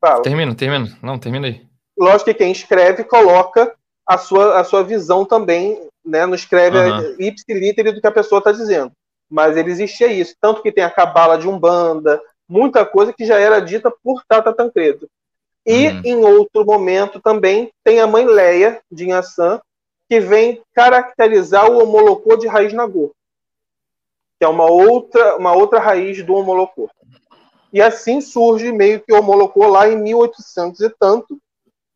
fala. 0.00 0.22
Termina, 0.22 0.54
termina. 0.54 0.98
Não, 1.02 1.18
termina 1.18 1.46
aí 1.46 1.64
lógico 1.96 2.26
que 2.26 2.34
quem 2.34 2.52
escreve 2.52 3.04
coloca 3.04 3.74
a 4.06 4.18
sua, 4.18 4.60
a 4.60 4.64
sua 4.64 4.82
visão 4.82 5.24
também, 5.24 5.80
né? 6.04 6.26
Não 6.26 6.34
escreve 6.34 6.76
uhum. 6.78 7.16
ipsiliter 7.18 7.92
do 7.92 8.00
que 8.00 8.06
a 8.06 8.12
pessoa 8.12 8.38
está 8.38 8.52
dizendo. 8.52 8.92
Mas 9.30 9.56
ele 9.56 9.70
existia 9.70 10.06
isso. 10.06 10.34
Tanto 10.40 10.62
que 10.62 10.72
tem 10.72 10.84
a 10.84 10.90
cabala 10.90 11.38
de 11.38 11.48
Umbanda, 11.48 12.20
muita 12.48 12.84
coisa 12.84 13.12
que 13.12 13.24
já 13.24 13.38
era 13.38 13.60
dita 13.60 13.90
por 14.02 14.22
Tata 14.26 14.52
Tancredo. 14.52 15.08
E 15.66 15.88
uhum. 15.88 16.00
em 16.04 16.24
outro 16.24 16.64
momento 16.64 17.20
também 17.20 17.72
tem 17.82 18.00
a 18.00 18.06
mãe 18.06 18.26
Leia 18.26 18.82
de 18.90 19.04
Inhaçã, 19.04 19.60
que 20.08 20.20
vem 20.20 20.62
caracterizar 20.74 21.70
o 21.70 21.82
homolocô 21.82 22.36
de 22.36 22.46
raiz 22.46 22.72
Nagô, 22.72 23.12
que 24.38 24.44
é 24.44 24.48
uma 24.48 24.66
outra, 24.66 25.36
uma 25.36 25.52
outra 25.52 25.80
raiz 25.80 26.22
do 26.22 26.34
homolocô. 26.34 26.90
E 27.72 27.80
assim 27.80 28.20
surge 28.20 28.70
meio 28.70 29.00
que 29.00 29.12
o 29.12 29.18
homolocô 29.18 29.66
lá 29.66 29.88
em 29.88 29.96
1800 29.96 30.80
e 30.80 30.90
tanto, 30.90 31.38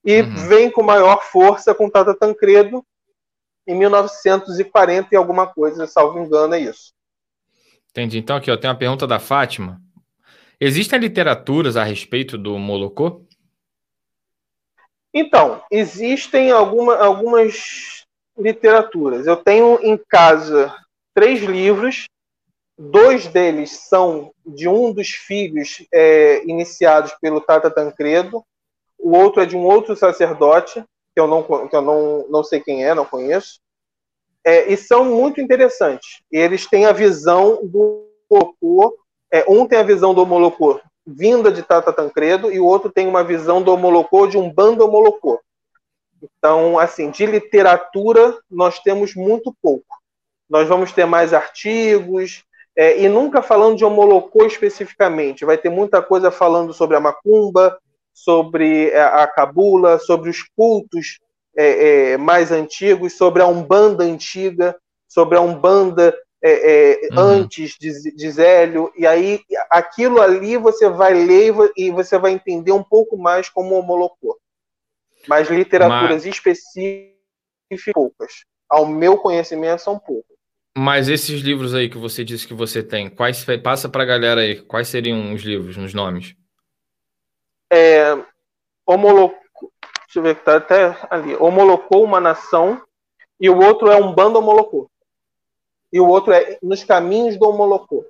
e 0.02 0.22
uhum. 0.22 0.34
vem 0.48 0.70
com 0.70 0.82
maior 0.82 1.22
força 1.22 1.74
com 1.74 1.90
Tata 1.90 2.14
Tancredo 2.14 2.82
em 3.66 3.74
1940 3.74 5.08
e 5.12 5.16
alguma 5.16 5.46
coisa, 5.46 5.86
salvo 5.86 6.18
engano, 6.18 6.54
é 6.54 6.60
isso. 6.60 6.94
Entendi. 7.90 8.18
Então 8.18 8.36
aqui, 8.36 8.50
eu 8.50 8.58
tenho 8.58 8.72
uma 8.72 8.78
pergunta 8.78 9.06
da 9.06 9.18
Fátima. 9.18 9.80
Existem 10.60 10.98
literaturas 10.98 11.76
a 11.76 11.84
respeito 11.84 12.36
do 12.36 12.58
Molocô? 12.58 13.24
Então, 15.14 15.62
existem 15.70 16.50
alguma, 16.50 16.96
algumas 16.96 18.04
literaturas. 18.36 19.26
Eu 19.26 19.36
tenho 19.36 19.78
em 19.82 19.96
casa 19.96 20.74
três 21.14 21.42
livros. 21.42 22.06
Dois 22.78 23.26
deles 23.26 23.70
são 23.70 24.32
de 24.46 24.68
um 24.68 24.92
dos 24.92 25.08
filhos 25.08 25.84
é, 25.92 26.44
iniciados 26.44 27.12
pelo 27.20 27.40
Tata 27.40 27.68
Tancredo, 27.68 28.44
o 28.98 29.16
outro 29.16 29.42
é 29.42 29.46
de 29.46 29.56
um 29.56 29.64
outro 29.64 29.96
sacerdote, 29.96 30.84
que 31.14 31.20
eu 31.20 31.26
não, 31.26 31.42
que 31.42 31.74
eu 31.74 31.82
não, 31.82 32.26
não 32.28 32.44
sei 32.44 32.60
quem 32.60 32.84
é, 32.84 32.94
não 32.94 33.04
conheço, 33.04 33.60
é, 34.44 34.72
e 34.72 34.76
são 34.76 35.04
muito 35.04 35.40
interessantes. 35.40 36.22
Eles 36.30 36.66
têm 36.66 36.86
a 36.86 36.92
visão 36.92 37.60
do 37.66 38.08
Molocô, 38.30 38.96
é, 39.30 39.44
um 39.48 39.66
tem 39.66 39.78
a 39.78 39.82
visão 39.82 40.14
do 40.14 40.24
Molocô 40.24 40.80
vinda 41.10 41.50
de 41.50 41.62
Tata 41.62 41.90
Tancredo, 41.90 42.52
e 42.52 42.60
o 42.60 42.66
outro 42.66 42.92
tem 42.92 43.06
uma 43.06 43.24
visão 43.24 43.62
do 43.62 43.76
Molocô 43.78 44.26
de 44.26 44.36
um 44.36 44.52
bando 44.52 44.86
Molocô. 44.86 45.40
Então, 46.22 46.78
assim, 46.78 47.10
de 47.10 47.24
literatura, 47.24 48.36
nós 48.50 48.80
temos 48.80 49.14
muito 49.14 49.54
pouco. 49.62 49.86
Nós 50.48 50.68
vamos 50.68 50.92
ter 50.92 51.06
mais 51.06 51.32
artigos, 51.32 52.44
é, 52.76 53.00
e 53.00 53.08
nunca 53.08 53.42
falando 53.42 53.76
de 53.76 53.84
Homolocô 53.84 54.44
especificamente. 54.44 55.44
Vai 55.44 55.58
ter 55.58 55.70
muita 55.70 56.02
coisa 56.02 56.30
falando 56.30 56.72
sobre 56.72 56.96
a 56.96 57.00
macumba, 57.00 57.78
sobre 58.12 58.90
é, 58.90 59.00
a 59.00 59.26
cabula, 59.26 59.98
sobre 59.98 60.30
os 60.30 60.42
cultos 60.56 61.18
é, 61.58 62.12
é, 62.12 62.16
mais 62.16 62.52
antigos, 62.52 63.14
sobre 63.14 63.42
a 63.42 63.46
umbanda 63.46 64.04
antiga, 64.04 64.76
sobre 65.08 65.36
a 65.36 65.40
umbanda 65.40 66.16
é, 66.42 67.06
é, 67.06 67.08
uhum. 67.12 67.18
antes 67.18 67.76
de, 67.78 68.14
de 68.14 68.30
Zélio, 68.30 68.92
e 68.96 69.06
aí 69.06 69.40
aquilo 69.70 70.20
ali 70.20 70.56
você 70.56 70.88
vai 70.88 71.12
ler 71.12 71.52
e 71.76 71.90
você 71.90 72.16
vai 72.18 72.32
entender 72.32 72.72
um 72.72 72.82
pouco 72.82 73.18
mais 73.18 73.48
como 73.48 73.74
homolocou. 73.74 74.36
Mas 75.26 75.50
literaturas 75.50 76.24
Mas... 76.24 76.26
específicas, 76.26 77.12
poucas. 77.92 78.32
Ao 78.70 78.86
meu 78.86 79.18
conhecimento, 79.18 79.80
são 79.80 79.98
poucas. 79.98 80.36
Mas 80.76 81.08
esses 81.08 81.40
livros 81.40 81.74
aí 81.74 81.88
que 81.88 81.98
você 81.98 82.22
disse 82.22 82.46
que 82.46 82.54
você 82.54 82.82
tem, 82.84 83.10
quais 83.10 83.44
passa 83.62 83.88
para 83.88 84.04
a 84.04 84.06
galera 84.06 84.42
aí? 84.42 84.60
Quais 84.62 84.86
seriam 84.86 85.34
os 85.34 85.42
livros, 85.42 85.76
os 85.76 85.92
nomes? 85.92 86.36
é, 87.70 88.12
homolocou, 88.86 89.38
deixa 90.18 90.20
eu 90.20 90.22
ver 90.22 90.34
que 90.34 90.44
tá 90.44 90.56
até 90.56 90.96
ali, 91.10 91.36
homolocou 91.36 92.04
uma 92.04 92.20
nação 92.20 92.82
e 93.40 93.48
o 93.48 93.58
outro 93.58 93.90
é 93.90 93.96
um 93.96 94.12
bando 94.12 94.38
homolocou. 94.38 94.90
E 95.92 96.00
o 96.00 96.06
outro 96.06 96.32
é 96.32 96.58
nos 96.62 96.84
caminhos 96.84 97.38
do 97.38 97.48
homolocou. 97.48 98.04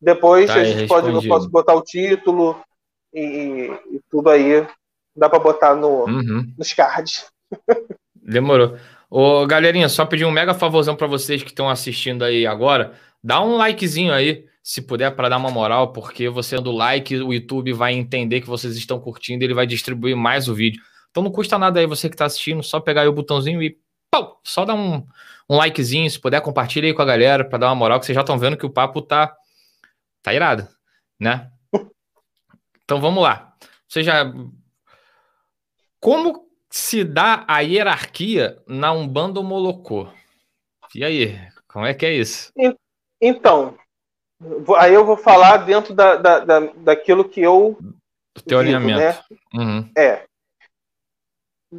Depois 0.00 0.48
tá 0.48 0.56
a 0.56 0.64
gente 0.64 0.86
pode, 0.88 1.08
eu 1.08 1.22
posso 1.26 1.48
botar 1.48 1.74
o 1.74 1.82
título 1.82 2.60
e, 3.14 3.70
e 3.90 4.00
tudo 4.10 4.28
aí. 4.28 4.66
Dá 5.14 5.30
para 5.30 5.38
botar 5.38 5.74
no, 5.74 6.04
uhum. 6.04 6.52
nos 6.58 6.72
cards. 6.74 7.26
Demorou. 8.14 8.76
Ô, 9.08 9.46
galerinha, 9.46 9.88
só 9.88 10.04
pedir 10.04 10.26
um 10.26 10.30
mega 10.30 10.52
favorzão 10.52 10.94
para 10.94 11.06
vocês 11.06 11.42
que 11.42 11.48
estão 11.48 11.70
assistindo 11.70 12.24
aí 12.24 12.46
agora. 12.46 12.94
Dá 13.22 13.40
um 13.40 13.56
likezinho 13.56 14.12
aí 14.12 14.46
se 14.66 14.82
puder, 14.82 15.14
para 15.14 15.28
dar 15.28 15.36
uma 15.36 15.48
moral, 15.48 15.92
porque 15.92 16.28
você 16.28 16.56
dando 16.56 16.72
like, 16.72 17.14
o 17.18 17.32
YouTube 17.32 17.72
vai 17.72 17.92
entender 17.94 18.40
que 18.40 18.48
vocês 18.48 18.76
estão 18.76 18.98
curtindo 18.98 19.44
ele 19.44 19.54
vai 19.54 19.64
distribuir 19.64 20.16
mais 20.16 20.48
o 20.48 20.54
vídeo. 20.56 20.82
Então 21.08 21.22
não 21.22 21.30
custa 21.30 21.56
nada 21.56 21.78
aí 21.78 21.86
você 21.86 22.08
que 22.08 22.16
está 22.16 22.24
assistindo, 22.24 22.64
só 22.64 22.80
pegar 22.80 23.02
aí 23.02 23.06
o 23.06 23.12
botãozinho 23.12 23.62
e 23.62 23.78
pau, 24.10 24.40
só 24.42 24.64
dar 24.64 24.74
um, 24.74 25.06
um 25.48 25.56
likezinho, 25.56 26.10
se 26.10 26.18
puder, 26.18 26.40
compartilha 26.40 26.88
aí 26.88 26.92
com 26.92 27.00
a 27.00 27.04
galera 27.04 27.48
para 27.48 27.58
dar 27.58 27.68
uma 27.68 27.76
moral, 27.76 28.00
que 28.00 28.06
vocês 28.06 28.16
já 28.16 28.22
estão 28.22 28.36
vendo 28.40 28.56
que 28.56 28.66
o 28.66 28.70
papo 28.70 29.00
tá, 29.00 29.32
tá 30.20 30.34
irado, 30.34 30.66
né? 31.20 31.48
Então 32.82 33.00
vamos 33.00 33.22
lá. 33.22 33.54
Você 33.86 34.02
já. 34.02 34.32
Como 36.00 36.48
se 36.68 37.04
dá 37.04 37.44
a 37.46 37.60
hierarquia 37.60 38.60
na 38.66 38.92
Umbanda 38.92 39.40
Molocô? 39.42 40.08
E 40.92 41.04
aí, 41.04 41.38
como 41.68 41.86
é 41.86 41.94
que 41.94 42.04
é 42.04 42.12
isso? 42.12 42.52
Então, 43.20 43.76
Aí 44.76 44.92
eu 44.92 45.04
vou 45.04 45.16
falar 45.16 45.58
dentro 45.58 45.94
da, 45.94 46.16
da, 46.16 46.38
da 46.40 46.60
daquilo 46.76 47.28
que 47.28 47.40
eu. 47.40 47.78
Do 48.34 48.42
teu 48.42 48.60
vivo, 48.60 48.76
alinhamento. 48.76 49.24
Né? 49.30 49.38
Uhum. 49.54 49.90
É. 49.96 50.24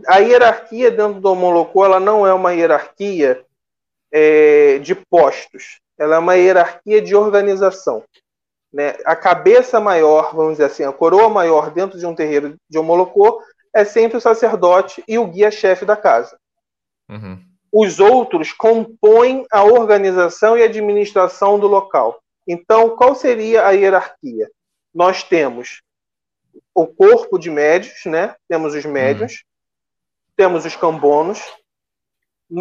A 0.07 0.17
hierarquia 0.17 0.91
dentro 0.91 1.21
do 1.21 1.31
Homolocô, 1.31 1.85
ela 1.85 1.99
não 1.99 2.25
é 2.25 2.33
uma 2.33 2.53
hierarquia 2.53 3.45
é, 4.11 4.79
de 4.79 4.95
postos. 4.95 5.79
Ela 5.97 6.15
é 6.15 6.19
uma 6.19 6.35
hierarquia 6.35 7.01
de 7.01 7.15
organização. 7.15 8.03
Né? 8.71 8.95
A 9.05 9.15
cabeça 9.15 9.79
maior, 9.79 10.35
vamos 10.35 10.53
dizer 10.53 10.65
assim, 10.65 10.83
a 10.83 10.91
coroa 10.91 11.29
maior 11.29 11.71
dentro 11.71 11.97
de 11.97 12.05
um 12.05 12.13
terreiro 12.13 12.55
de 12.69 12.77
Homolocô 12.77 13.41
é 13.73 13.85
sempre 13.85 14.17
o 14.17 14.21
sacerdote 14.21 15.03
e 15.07 15.17
o 15.17 15.27
guia-chefe 15.27 15.85
da 15.85 15.95
casa. 15.95 16.37
Uhum. 17.09 17.39
Os 17.71 17.99
outros 17.99 18.51
compõem 18.51 19.45
a 19.51 19.63
organização 19.63 20.57
e 20.57 20.63
administração 20.63 21.59
do 21.59 21.67
local. 21.67 22.19
Então, 22.47 22.95
qual 22.95 23.13
seria 23.13 23.67
a 23.67 23.71
hierarquia? 23.71 24.49
Nós 24.93 25.21
temos 25.23 25.81
o 26.73 26.87
corpo 26.87 27.37
de 27.37 27.49
médios, 27.49 28.05
né? 28.05 28.35
Temos 28.47 28.73
os 28.73 28.85
médios, 28.85 29.43
temos 30.35 30.65
os 30.65 30.75
cambonos. 30.75 31.41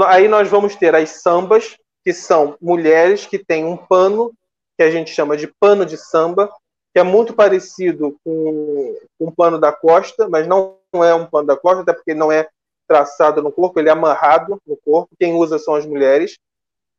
Aí 0.07 0.27
nós 0.27 0.49
vamos 0.49 0.75
ter 0.75 0.95
as 0.95 1.23
sambas, 1.23 1.77
que 2.03 2.13
são 2.13 2.57
mulheres 2.61 3.27
que 3.27 3.39
têm 3.39 3.65
um 3.65 3.77
pano, 3.77 4.33
que 4.77 4.83
a 4.83 4.91
gente 4.91 5.11
chama 5.11 5.37
de 5.37 5.47
pano 5.61 5.87
de 5.87 5.97
samba, 5.97 6.51
que 6.93 7.01
é 7.01 7.03
muito 7.03 7.35
parecido 7.35 8.19
com 8.25 8.97
um 9.21 9.31
pano 9.31 9.59
da 9.59 9.73
costa, 9.73 10.29
mas 10.29 10.47
não 10.47 10.79
é 10.95 11.15
um 11.15 11.27
pano 11.27 11.47
da 11.47 11.57
costa, 11.57 11.83
até 11.83 11.93
porque 11.93 12.15
não 12.15 12.33
é 12.33 12.49
traçado 12.89 13.43
no 13.43 13.53
corpo, 13.53 13.79
ele 13.79 13.89
é 13.89 13.93
amarrado 13.93 14.61
no 14.67 14.77
corpo. 14.79 15.11
Quem 15.19 15.35
usa 15.35 15.59
são 15.59 15.75
as 15.75 15.85
mulheres. 15.85 16.39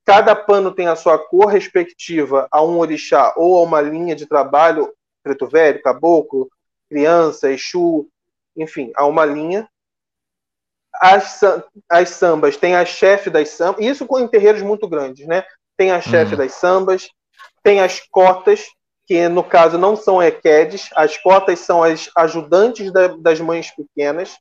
Cada 0.07 0.33
pano 0.33 0.71
tem 0.71 0.87
a 0.87 0.95
sua 0.95 1.19
cor 1.19 1.47
respectiva 1.47 2.47
a 2.49 2.63
um 2.63 2.77
orixá 2.79 3.33
ou 3.35 3.59
a 3.59 3.63
uma 3.63 3.81
linha 3.81 4.15
de 4.15 4.25
trabalho, 4.25 4.89
preto 5.21 5.45
velho, 5.49 5.81
caboclo, 5.81 6.49
criança, 6.89 7.51
exu, 7.51 8.07
enfim, 8.55 8.89
a 8.95 9.05
uma 9.05 9.25
linha. 9.25 9.67
as, 10.93 11.41
as 11.89 12.09
sambas, 12.11 12.55
tem 12.55 12.73
a 12.73 12.85
chefe 12.85 13.29
das 13.29 13.49
sambas, 13.49 13.85
isso 13.85 14.05
com 14.05 14.25
terreiros 14.29 14.61
muito 14.61 14.87
grandes, 14.87 15.27
né? 15.27 15.43
Tem 15.75 15.91
a 15.91 15.99
chefe 15.99 16.31
uhum. 16.31 16.37
das 16.37 16.53
sambas, 16.53 17.09
tem 17.61 17.81
as 17.81 17.99
cotas, 18.09 18.65
que 19.05 19.27
no 19.27 19.43
caso 19.43 19.77
não 19.77 19.97
são 19.97 20.23
equedes, 20.23 20.89
as 20.95 21.17
cotas 21.17 21.59
são 21.59 21.83
as 21.83 22.09
ajudantes 22.15 22.93
da, 22.93 23.07
das 23.07 23.41
mães 23.41 23.71
pequenas. 23.75 24.37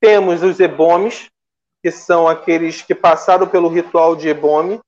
Temos 0.00 0.42
os 0.42 0.58
ebomes, 0.58 1.30
que 1.82 1.90
são 1.90 2.26
aqueles 2.26 2.82
que 2.82 2.94
passaram 2.94 3.46
pelo 3.46 3.68
ritual 3.68 4.16
de 4.16 4.28
ebome, 4.28 4.80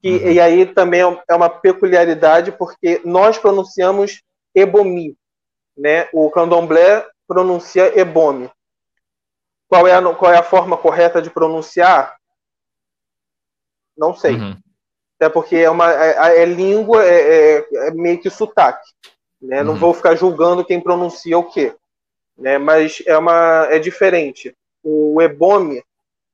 que, 0.00 0.10
uhum. 0.10 0.30
e 0.30 0.40
aí 0.40 0.66
também 0.66 1.00
é, 1.00 1.34
uma 1.34 1.48
peculiaridade, 1.48 2.52
porque 2.52 3.00
nós 3.04 3.38
pronunciamos 3.38 4.22
ebomi, 4.54 5.16
né? 5.76 6.08
O 6.12 6.30
candomblé 6.30 7.06
pronuncia 7.26 7.98
ebome. 7.98 8.50
Qual 9.68 9.86
é 9.86 9.92
a, 9.92 10.14
qual 10.14 10.32
é 10.32 10.38
a 10.38 10.42
forma 10.42 10.76
correta 10.76 11.20
de 11.20 11.30
pronunciar? 11.30 12.16
Não 13.96 14.14
sei. 14.14 14.36
Uhum. 14.36 14.56
Até 15.16 15.28
porque 15.28 15.56
é, 15.56 15.68
uma, 15.68 15.92
é, 15.92 16.42
é 16.42 16.44
língua, 16.44 17.04
é, 17.04 17.56
é, 17.56 17.88
é, 17.88 17.90
meio 17.90 18.20
que 18.20 18.30
sotaque. 18.30 18.88
Né? 19.42 19.60
Uhum. 19.60 19.66
Não 19.66 19.76
vou 19.76 19.92
ficar 19.92 20.14
julgando 20.14 20.64
quem 20.64 20.80
pronuncia 20.80 21.36
o 21.36 21.50
quê. 21.50 21.74
Né? 22.36 22.56
Mas 22.56 23.02
é, 23.04 23.18
uma, 23.18 23.66
é 23.68 23.80
diferente. 23.80 24.56
O 24.82 25.20
ebome, 25.20 25.82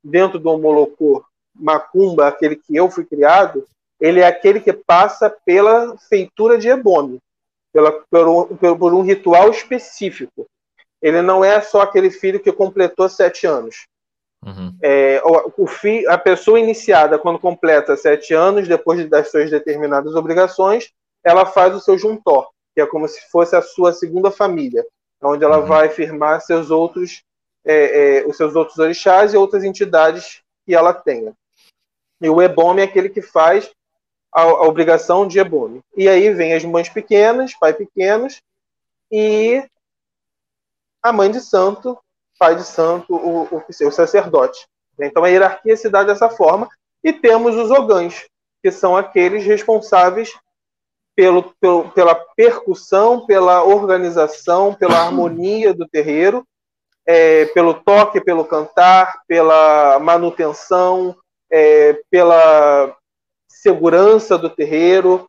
dentro 0.05 0.39
do 0.39 0.49
homolocô 0.49 1.23
macumba, 1.53 2.27
aquele 2.27 2.55
que 2.55 2.75
eu 2.75 2.89
fui 2.89 3.05
criado, 3.05 3.65
ele 3.99 4.19
é 4.19 4.27
aquele 4.27 4.59
que 4.59 4.73
passa 4.73 5.29
pela 5.45 5.97
feitura 6.09 6.57
de 6.57 6.69
ebome, 6.69 7.19
pela, 7.73 7.91
por, 7.91 8.27
um, 8.27 8.77
por 8.77 8.93
um 8.93 9.01
ritual 9.01 9.49
específico 9.49 10.45
ele 11.05 11.21
não 11.21 11.45
é 11.45 11.61
só 11.61 11.81
aquele 11.81 12.09
filho 12.09 12.39
que 12.39 12.51
completou 12.51 13.07
sete 13.07 13.45
anos. 13.45 13.85
Uhum. 14.43 14.75
É, 14.81 15.21
o, 15.23 15.63
o 15.63 15.67
fi, 15.67 16.03
a 16.07 16.17
pessoa 16.17 16.59
iniciada, 16.59 17.19
quando 17.19 17.37
completa 17.37 17.95
sete 17.95 18.33
anos, 18.33 18.67
depois 18.67 19.07
das 19.07 19.29
suas 19.29 19.51
determinadas 19.51 20.15
obrigações, 20.15 20.91
ela 21.23 21.45
faz 21.45 21.75
o 21.75 21.79
seu 21.79 21.95
juntó, 21.95 22.49
que 22.73 22.81
é 22.81 22.87
como 22.87 23.07
se 23.07 23.21
fosse 23.29 23.55
a 23.55 23.61
sua 23.61 23.93
segunda 23.93 24.31
família, 24.31 24.83
onde 25.21 25.43
ela 25.43 25.59
uhum. 25.59 25.67
vai 25.67 25.89
firmar 25.89 26.41
seus 26.41 26.71
outros, 26.71 27.21
é, 27.65 28.19
é, 28.19 28.27
os 28.27 28.37
seus 28.37 28.55
outros 28.55 28.77
orixás 28.77 29.33
e 29.33 29.37
outras 29.37 29.63
entidades 29.63 30.41
que 30.65 30.75
ela 30.75 30.93
tenha. 30.93 31.33
E 32.21 32.29
o 32.29 32.41
ebome 32.41 32.81
é 32.81 32.85
aquele 32.85 33.09
que 33.09 33.21
faz 33.21 33.69
a, 34.31 34.41
a 34.41 34.63
obrigação 34.63 35.27
de 35.27 35.39
ebome. 35.39 35.81
E 35.95 36.07
aí 36.07 36.31
vem 36.33 36.53
as 36.53 36.63
mães 36.63 36.89
pequenas, 36.89 37.53
pai 37.57 37.73
pequenos, 37.73 38.41
e 39.11 39.63
a 41.01 41.11
mãe 41.11 41.29
de 41.29 41.39
santo, 41.39 41.97
pai 42.37 42.55
de 42.55 42.63
santo, 42.63 43.15
o, 43.15 43.43
o, 43.43 43.63
o 43.67 43.91
sacerdote. 43.91 44.67
Então 44.99 45.23
a 45.23 45.27
hierarquia 45.27 45.75
se 45.75 45.89
dá 45.89 46.03
dessa 46.03 46.29
forma. 46.29 46.69
E 47.03 47.13
temos 47.13 47.55
os 47.55 47.69
ogãs, 47.69 48.25
que 48.63 48.71
são 48.71 48.97
aqueles 48.97 49.45
responsáveis 49.45 50.33
pelo, 51.15 51.53
pelo, 51.61 51.89
pela 51.91 52.15
percussão, 52.15 53.25
pela 53.25 53.63
organização, 53.63 54.73
pela 54.73 54.99
harmonia 54.99 55.73
do 55.73 55.87
terreiro, 55.87 56.45
é, 57.05 57.45
pelo 57.47 57.73
toque, 57.73 58.19
pelo 58.19 58.45
cantar, 58.45 59.21
pela 59.27 59.99
manutenção, 59.99 61.15
é, 61.51 61.99
pela 62.09 62.95
segurança 63.47 64.37
do 64.37 64.49
terreiro. 64.49 65.27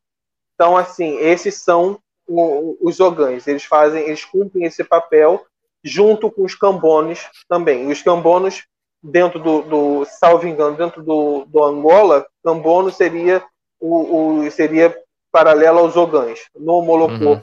Então, 0.54 0.76
assim, 0.76 1.18
esses 1.18 1.62
são 1.62 1.98
os 2.28 2.98
ogãs. 2.98 3.46
Eles 3.46 3.64
fazem, 3.64 4.02
eles 4.02 4.24
cumprem 4.24 4.64
esse 4.64 4.82
papel 4.82 5.44
junto 5.84 6.30
com 6.30 6.42
os 6.42 6.54
cambones 6.54 7.28
também. 7.48 7.90
Os 7.90 8.02
cambonos, 8.02 8.64
dentro 9.02 9.38
do, 9.38 9.62
do 9.62 10.04
salvo 10.04 10.48
engano, 10.48 10.76
dentro 10.76 11.02
do, 11.02 11.44
do 11.44 11.62
Angola, 11.62 12.26
cambono 12.42 12.90
seria, 12.90 13.44
o, 13.78 14.40
o, 14.44 14.50
seria 14.50 14.96
paralelo 15.30 15.78
aos 15.78 15.96
ogãs. 15.96 16.40
No 16.54 16.82
Molocô, 16.82 17.34
uhum. 17.34 17.42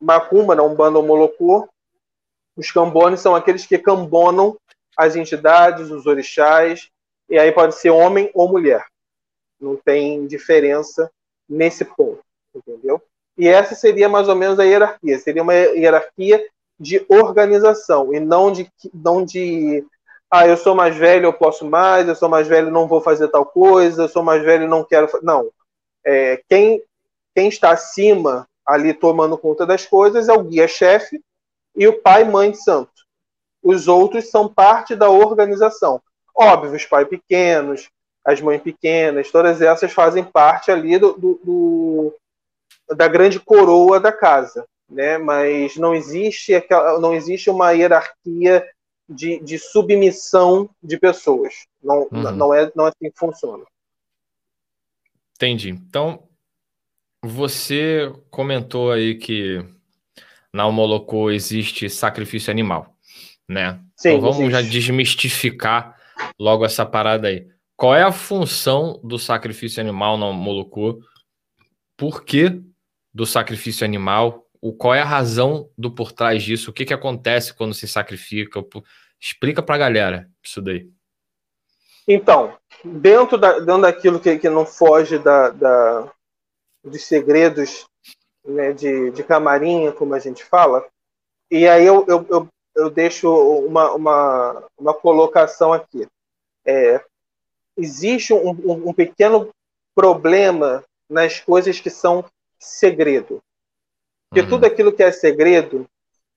Macumba, 0.00 0.54
na 0.54 0.62
Umbanda 0.62 1.02
Molocô, 1.02 1.68
os 2.56 2.70
cambones 2.70 3.20
são 3.20 3.34
aqueles 3.34 3.66
que 3.66 3.78
cambonam 3.78 4.56
as 4.96 5.14
entidades, 5.14 5.90
os 5.90 6.06
orixás, 6.06 6.88
e 7.28 7.38
aí 7.38 7.52
pode 7.52 7.74
ser 7.74 7.90
homem 7.90 8.30
ou 8.32 8.48
mulher. 8.48 8.84
Não 9.60 9.76
tem 9.76 10.26
diferença 10.26 11.10
nesse 11.48 11.84
ponto, 11.84 12.20
entendeu? 12.54 13.02
E 13.36 13.46
essa 13.46 13.74
seria 13.74 14.08
mais 14.08 14.28
ou 14.28 14.34
menos 14.34 14.58
a 14.58 14.64
hierarquia. 14.64 15.18
Seria 15.18 15.42
uma 15.42 15.54
hierarquia 15.54 16.44
de 16.80 17.04
organização 17.08 18.14
e 18.14 18.20
não 18.20 18.50
de, 18.50 18.70
não 18.92 19.24
de 19.24 19.84
ah, 20.30 20.46
eu 20.46 20.56
sou 20.56 20.74
mais 20.74 20.96
velho, 20.96 21.26
eu 21.26 21.32
posso 21.32 21.64
mais, 21.64 22.08
eu 22.08 22.14
sou 22.14 22.28
mais 22.28 22.48
velho, 22.48 22.70
não 22.70 22.88
vou 22.88 23.00
fazer 23.00 23.28
tal 23.28 23.46
coisa, 23.46 24.02
eu 24.02 24.08
sou 24.08 24.22
mais 24.22 24.42
velho, 24.42 24.68
não 24.68 24.84
quero. 24.84 25.08
Não. 25.22 25.50
É, 26.04 26.42
quem, 26.48 26.82
quem 27.34 27.48
está 27.48 27.70
acima, 27.70 28.48
ali 28.64 28.92
tomando 28.92 29.38
conta 29.38 29.64
das 29.64 29.86
coisas, 29.86 30.28
é 30.28 30.32
o 30.32 30.42
guia-chefe 30.42 31.20
e 31.76 31.86
o 31.86 32.00
pai, 32.00 32.24
mãe 32.24 32.50
de 32.50 32.62
santo. 32.62 32.90
Os 33.62 33.88
outros 33.88 34.30
são 34.30 34.52
parte 34.52 34.94
da 34.94 35.10
organização. 35.10 36.00
Óbvio, 36.34 36.74
os 36.74 36.84
pais 36.84 37.08
pequenos, 37.08 37.88
as 38.24 38.40
mães 38.40 38.62
pequenas, 38.62 39.30
todas 39.30 39.60
essas 39.60 39.92
fazem 39.92 40.24
parte 40.24 40.70
ali 40.70 40.98
do, 40.98 41.12
do, 41.14 41.40
do 41.44 42.14
da 42.94 43.08
grande 43.08 43.40
coroa 43.40 43.98
da 43.98 44.12
casa 44.12 44.64
né? 44.88 45.18
Mas 45.18 45.76
não 45.76 45.94
existe 45.94 46.54
aquela, 46.54 46.98
não 47.00 47.14
existe 47.14 47.50
uma 47.50 47.72
hierarquia 47.72 48.66
de, 49.08 49.38
de 49.40 49.58
submissão 49.58 50.70
de 50.82 50.98
pessoas. 50.98 51.66
Não, 51.82 52.08
uhum. 52.12 52.32
não 52.32 52.54
é 52.54 52.70
não 52.74 52.86
é 52.86 52.88
assim 52.88 53.10
que 53.10 53.18
funciona. 53.18 53.64
Entendi. 55.34 55.70
Então, 55.70 56.28
você 57.22 58.12
comentou 58.30 58.90
aí 58.90 59.16
que 59.16 59.64
na 60.52 60.66
Homolocô 60.66 61.30
existe 61.30 61.88
sacrifício 61.88 62.50
animal, 62.50 62.94
né? 63.48 63.80
Sim, 63.96 64.10
então 64.10 64.20
vamos 64.20 64.38
existe. 64.38 64.52
já 64.52 64.62
desmistificar 64.62 65.96
logo 66.38 66.64
essa 66.64 66.84
parada 66.84 67.28
aí. 67.28 67.46
Qual 67.76 67.94
é 67.94 68.02
a 68.02 68.12
função 68.12 69.00
do 69.04 69.18
sacrifício 69.18 69.80
animal 69.80 70.16
na 70.16 70.26
Homolocô? 70.26 70.98
Por 71.96 72.24
que 72.24 72.62
do 73.12 73.26
sacrifício 73.26 73.84
animal? 73.84 74.46
o, 74.60 74.72
qual 74.72 74.94
é 74.94 75.00
a 75.00 75.04
razão 75.04 75.70
do 75.76 75.90
por 75.90 76.12
trás 76.12 76.42
disso? 76.42 76.70
O 76.70 76.72
que, 76.72 76.84
que 76.84 76.94
acontece 76.94 77.54
quando 77.54 77.74
se 77.74 77.86
sacrifica? 77.86 78.64
Explica 79.20 79.62
para 79.62 79.76
a 79.76 79.78
galera 79.78 80.28
isso 80.42 80.60
daí. 80.60 80.88
Então, 82.06 82.56
dentro, 82.84 83.38
da, 83.38 83.58
dentro 83.58 83.82
daquilo 83.82 84.20
que, 84.20 84.38
que 84.38 84.48
não 84.48 84.66
foge 84.66 85.18
da, 85.18 85.50
da 85.50 86.12
dos 86.84 87.02
segredos 87.02 87.86
né, 88.46 88.72
de, 88.72 89.10
de 89.10 89.22
camarinha, 89.22 89.92
como 89.92 90.14
a 90.14 90.18
gente 90.18 90.44
fala, 90.44 90.86
e 91.50 91.68
aí 91.68 91.86
eu, 91.86 92.04
eu, 92.08 92.26
eu, 92.28 92.48
eu 92.74 92.90
deixo 92.90 93.30
uma, 93.66 93.92
uma, 93.92 94.64
uma 94.78 94.94
colocação 94.94 95.72
aqui. 95.72 96.06
É, 96.64 97.00
existe 97.76 98.32
um, 98.32 98.50
um, 98.50 98.88
um 98.88 98.92
pequeno 98.92 99.50
problema 99.94 100.84
nas 101.08 101.40
coisas 101.40 101.80
que 101.80 101.90
são 101.90 102.24
segredo. 102.58 103.40
Porque 104.28 104.42
uhum. 104.42 104.48
tudo 104.48 104.66
aquilo 104.66 104.92
que 104.92 105.02
é 105.02 105.12
segredo, 105.12 105.86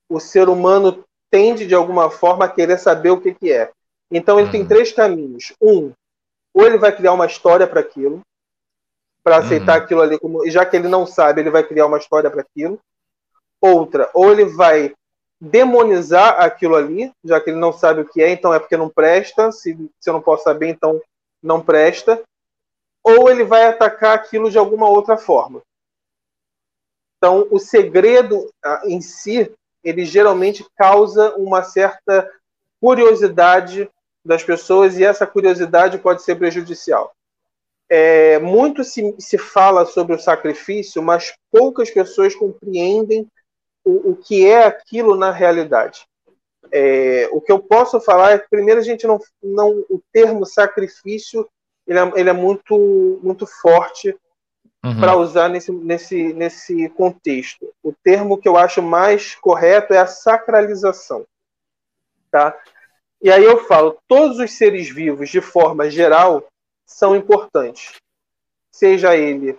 o 0.08 0.20
ser 0.20 0.48
humano 0.48 1.04
tende 1.32 1.66
de 1.66 1.76
alguma 1.76 2.10
forma 2.10 2.46
a 2.46 2.50
querer 2.50 2.78
saber 2.78 3.10
o 3.10 3.20
que, 3.20 3.34
que 3.34 3.52
é. 3.52 3.72
Então 4.12 4.38
ele 4.38 4.48
uhum. 4.48 4.52
tem 4.52 4.68
três 4.68 4.92
caminhos. 4.92 5.54
Um, 5.62 5.92
ou 6.54 6.66
ele 6.66 6.78
vai 6.78 6.96
criar 6.96 7.14
uma 7.14 7.26
história 7.26 7.68
para 7.68 7.80
aquilo, 7.80 8.22
para 9.30 9.38
aceitar 9.38 9.78
uhum. 9.78 9.84
aquilo 9.84 10.02
ali 10.02 10.18
como, 10.18 10.44
e 10.44 10.50
já 10.50 10.66
que 10.66 10.76
ele 10.76 10.88
não 10.88 11.06
sabe, 11.06 11.40
ele 11.40 11.52
vai 11.52 11.62
criar 11.62 11.86
uma 11.86 12.00
história 12.00 12.32
para 12.32 12.42
aquilo. 12.42 12.80
Outra, 13.62 14.10
ou 14.12 14.32
ele 14.32 14.46
vai 14.46 14.92
demonizar 15.40 16.42
aquilo 16.42 16.76
ali, 16.76 17.12
já 17.24 17.40
que 17.40 17.52
ele 17.52 17.60
não 17.60 17.72
sabe 17.72 18.02
o 18.02 18.06
que 18.06 18.24
é, 18.24 18.32
então 18.32 18.52
é 18.52 18.60
porque 18.60 18.76
não 18.76 18.90
presta. 18.90 19.52
Se, 19.52 19.76
se 20.00 20.10
eu 20.10 20.14
não 20.14 20.22
posso 20.22 20.46
saber, 20.46 20.70
então 20.70 21.00
não 21.44 21.62
presta. 21.62 22.24
Ou 23.04 23.30
ele 23.30 23.44
vai 23.44 23.68
atacar 23.68 24.16
aquilo 24.16 24.50
de 24.50 24.58
alguma 24.58 24.90
outra 24.90 25.16
forma. 25.16 25.62
Então, 27.18 27.48
o 27.52 27.60
segredo 27.60 28.50
ah, 28.66 28.82
em 28.86 29.00
si, 29.00 29.54
ele 29.84 30.06
geralmente 30.06 30.66
causa 30.76 31.36
uma 31.36 31.62
certa 31.62 32.28
curiosidade 32.82 33.88
das 34.26 34.44
pessoas 34.44 34.98
e 34.98 35.04
essa 35.04 35.28
curiosidade 35.28 36.00
pode 36.00 36.24
ser 36.24 36.36
prejudicial. 36.36 37.14
É, 37.90 38.38
muito 38.40 38.84
se, 38.84 39.16
se 39.18 39.38
fala 39.38 39.86
sobre 39.86 40.16
o 40.16 40.20
sacrifício, 40.20 41.02
mas 41.02 41.34
poucas 41.52 41.90
pessoas 41.90 42.36
compreendem 42.36 43.28
o, 43.84 44.12
o 44.12 44.16
que 44.16 44.46
é 44.46 44.66
aquilo 44.66 45.16
na 45.16 45.32
realidade. 45.32 46.06
É, 46.72 47.28
o 47.32 47.42
que 47.42 47.52
eu 47.52 47.60
posso 47.60 48.00
falar 48.00 48.32
é 48.32 48.40
que, 48.40 48.50
primeiro, 48.50 48.80
a 48.80 48.84
gente 48.84 49.08
não, 49.08 49.20
não 49.42 49.72
o 49.90 50.00
termo 50.14 50.46
sacrifício 50.46 51.50
ele 51.90 51.98
é, 51.98 52.12
ele 52.16 52.30
é 52.30 52.34
muito, 52.34 53.20
muito 53.24 53.48
forte 53.48 54.16
uhum. 54.86 55.00
para 55.00 55.16
usar 55.16 55.50
nesse, 55.50 55.72
nesse, 55.72 56.34
nesse 56.34 56.88
contexto. 56.90 57.74
O 57.82 57.92
termo 58.04 58.38
que 58.38 58.48
eu 58.48 58.56
acho 58.56 58.80
mais 58.82 59.34
correto 59.34 59.92
é 59.92 59.98
a 59.98 60.06
sacralização. 60.06 61.26
Tá? 62.30 62.56
E 63.20 63.32
aí 63.32 63.44
eu 63.44 63.66
falo, 63.66 63.98
todos 64.08 64.38
os 64.38 64.52
seres 64.52 64.88
vivos, 64.88 65.30
de 65.30 65.42
forma 65.42 65.90
geral, 65.90 66.46
são 66.90 67.16
importantes. 67.16 67.94
Seja 68.72 69.16
ele 69.16 69.58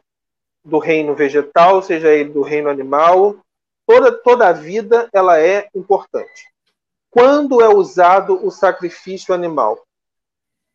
do 0.64 0.78
reino 0.78 1.14
vegetal, 1.14 1.80
seja 1.80 2.12
ele 2.12 2.30
do 2.30 2.42
reino 2.42 2.68
animal, 2.68 3.38
toda, 3.86 4.12
toda 4.12 4.48
a 4.48 4.52
vida 4.52 5.08
ela 5.12 5.40
é 5.40 5.68
importante. 5.74 6.52
Quando 7.08 7.62
é 7.62 7.68
usado 7.68 8.44
o 8.44 8.50
sacrifício 8.50 9.32
animal? 9.32 9.80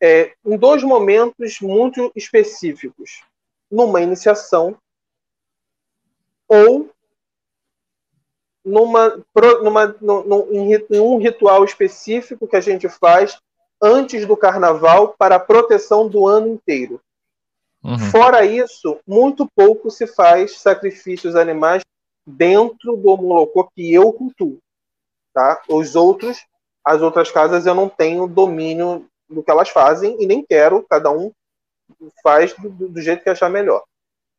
É, 0.01 0.33
em 0.45 0.57
dois 0.57 0.81
momentos 0.81 1.59
muito 1.61 2.11
específicos. 2.15 3.23
Numa 3.69 4.01
iniciação 4.01 4.77
ou 6.47 6.89
numa, 8.63 9.23
numa, 9.61 9.87
num, 10.01 10.51
em 10.51 10.99
um 10.99 11.17
ritual 11.17 11.63
específico 11.63 12.47
que 12.47 12.55
a 12.55 12.61
gente 12.61 12.89
faz 12.89 13.39
antes 13.81 14.25
do 14.25 14.37
carnaval 14.37 15.15
para 15.17 15.35
a 15.35 15.39
proteção 15.39 16.07
do 16.07 16.27
ano 16.27 16.47
inteiro. 16.47 16.99
Uhum. 17.83 17.97
Fora 17.97 18.45
isso, 18.45 18.99
muito 19.05 19.47
pouco 19.55 19.91
se 19.91 20.07
faz 20.07 20.59
sacrifícios 20.59 21.35
animais 21.35 21.83
dentro 22.25 22.97
do 22.97 23.15
Molocô 23.17 23.69
que 23.75 23.93
eu 23.93 24.11
cultuo. 24.11 24.57
Tá? 25.33 25.61
Os 25.69 25.95
outros, 25.95 26.45
as 26.83 27.01
outras 27.01 27.29
casas, 27.29 27.65
eu 27.65 27.75
não 27.75 27.87
tenho 27.87 28.27
domínio 28.27 29.07
do 29.29 29.43
que 29.43 29.51
elas 29.51 29.69
fazem 29.69 30.21
e 30.21 30.25
nem 30.25 30.43
quero, 30.43 30.85
cada 30.89 31.11
um 31.11 31.31
faz 32.23 32.53
do, 32.53 32.69
do 32.69 33.01
jeito 33.01 33.23
que 33.23 33.29
achar 33.29 33.49
melhor 33.49 33.83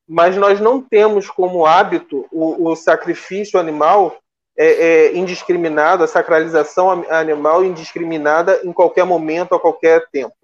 mas 0.07 0.37
nós 0.37 0.61
não 0.61 0.81
temos 0.81 1.29
como 1.29 1.67
hábito 1.67 2.27
o, 2.31 2.71
o 2.71 2.77
sacrifício 2.77 3.59
animal 3.59 4.17
é, 4.57 4.67
é, 4.67 5.17
indiscriminado, 5.17 6.03
a 6.03 6.09
sacralização 6.09 7.05
animal 7.11 7.65
indiscriminada 7.65 8.61
em 8.65 8.73
qualquer 8.73 9.05
momento, 9.05 9.55
a 9.55 9.61
qualquer 9.61 10.09
tempo. 10.11 10.35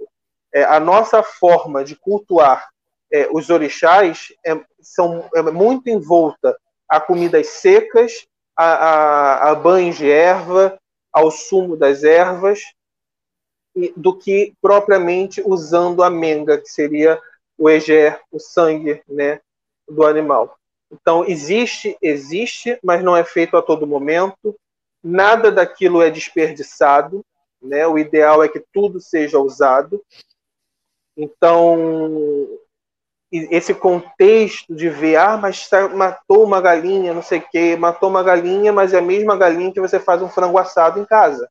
É, 0.52 0.64
a 0.64 0.78
nossa 0.78 1.22
forma 1.22 1.82
de 1.82 1.96
cultuar 1.96 2.68
é, 3.10 3.28
os 3.30 3.50
orixás 3.50 4.32
é, 4.44 4.58
são, 4.80 5.28
é 5.34 5.42
muito 5.42 5.88
envolta 5.88 6.56
a 6.88 7.00
comidas 7.00 7.46
secas, 7.48 8.26
a, 8.56 8.64
a, 8.64 9.52
a 9.52 9.90
de 9.90 10.10
erva, 10.10 10.78
ao 11.12 11.30
sumo 11.30 11.76
das 11.76 12.04
ervas, 12.04 12.60
do 13.96 14.16
que 14.16 14.54
propriamente 14.60 15.42
usando 15.44 16.02
a 16.02 16.10
menga, 16.10 16.58
que 16.58 16.68
seria 16.68 17.18
o 17.56 17.68
eger, 17.68 18.20
o 18.30 18.38
sangue, 18.38 19.02
né, 19.08 19.40
do 19.88 20.04
animal. 20.04 20.58
Então, 20.92 21.24
existe, 21.24 21.96
existe, 22.02 22.78
mas 22.82 23.02
não 23.02 23.16
é 23.16 23.24
feito 23.24 23.56
a 23.56 23.62
todo 23.62 23.86
momento. 23.86 24.54
Nada 25.02 25.50
daquilo 25.50 26.02
é 26.02 26.10
desperdiçado. 26.10 27.24
Né? 27.62 27.86
O 27.86 27.98
ideal 27.98 28.42
é 28.42 28.48
que 28.48 28.62
tudo 28.72 29.00
seja 29.00 29.38
usado. 29.38 30.02
Então, 31.16 32.46
esse 33.30 33.74
contexto 33.74 34.74
de 34.74 34.90
ver, 34.90 35.16
ah, 35.16 35.38
mas 35.38 35.68
matou 35.94 36.44
uma 36.44 36.60
galinha, 36.60 37.14
não 37.14 37.22
sei 37.22 37.38
o 37.38 37.48
quê, 37.50 37.76
matou 37.76 38.10
uma 38.10 38.22
galinha, 38.22 38.72
mas 38.72 38.92
é 38.92 38.98
a 38.98 39.02
mesma 39.02 39.36
galinha 39.36 39.72
que 39.72 39.80
você 39.80 39.98
faz 39.98 40.20
um 40.20 40.28
frango 40.28 40.58
assado 40.58 41.00
em 41.00 41.04
casa. 41.04 41.48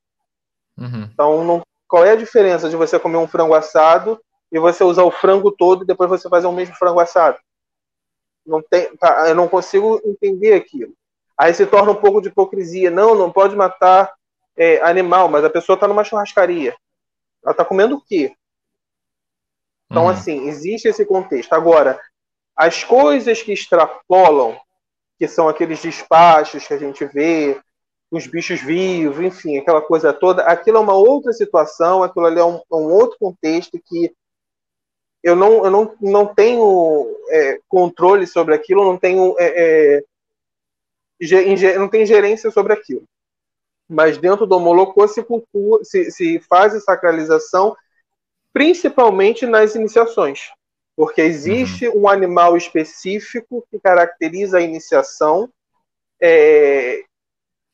Uhum. 0.78 1.10
Então, 1.12 1.44
não, 1.44 1.62
qual 1.88 2.06
é 2.06 2.12
a 2.12 2.16
diferença 2.16 2.70
de 2.70 2.76
você 2.76 3.00
comer 3.00 3.18
um 3.18 3.28
frango 3.28 3.56
assado 3.56 4.22
e 4.52 4.60
você 4.60 4.84
usar 4.84 5.04
o 5.04 5.12
frango 5.12 5.52
todo 5.52 5.84
e 5.84 5.88
depois 5.88 6.10
você 6.10 6.30
fazer 6.30 6.46
o 6.46 6.52
mesmo 6.52 6.76
frango 6.76 7.00
assado? 7.00 7.38
Não 8.46 8.62
tem, 8.62 8.96
tá, 8.98 9.30
eu 9.30 9.36
não 9.36 9.48
consigo 9.48 10.02
entender 10.06 10.54
aquilo. 10.54 10.94
Aí 11.38 11.54
se 11.54 11.66
torna 11.66 11.92
um 11.92 11.96
pouco 11.96 12.22
de 12.22 12.28
hipocrisia. 12.30 12.92
Não, 12.92 13.16
não 13.16 13.32
pode 13.32 13.56
matar 13.56 14.14
é, 14.56 14.82
animal, 14.82 15.28
mas 15.28 15.44
a 15.44 15.50
pessoa 15.50 15.76
está 15.76 15.88
numa 15.88 16.04
churrascaria. 16.04 16.76
Ela 17.44 17.52
está 17.52 17.66
comendo 17.66 17.96
o 17.96 18.02
quê? 18.02 18.34
Então, 19.90 20.04
uhum. 20.04 20.10
assim, 20.10 20.48
existe 20.48 20.88
esse 20.88 21.06
contexto. 21.06 21.54
Agora, 21.54 22.00
as 22.56 22.84
coisas 22.84 23.42
que 23.42 23.52
extrapolam, 23.52 24.58
que 25.18 25.28
são 25.28 25.50
aqueles 25.50 25.82
despachos 25.82 26.68
que 26.68 26.74
a 26.74 26.78
gente 26.78 27.04
vê, 27.06 27.60
os 28.12 28.28
bichos 28.28 28.62
vivos, 28.62 29.20
enfim, 29.20 29.58
aquela 29.58 29.82
coisa 29.82 30.14
toda, 30.14 30.44
aquilo 30.44 30.78
é 30.78 30.80
uma 30.82 30.94
outra 30.94 31.32
situação, 31.32 32.04
aquilo 32.04 32.26
ali 32.26 32.40
é 32.40 32.44
um, 32.44 32.62
um 32.72 32.92
outro 32.92 33.18
contexto 33.18 33.80
que 33.86 34.14
eu 35.24 35.36
não, 35.36 35.64
eu 35.66 35.72
não, 35.72 35.96
não 36.02 36.26
tenho 36.26 37.16
é, 37.30 37.60
controle 37.70 38.26
sobre 38.26 38.56
aquilo, 38.56 38.84
não 38.84 38.98
tenho, 38.98 39.36
é, 39.38 40.04
é, 41.20 41.78
não 41.78 41.88
tenho 41.88 42.06
gerência 42.06 42.50
sobre 42.50 42.74
aquilo. 42.74 43.04
Mas 43.88 44.18
dentro 44.18 44.48
do 44.48 44.60
Molocô 44.60 45.08
se, 45.08 45.22
cultua, 45.22 45.84
se, 45.84 46.10
se 46.12 46.40
faz 46.40 46.74
a 46.74 46.80
sacralização, 46.80 47.76
principalmente 48.52 49.46
nas 49.46 49.76
iniciações. 49.76 50.50
Porque 50.96 51.22
existe 51.22 51.88
uhum. 51.88 52.04
um 52.04 52.10
animal 52.10 52.58
específico 52.58 53.66
que 53.70 53.80
caracteriza 53.80 54.58
a 54.58 54.62
iniciação, 54.62 55.50
é, 56.20 57.04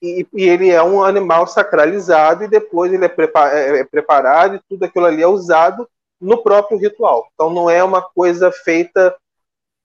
e, 0.01 0.27
e, 0.33 0.47
ele 0.47 0.69
é 0.69 0.83
um 0.83 1.03
animal 1.03 1.47
sacralizado, 1.47 2.43
e 2.43 2.47
depois 2.47 2.91
ele 2.91 3.05
é, 3.05 3.15
é, 3.53 3.79
é 3.79 3.83
preparado, 3.83 4.55
e 4.55 4.61
tudo 4.69 4.83
aquilo 4.83 5.05
ali 5.05 5.23
é 5.23 5.27
usado 5.27 5.87
no 6.20 6.41
próprio 6.41 6.78
ritual. 6.78 7.28
Então 7.34 7.49
não 7.49 7.70
é 7.70 7.84
uma 7.84 8.01
coisa 8.01 8.51
feita 8.51 9.15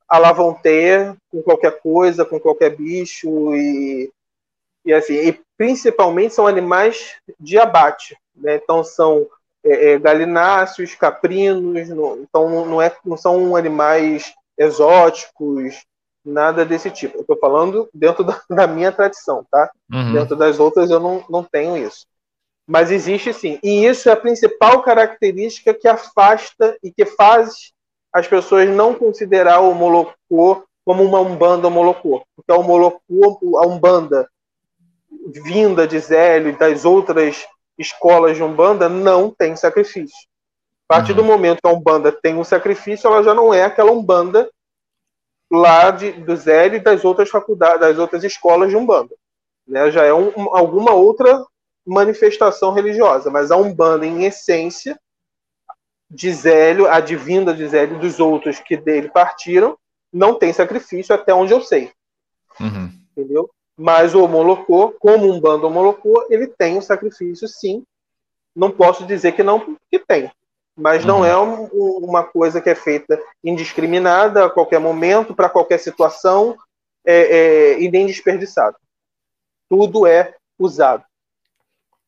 à 0.09 0.19
la 0.19 0.35
com 0.35 1.43
qualquer 1.43 1.81
coisa, 1.81 2.25
com 2.25 2.39
qualquer 2.39 2.77
bicho 2.77 3.55
e, 3.55 4.11
e 4.85 4.93
assim, 4.93 5.15
e 5.15 5.41
principalmente 5.57 6.35
são 6.35 6.47
animais 6.47 7.17
de 7.39 7.59
abate, 7.59 8.17
né? 8.35 8.57
Então 8.57 8.83
são 8.85 9.27
é, 9.65 9.93
é, 9.93 9.99
galináceos, 9.99 10.95
caprinos, 10.95 11.89
não, 11.89 12.19
então 12.19 12.67
não, 12.67 12.83
é, 12.83 12.95
não 13.05 13.17
são 13.17 13.55
animais 13.55 14.35
exóticos, 14.59 15.85
nada 16.25 16.65
desse 16.65 16.91
tipo. 16.91 17.19
Eu 17.19 17.21
estou 17.23 17.39
falando 17.39 17.89
dentro 17.93 18.25
da, 18.25 18.41
da, 18.51 18.67
minha 18.67 18.93
tradição, 18.93 19.47
tá? 19.51 19.71
Uhum. 19.91 20.13
Dentro 20.13 20.37
das 20.37 20.59
outras 20.59 20.91
eu 20.91 21.01
não, 21.01 21.25
não 21.29 21.43
tenho 21.43 21.77
isso. 21.77 22.07
Mas 22.67 22.91
existe 22.91 23.33
sim. 23.33 23.59
E 23.63 23.85
isso 23.85 24.09
é 24.09 24.13
a 24.13 24.17
principal 24.17 24.83
característica 24.83 25.75
que 25.75 25.89
afasta 25.89 26.77
e 26.83 26.93
que 26.93 27.05
faz 27.05 27.73
as 28.13 28.27
pessoas 28.27 28.69
não 28.69 28.95
considerar 28.95 29.61
o 29.61 29.75
Molocô 29.75 30.65
como 30.85 31.03
uma 31.03 31.21
Umbanda 31.21 31.71
Molocô. 31.71 32.25
Porque 32.37 32.53
o 32.53 32.63
Molocô, 32.63 33.59
a 33.59 33.67
Umbanda 33.67 34.29
vinda 35.27 35.87
de 35.87 35.99
Zélio 35.99 36.51
e 36.51 36.57
das 36.57 36.85
outras 36.85 37.47
escolas 37.79 38.37
de 38.37 38.43
Umbanda 38.43 38.89
não 38.89 39.31
tem 39.31 39.57
sacrifício. 39.57 40.29
A 40.89 40.95
partir 40.95 41.13
uhum. 41.13 41.17
do 41.17 41.25
momento 41.25 41.61
que 41.63 41.69
a 41.69 41.73
Umbanda 41.73 42.13
tem 42.13 42.37
um 42.37 42.45
sacrifício, 42.45 43.07
ela 43.07 43.23
já 43.23 43.33
não 43.33 43.53
é 43.53 43.65
aquela 43.65 43.93
Umbanda 43.93 44.51
lá 45.51 45.91
de, 45.91 46.13
do 46.13 46.37
Zélio 46.37 46.77
e 46.77 46.83
das 46.83 47.05
outras 47.05 47.31
faculdades, 47.31 47.81
das 47.81 47.99
outras 47.99 48.25
escolas 48.25 48.71
de 48.71 48.77
Umbanda. 48.77 49.15
Né? 49.67 49.91
Já 49.91 50.05
é 50.05 50.13
um, 50.13 50.33
alguma 50.55 50.93
outra 50.93 51.45
manifestação 51.87 52.73
religiosa, 52.73 53.31
mas 53.31 53.51
a 53.51 53.57
Umbanda, 53.57 54.07
em 54.07 54.25
essência, 54.25 54.99
de 56.13 56.31
Zélio, 56.33 56.89
a 56.89 57.01
divinda 57.01 57.55
de 57.55 57.67
Zélio 57.67 57.99
dos 57.99 58.21
outros 58.21 58.61
que 58.61 58.77
dele 58.77 59.09
partiram, 59.09 59.79
não 60.13 60.35
tem 60.35 60.53
sacrifício 60.53 61.15
até 61.15 61.33
onde 61.33 61.55
eu 61.55 61.63
sei. 61.63 61.91
Uhum. 62.61 62.93
Entendeu? 63.17 63.51
Mas 63.77 64.15
o 64.15 64.29
Molocô, 64.29 64.95
como 65.01 65.33
um 65.33 65.41
bando 65.41 65.71
Molocô, 65.71 66.27
ele 66.29 66.47
tem 66.47 66.77
um 66.77 66.83
sacrifício, 66.83 67.49
sim. 67.49 67.83
Não 68.55 68.71
posso 68.71 69.07
dizer 69.07 69.33
que 69.33 69.43
não, 69.43 69.79
que 69.91 69.99
tem. 69.99 70.31
Mas 70.77 71.03
uhum. 71.03 71.09
não 71.09 71.25
é 71.25 71.37
um, 71.39 71.65
uma 71.99 72.23
coisa 72.23 72.61
que 72.61 72.69
é 72.69 72.75
feita 72.75 73.19
indiscriminada 73.43 74.45
a 74.45 74.51
qualquer 74.51 74.79
momento, 74.79 75.35
para 75.35 75.49
qualquer 75.49 75.79
situação, 75.79 76.57
é, 77.05 77.17
é, 77.17 77.81
e 77.81 77.91
nem 77.91 78.07
desperdiçado. 78.07 78.77
Tudo 79.69 80.07
é 80.07 80.35
usado. 80.59 81.05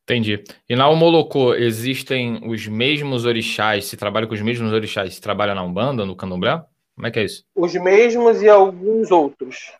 Entendi. 0.05 0.43
E 0.69 0.75
na 0.75 0.87
Umolocô 0.87 1.55
existem 1.55 2.39
os 2.47 2.67
mesmos 2.67 3.25
orixás, 3.25 3.85
se 3.85 3.97
trabalha 3.97 4.27
com 4.27 4.35
os 4.35 4.41
mesmos 4.41 4.71
orixás, 4.71 5.15
se 5.15 5.21
trabalha 5.21 5.55
na 5.55 5.63
Umbanda, 5.63 6.05
no 6.05 6.15
Candomblé? 6.15 6.63
Como 6.93 7.07
é 7.07 7.11
que 7.11 7.19
é 7.19 7.23
isso? 7.23 7.43
Os 7.55 7.73
mesmos 7.73 8.39
e 8.43 8.47
alguns 8.47 9.09
outros. 9.09 9.73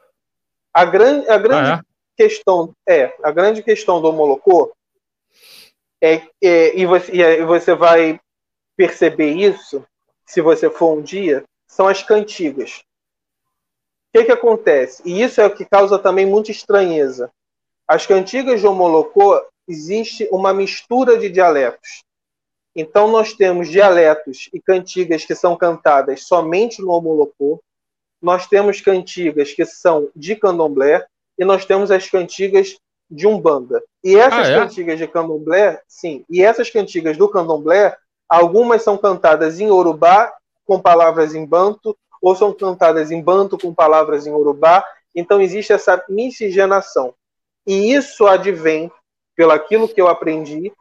A, 0.74 0.84
gran, 0.84 1.24
a 1.30 1.38
grande 1.38 1.70
ah, 1.70 1.82
é? 1.82 2.24
questão 2.24 2.74
é, 2.90 3.14
a 3.24 3.32
grande 3.32 3.62
questão 3.62 4.02
do 4.02 4.12
Molocô 4.12 4.76
é, 6.02 6.24
é 6.44 6.76
e, 6.76 6.86
você, 6.88 7.12
e 7.14 7.46
você 7.46 7.76
vai 7.76 8.20
perceber 8.76 9.32
isso 9.32 9.86
se 10.26 10.42
você 10.42 10.72
for 10.72 10.98
um 10.98 11.02
dia, 11.04 11.44
são 11.68 11.88
as 11.88 12.02
cantigas. 12.02 12.82
O 14.10 14.18
que, 14.18 14.26
que 14.26 14.32
acontece? 14.32 15.04
E 15.06 15.22
isso 15.22 15.40
é 15.40 15.46
o 15.46 15.54
que 15.54 15.66
causa 15.66 16.00
também 16.00 16.26
muita 16.26 16.50
estranheza. 16.50 17.32
As 17.88 18.08
cantigas 18.08 18.60
de 18.60 18.66
Omolocô 18.66 19.40
existe 19.68 20.28
uma 20.32 20.54
mistura 20.54 21.18
de 21.18 21.30
dialetos. 21.30 22.04
Então, 22.76 23.10
nós 23.10 23.34
temos 23.34 23.70
dialetos 23.70 24.50
e 24.54 24.60
cantigas 24.60 25.26
que 25.26 25.34
são 25.34 25.56
cantadas 25.56 26.24
somente 26.24 26.82
no 26.82 26.92
Omolocô, 26.92 27.62
nós 28.22 28.48
temos 28.48 28.82
cantigas 28.82 29.54
que 29.54 29.66
são 29.66 30.10
de 30.16 30.36
candomblé, 30.36 31.06
e 31.38 31.46
nós 31.46 31.66
temos 31.66 31.92
as 31.92 32.10
cantigas 32.10 32.78
de 33.10 33.28
Umbanda. 33.28 33.84
E 34.04 34.16
essas 34.16 34.48
ah, 34.48 34.52
é? 34.52 34.60
cantigas 34.60 34.98
de 34.98 35.08
candomblé, 35.08 35.82
sim, 35.88 36.26
e 36.30 36.44
essas 36.44 36.70
cantigas 36.70 37.18
do 37.18 37.30
candomblé, 37.30 37.96
algumas 38.28 38.82
são 38.82 38.98
cantadas 38.98 39.60
em 39.60 39.70
Urubá 39.70 40.34
com 40.66 40.80
palavras 40.80 41.36
em 41.36 41.46
banto, 41.46 41.96
ou 42.22 42.36
são 42.36 42.52
cantadas 42.52 43.12
em 43.12 43.22
banto 43.22 43.58
com 43.58 43.74
palavras 43.74 44.26
em 44.26 44.32
Urubá. 44.32 44.84
Então 45.14 45.40
existe 45.40 45.72
essa 45.72 46.04
miscigenação. 46.10 47.14
E 47.68 47.94
isso 47.94 48.26
advém, 48.26 48.92
pelo 49.36 49.52
aquilo 49.52 49.88
que 49.88 50.00
eu 50.00 50.08
aprendi, 50.08 50.72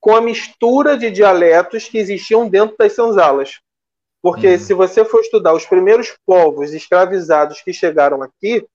com 0.00 0.16
a 0.16 0.20
mistura 0.20 0.96
de 0.96 1.10
dialetos 1.10 1.88
que 1.88 1.98
existiam 1.98 2.48
dentro 2.48 2.76
das 2.76 2.92
senzalas. 2.92 3.60
Porque 4.20 4.52
uhum. 4.52 4.58
se 4.58 4.74
você 4.74 5.04
for 5.04 5.20
estudar 5.20 5.52
os 5.52 5.66
primeiros 5.66 6.16
povos 6.24 6.72
escravizados 6.72 7.60
que 7.60 7.72
chegaram 7.72 8.22
aqui, 8.22 8.66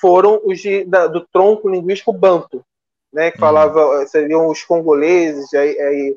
foram 0.00 0.40
os 0.44 0.60
de, 0.60 0.84
da, 0.84 1.06
do 1.06 1.26
tronco 1.26 1.68
linguístico 1.68 2.12
banto, 2.12 2.64
né, 3.12 3.30
que 3.30 3.36
uhum. 3.36 3.40
falava, 3.40 4.06
seriam 4.06 4.48
os 4.48 4.62
congoleses, 4.64 5.52
aí, 5.54 5.78
aí 5.80 6.16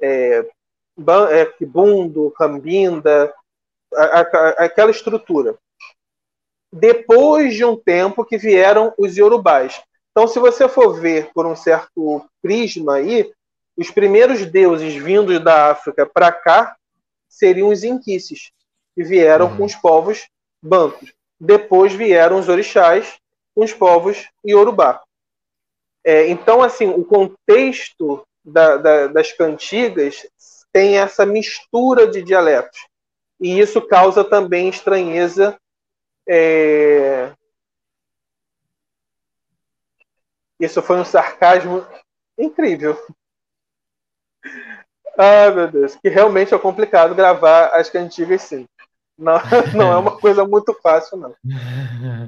é, 0.00 0.46
é, 1.30 1.46
Kibundo, 1.46 2.30
Cambinda, 2.32 3.32
a, 3.94 4.20
a, 4.20 4.48
aquela 4.64 4.90
estrutura. 4.90 5.58
Depois 6.72 7.54
de 7.54 7.64
um 7.64 7.76
tempo 7.76 8.24
que 8.24 8.36
vieram 8.36 8.92
os 8.98 9.16
iorubás. 9.16 9.82
Então, 10.16 10.26
se 10.26 10.38
você 10.38 10.66
for 10.66 10.98
ver 10.98 11.30
por 11.34 11.44
um 11.44 11.54
certo 11.54 12.24
prisma 12.40 12.94
aí, 12.94 13.30
os 13.76 13.90
primeiros 13.90 14.46
deuses 14.46 14.94
vindos 14.94 15.38
da 15.44 15.70
África 15.70 16.06
para 16.06 16.32
cá 16.32 16.74
seriam 17.28 17.68
os 17.68 17.84
inquices, 17.84 18.50
que 18.94 19.04
vieram 19.04 19.50
uhum. 19.50 19.56
com 19.58 19.64
os 19.66 19.74
povos 19.74 20.26
bantos. 20.62 21.12
Depois 21.38 21.92
vieram 21.92 22.38
os 22.38 22.48
orixás 22.48 23.18
com 23.54 23.62
os 23.62 23.74
povos 23.74 24.26
iorubá. 24.42 25.02
É, 26.02 26.28
então, 26.28 26.62
assim, 26.62 26.88
o 26.88 27.04
contexto 27.04 28.26
da, 28.42 28.78
da, 28.78 29.06
das 29.08 29.32
cantigas 29.32 30.26
tem 30.72 30.96
essa 30.96 31.26
mistura 31.26 32.06
de 32.06 32.22
dialetos. 32.22 32.78
E 33.38 33.60
isso 33.60 33.82
causa 33.82 34.24
também 34.24 34.70
estranheza. 34.70 35.58
É... 36.26 37.34
Isso 40.58 40.82
foi 40.82 40.96
um 40.96 41.04
sarcasmo 41.04 41.86
incrível. 42.38 42.96
Ah, 45.18 45.50
meu 45.50 45.70
Deus, 45.70 45.96
que 45.96 46.08
realmente 46.08 46.54
é 46.54 46.58
complicado 46.58 47.14
gravar 47.14 47.68
as 47.68 47.88
cantigas 47.88 48.42
sim. 48.42 48.66
Não, 49.18 49.34
não 49.74 49.92
é 49.92 49.96
uma 49.96 50.18
coisa 50.18 50.44
muito 50.44 50.74
fácil, 50.82 51.16
não. 51.16 51.34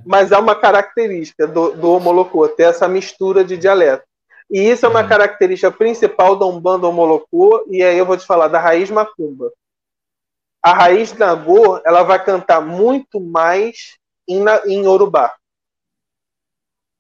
Mas 0.06 0.32
é 0.32 0.38
uma 0.38 0.54
característica 0.54 1.46
do, 1.46 1.72
do 1.72 1.92
Homolocô, 1.92 2.48
ter 2.48 2.64
essa 2.64 2.88
mistura 2.88 3.44
de 3.44 3.56
dialeto. 3.56 4.04
E 4.50 4.60
isso 4.60 4.86
é 4.86 4.88
uma 4.88 5.02
uhum. 5.02 5.08
característica 5.08 5.70
principal 5.70 6.34
da 6.34 6.46
Umbanda 6.46 6.86
Homolocô, 6.86 7.66
e 7.70 7.82
aí 7.82 7.98
eu 7.98 8.06
vou 8.06 8.16
te 8.16 8.24
falar 8.24 8.48
da 8.48 8.58
raiz 8.58 8.90
macumba. 8.90 9.52
A 10.62 10.72
raiz 10.72 11.12
Nagô, 11.12 11.80
ela 11.84 12.02
vai 12.02 12.22
cantar 12.24 12.60
muito 12.60 13.20
mais 13.20 13.98
em, 14.26 14.42
em 14.66 14.86
Urubá. 14.86 15.34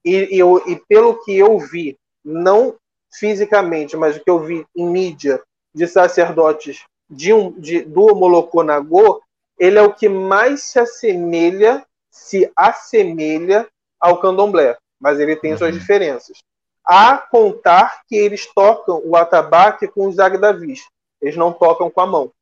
E, 0.04 0.36
e, 0.36 0.38
eu, 0.38 0.62
e 0.66 0.76
pelo 0.88 1.22
que 1.22 1.36
eu 1.36 1.58
vi, 1.58 1.98
não 2.24 2.76
fisicamente, 3.10 3.96
mas 3.96 4.16
o 4.16 4.20
que 4.20 4.30
eu 4.30 4.38
vi 4.38 4.66
em 4.76 4.86
mídia 4.86 5.42
de 5.74 5.86
sacerdotes 5.86 6.84
de 7.08 7.32
um, 7.32 7.52
de, 7.52 7.82
do 7.82 8.02
Homolocô 8.02 8.62
Nagô, 8.62 9.22
ele 9.58 9.78
é 9.78 9.82
o 9.82 9.92
que 9.92 10.08
mais 10.08 10.62
se 10.62 10.78
assemelha, 10.78 11.84
se 12.10 12.50
assemelha 12.54 13.66
ao 13.98 14.20
candomblé, 14.20 14.76
mas 15.00 15.18
ele 15.18 15.36
tem 15.36 15.52
uhum. 15.52 15.58
suas 15.58 15.74
diferenças. 15.74 16.38
A 16.84 17.18
contar 17.18 18.02
que 18.06 18.16
eles 18.16 18.46
tocam 18.54 19.02
o 19.04 19.16
atabaque 19.16 19.88
com 19.88 20.06
os 20.06 20.18
agdavis, 20.18 20.86
eles 21.20 21.36
não 21.36 21.52
tocam 21.52 21.90
com 21.90 22.00
a 22.00 22.06
mão. 22.06 22.32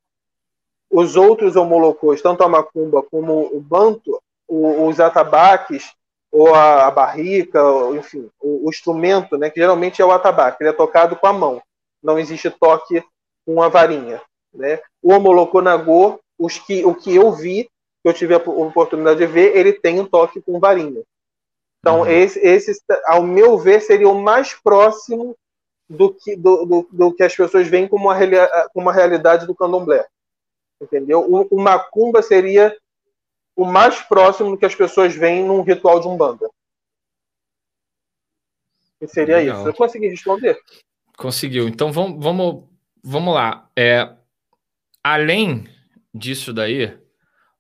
Os 0.90 1.16
outros 1.16 1.56
homolocôs, 1.56 2.22
tanto 2.22 2.44
a 2.44 2.48
macumba 2.48 3.02
como 3.02 3.50
o 3.52 3.60
banto, 3.60 4.20
o, 4.46 4.86
os 4.86 5.00
atabaques, 5.00 5.92
ou 6.36 6.54
a, 6.54 6.86
a 6.86 6.90
barrica, 6.90 7.62
ou, 7.62 7.96
enfim, 7.96 8.28
o, 8.38 8.66
o, 8.66 8.68
instrumento, 8.68 9.38
né, 9.38 9.48
que 9.48 9.58
geralmente 9.58 10.02
é 10.02 10.04
o 10.04 10.12
atabaque, 10.12 10.58
ele 10.60 10.68
é 10.68 10.72
tocado 10.72 11.16
com 11.16 11.26
a 11.26 11.32
mão. 11.32 11.62
Não 12.02 12.18
existe 12.18 12.50
toque 12.50 13.02
com 13.46 13.62
a 13.62 13.68
varinha. 13.68 14.20
Né? 14.52 14.78
O 15.02 15.12
homoloconagô, 15.12 16.20
os 16.38 16.58
que, 16.58 16.84
o 16.84 16.94
que 16.94 17.16
eu 17.16 17.32
vi, 17.32 17.64
que 18.02 18.08
eu 18.08 18.12
tive 18.12 18.34
a 18.34 18.36
oportunidade 18.36 19.18
de 19.18 19.26
ver, 19.26 19.56
ele 19.56 19.72
tem 19.72 19.98
um 19.98 20.04
toque 20.04 20.42
com 20.42 20.60
varinha. 20.60 21.02
Então, 21.80 22.00
uhum. 22.00 22.06
esse, 22.06 22.38
esse, 22.40 22.78
ao 23.06 23.22
meu 23.22 23.56
ver, 23.56 23.80
seria 23.80 24.08
o 24.08 24.20
mais 24.20 24.52
próximo 24.52 25.34
do 25.88 26.12
que, 26.12 26.36
do, 26.36 26.66
do, 26.66 26.88
do 26.90 27.14
que 27.14 27.22
as 27.22 27.34
pessoas 27.34 27.66
veem 27.66 27.88
como 27.88 28.10
uma, 28.10 28.16
como 28.74 28.86
uma 28.86 28.92
realidade 28.92 29.46
do 29.46 29.54
candomblé. 29.54 30.06
Entendeu? 30.82 31.20
O, 31.20 31.46
o 31.50 31.58
macumba 31.58 32.20
seria 32.20 32.76
o 33.56 33.64
mais 33.64 34.02
próximo 34.02 34.50
do 34.50 34.58
que 34.58 34.66
as 34.66 34.74
pessoas 34.74 35.16
veem 35.16 35.44
num 35.44 35.62
ritual 35.62 35.98
de 35.98 36.06
umbanda. 36.06 36.48
E 39.00 39.08
seria 39.08 39.38
Legal. 39.38 39.58
isso. 39.58 39.68
Eu 39.68 39.74
consegui 39.74 40.08
responder? 40.08 40.58
Conseguiu. 41.16 41.66
Então 41.66 41.90
vamos, 41.90 42.22
vamos, 42.22 42.64
vamos 43.02 43.34
lá. 43.34 43.68
É, 43.76 44.14
além 45.02 45.66
disso 46.14 46.52
daí, 46.52 46.96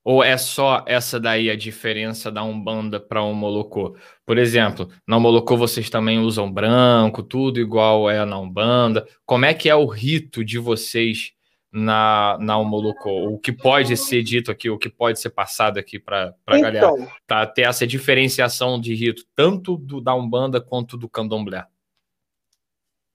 ou 0.04 0.22
é 0.22 0.36
só 0.36 0.84
essa 0.86 1.18
daí 1.18 1.50
a 1.50 1.56
diferença 1.56 2.30
da 2.30 2.42
Umbanda 2.42 3.00
para 3.00 3.22
o 3.22 3.34
Molocô? 3.34 3.96
Por 4.24 4.38
exemplo, 4.38 4.88
na 5.06 5.18
Molocô 5.18 5.56
vocês 5.56 5.90
também 5.90 6.18
usam 6.18 6.50
branco, 6.50 7.22
tudo 7.22 7.58
igual 7.58 8.08
é 8.08 8.24
na 8.24 8.38
Umbanda. 8.38 9.06
Como 9.24 9.44
é 9.44 9.52
que 9.52 9.68
é 9.68 9.74
o 9.74 9.86
rito 9.86 10.44
de 10.44 10.58
vocês 10.58 11.32
na, 11.76 12.38
na 12.40 12.56
Umolocô? 12.56 13.28
O 13.28 13.38
que 13.38 13.52
pode 13.52 13.94
ser 13.98 14.22
dito 14.22 14.50
aqui, 14.50 14.70
o 14.70 14.78
que 14.78 14.88
pode 14.88 15.20
ser 15.20 15.28
passado 15.28 15.78
aqui 15.78 15.98
para 15.98 16.34
a 16.46 16.56
então, 16.56 16.60
galera? 16.62 17.08
Tá, 17.26 17.46
ter 17.46 17.62
essa 17.62 17.86
diferenciação 17.86 18.80
de 18.80 18.94
rito, 18.94 19.24
tanto 19.34 19.76
do, 19.76 20.00
da 20.00 20.14
Umbanda 20.14 20.58
quanto 20.58 20.96
do 20.96 21.06
Candomblé. 21.06 21.66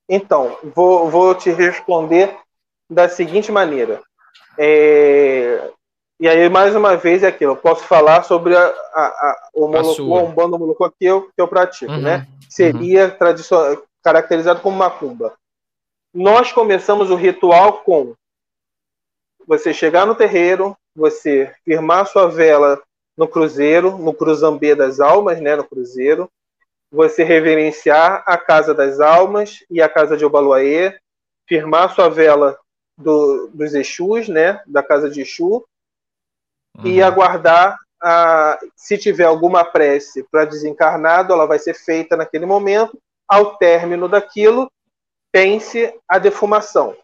Então, 0.07 0.57
vou, 0.75 1.09
vou 1.09 1.33
te 1.33 1.49
responder 1.49 2.37
da 2.87 3.09
seguinte 3.09 3.51
maneira. 3.51 3.99
É... 4.59 5.71
E 6.19 6.27
aí, 6.27 6.47
mais 6.47 6.75
uma 6.75 6.95
vez, 6.95 7.23
é 7.23 7.27
aquilo. 7.27 7.53
Eu 7.53 7.57
posso 7.57 7.83
falar 7.85 8.21
sobre 8.21 8.55
a, 8.55 8.61
a, 8.63 9.01
a, 9.01 9.49
o 9.55 9.67
Molocô, 9.67 10.19
a 10.19 10.21
Umbanda 10.21 10.55
Molocô 10.55 10.87
que 10.91 11.03
eu, 11.03 11.23
que 11.23 11.41
eu 11.41 11.47
pratico, 11.47 11.91
uhum, 11.91 12.01
né? 12.01 12.27
Seria 12.47 13.05
uhum. 13.07 13.81
caracterizado 14.03 14.59
como 14.59 14.77
macumba. 14.77 15.33
Nós 16.13 16.51
começamos 16.51 17.09
o 17.09 17.15
ritual 17.15 17.79
com 17.79 18.13
você 19.47 19.73
chegar 19.73 20.05
no 20.05 20.15
terreiro, 20.15 20.75
você 20.95 21.53
firmar 21.63 22.05
sua 22.07 22.27
vela 22.27 22.81
no 23.17 23.27
cruzeiro, 23.27 23.97
no 23.97 24.13
cruzambê 24.13 24.75
das 24.75 24.99
almas, 24.99 25.39
né, 25.39 25.55
no 25.55 25.63
cruzeiro, 25.63 26.29
você 26.91 27.23
reverenciar 27.23 28.23
a 28.25 28.37
casa 28.37 28.73
das 28.73 28.99
almas 28.99 29.63
e 29.69 29.81
a 29.81 29.87
casa 29.87 30.17
de 30.17 30.25
Obaluaê, 30.25 30.97
firmar 31.47 31.93
sua 31.93 32.09
vela 32.09 32.57
do, 32.97 33.49
dos 33.53 33.73
Exus, 33.73 34.27
né, 34.27 34.61
da 34.67 34.83
casa 34.83 35.09
de 35.09 35.21
Exu, 35.21 35.65
uhum. 36.77 36.85
e 36.85 37.01
aguardar 37.01 37.77
a, 38.01 38.59
se 38.75 38.97
tiver 38.97 39.25
alguma 39.25 39.63
prece 39.63 40.25
para 40.31 40.45
desencarnado, 40.45 41.33
ela 41.33 41.45
vai 41.45 41.59
ser 41.59 41.73
feita 41.73 42.17
naquele 42.17 42.45
momento. 42.45 42.99
Ao 43.27 43.57
término 43.57 44.09
daquilo, 44.09 44.69
pense 45.31 45.93
a 46.07 46.19
defumação 46.19 46.95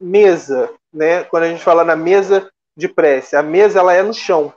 mesa, 0.00 0.70
né? 0.92 1.24
Quando 1.24 1.44
a 1.44 1.48
gente 1.48 1.62
fala 1.62 1.84
na 1.84 1.96
mesa 1.96 2.50
de 2.76 2.88
prece, 2.88 3.36
a 3.36 3.42
mesa 3.42 3.78
ela 3.78 3.94
é 3.94 4.02
no 4.02 4.12
chão. 4.12 4.52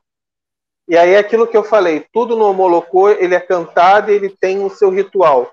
E 0.87 0.97
aí 0.97 1.15
aquilo 1.15 1.47
que 1.47 1.55
eu 1.55 1.63
falei, 1.63 2.05
tudo 2.11 2.35
no 2.35 2.45
homolocô, 2.49 3.09
ele 3.09 3.35
é 3.35 3.39
cantado 3.39 4.11
e 4.11 4.15
ele 4.15 4.29
tem 4.29 4.63
o 4.63 4.69
seu 4.69 4.89
ritual. 4.89 5.51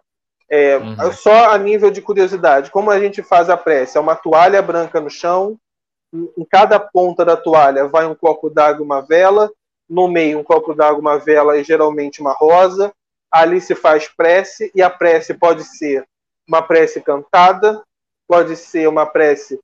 É, 0.48 0.78
uhum. 0.78 1.12
Só 1.12 1.50
a 1.50 1.58
nível 1.58 1.90
de 1.90 2.00
curiosidade, 2.00 2.70
como 2.70 2.90
a 2.90 2.98
gente 2.98 3.22
faz 3.22 3.50
a 3.50 3.56
prece? 3.56 3.98
É 3.98 4.00
uma 4.00 4.16
toalha 4.16 4.62
branca 4.62 5.00
no 5.00 5.10
chão, 5.10 5.58
em 6.12 6.44
cada 6.50 6.78
ponta 6.78 7.24
da 7.24 7.36
toalha 7.36 7.88
vai 7.88 8.06
um 8.06 8.14
copo 8.14 8.48
d'água 8.48 8.84
uma 8.84 9.00
vela, 9.00 9.50
no 9.88 10.08
meio 10.08 10.38
um 10.38 10.44
copo 10.44 10.74
d'água 10.74 11.00
uma 11.00 11.18
vela 11.18 11.56
e 11.58 11.64
geralmente 11.64 12.20
uma 12.20 12.32
rosa. 12.32 12.92
Ali 13.30 13.60
se 13.60 13.74
faz 13.74 14.08
prece, 14.08 14.70
e 14.74 14.80
a 14.80 14.88
prece 14.88 15.34
pode 15.34 15.64
ser 15.64 16.06
uma 16.48 16.62
prece 16.62 17.00
cantada, 17.00 17.82
pode 18.26 18.56
ser 18.56 18.88
uma 18.88 19.04
prece 19.04 19.60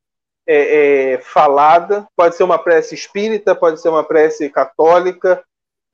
é, 0.47 1.13
é, 1.13 1.19
falada, 1.19 2.07
pode 2.17 2.37
ser 2.37 2.43
uma 2.43 2.59
prece 2.59 2.95
espírita, 2.95 3.55
pode 3.55 3.81
ser 3.81 3.89
uma 3.89 4.05
prece 4.05 4.49
católica, 4.49 5.43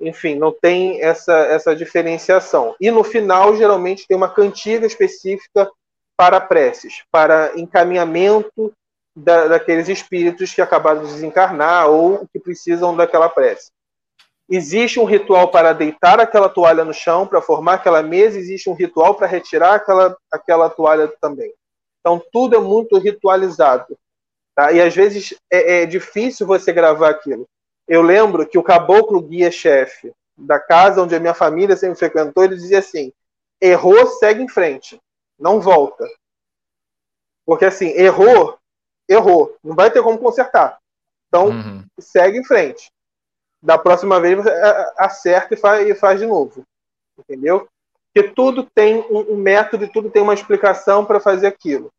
enfim, 0.00 0.36
não 0.36 0.52
tem 0.52 1.02
essa, 1.02 1.32
essa 1.32 1.74
diferenciação. 1.74 2.74
E 2.80 2.90
no 2.90 3.02
final, 3.02 3.56
geralmente, 3.56 4.06
tem 4.06 4.16
uma 4.16 4.32
cantiga 4.32 4.86
específica 4.86 5.70
para 6.16 6.40
preces, 6.40 7.04
para 7.10 7.52
encaminhamento 7.56 8.72
da, 9.14 9.48
daqueles 9.48 9.88
espíritos 9.88 10.54
que 10.54 10.62
acabaram 10.62 11.02
de 11.02 11.12
desencarnar 11.12 11.88
ou 11.88 12.26
que 12.32 12.38
precisam 12.38 12.96
daquela 12.96 13.28
prece. 13.28 13.70
existe 14.48 14.98
um 14.98 15.04
ritual 15.04 15.48
para 15.48 15.72
deitar 15.72 16.20
aquela 16.20 16.48
toalha 16.48 16.84
no 16.84 16.94
chão, 16.94 17.26
para 17.26 17.42
formar 17.42 17.74
aquela 17.74 18.02
mesa, 18.02 18.38
existe 18.38 18.70
um 18.70 18.74
ritual 18.74 19.14
para 19.14 19.26
retirar 19.26 19.74
aquela, 19.74 20.16
aquela 20.32 20.70
toalha 20.70 21.12
também. 21.20 21.52
Então, 22.00 22.22
tudo 22.32 22.56
é 22.56 22.60
muito 22.60 22.96
ritualizado. 22.98 23.98
Tá? 24.58 24.72
E 24.72 24.80
às 24.80 24.92
vezes 24.92 25.38
é, 25.48 25.82
é 25.82 25.86
difícil 25.86 26.44
você 26.44 26.72
gravar 26.72 27.10
aquilo. 27.10 27.48
Eu 27.86 28.02
lembro 28.02 28.44
que 28.44 28.58
o 28.58 28.62
caboclo 28.62 29.22
guia-chefe 29.22 30.12
da 30.36 30.58
casa 30.58 31.00
onde 31.00 31.14
a 31.14 31.20
minha 31.20 31.32
família 31.32 31.76
sempre 31.76 31.96
frequentou, 31.96 32.42
ele 32.42 32.56
dizia 32.56 32.80
assim: 32.80 33.12
errou, 33.60 34.04
segue 34.18 34.42
em 34.42 34.48
frente, 34.48 35.00
não 35.38 35.60
volta. 35.60 36.04
Porque 37.46 37.66
assim, 37.66 37.90
errou, 37.90 38.58
errou, 39.08 39.56
não 39.62 39.76
vai 39.76 39.92
ter 39.92 40.02
como 40.02 40.18
consertar. 40.18 40.76
Então, 41.28 41.50
uhum. 41.50 41.84
segue 42.00 42.38
em 42.38 42.44
frente. 42.44 42.90
Da 43.62 43.78
próxima 43.78 44.20
vez 44.20 44.38
você 44.38 44.50
acerta 44.96 45.54
e 45.54 45.56
faz, 45.56 45.88
e 45.88 45.94
faz 45.94 46.18
de 46.18 46.26
novo. 46.26 46.64
Entendeu? 47.16 47.68
Porque 48.12 48.30
tudo 48.30 48.68
tem 48.74 49.06
um, 49.08 49.34
um 49.34 49.36
método 49.36 49.84
e 49.84 49.92
tudo 49.92 50.10
tem 50.10 50.20
uma 50.20 50.34
explicação 50.34 51.04
para 51.04 51.20
fazer 51.20 51.46
aquilo. 51.46 51.92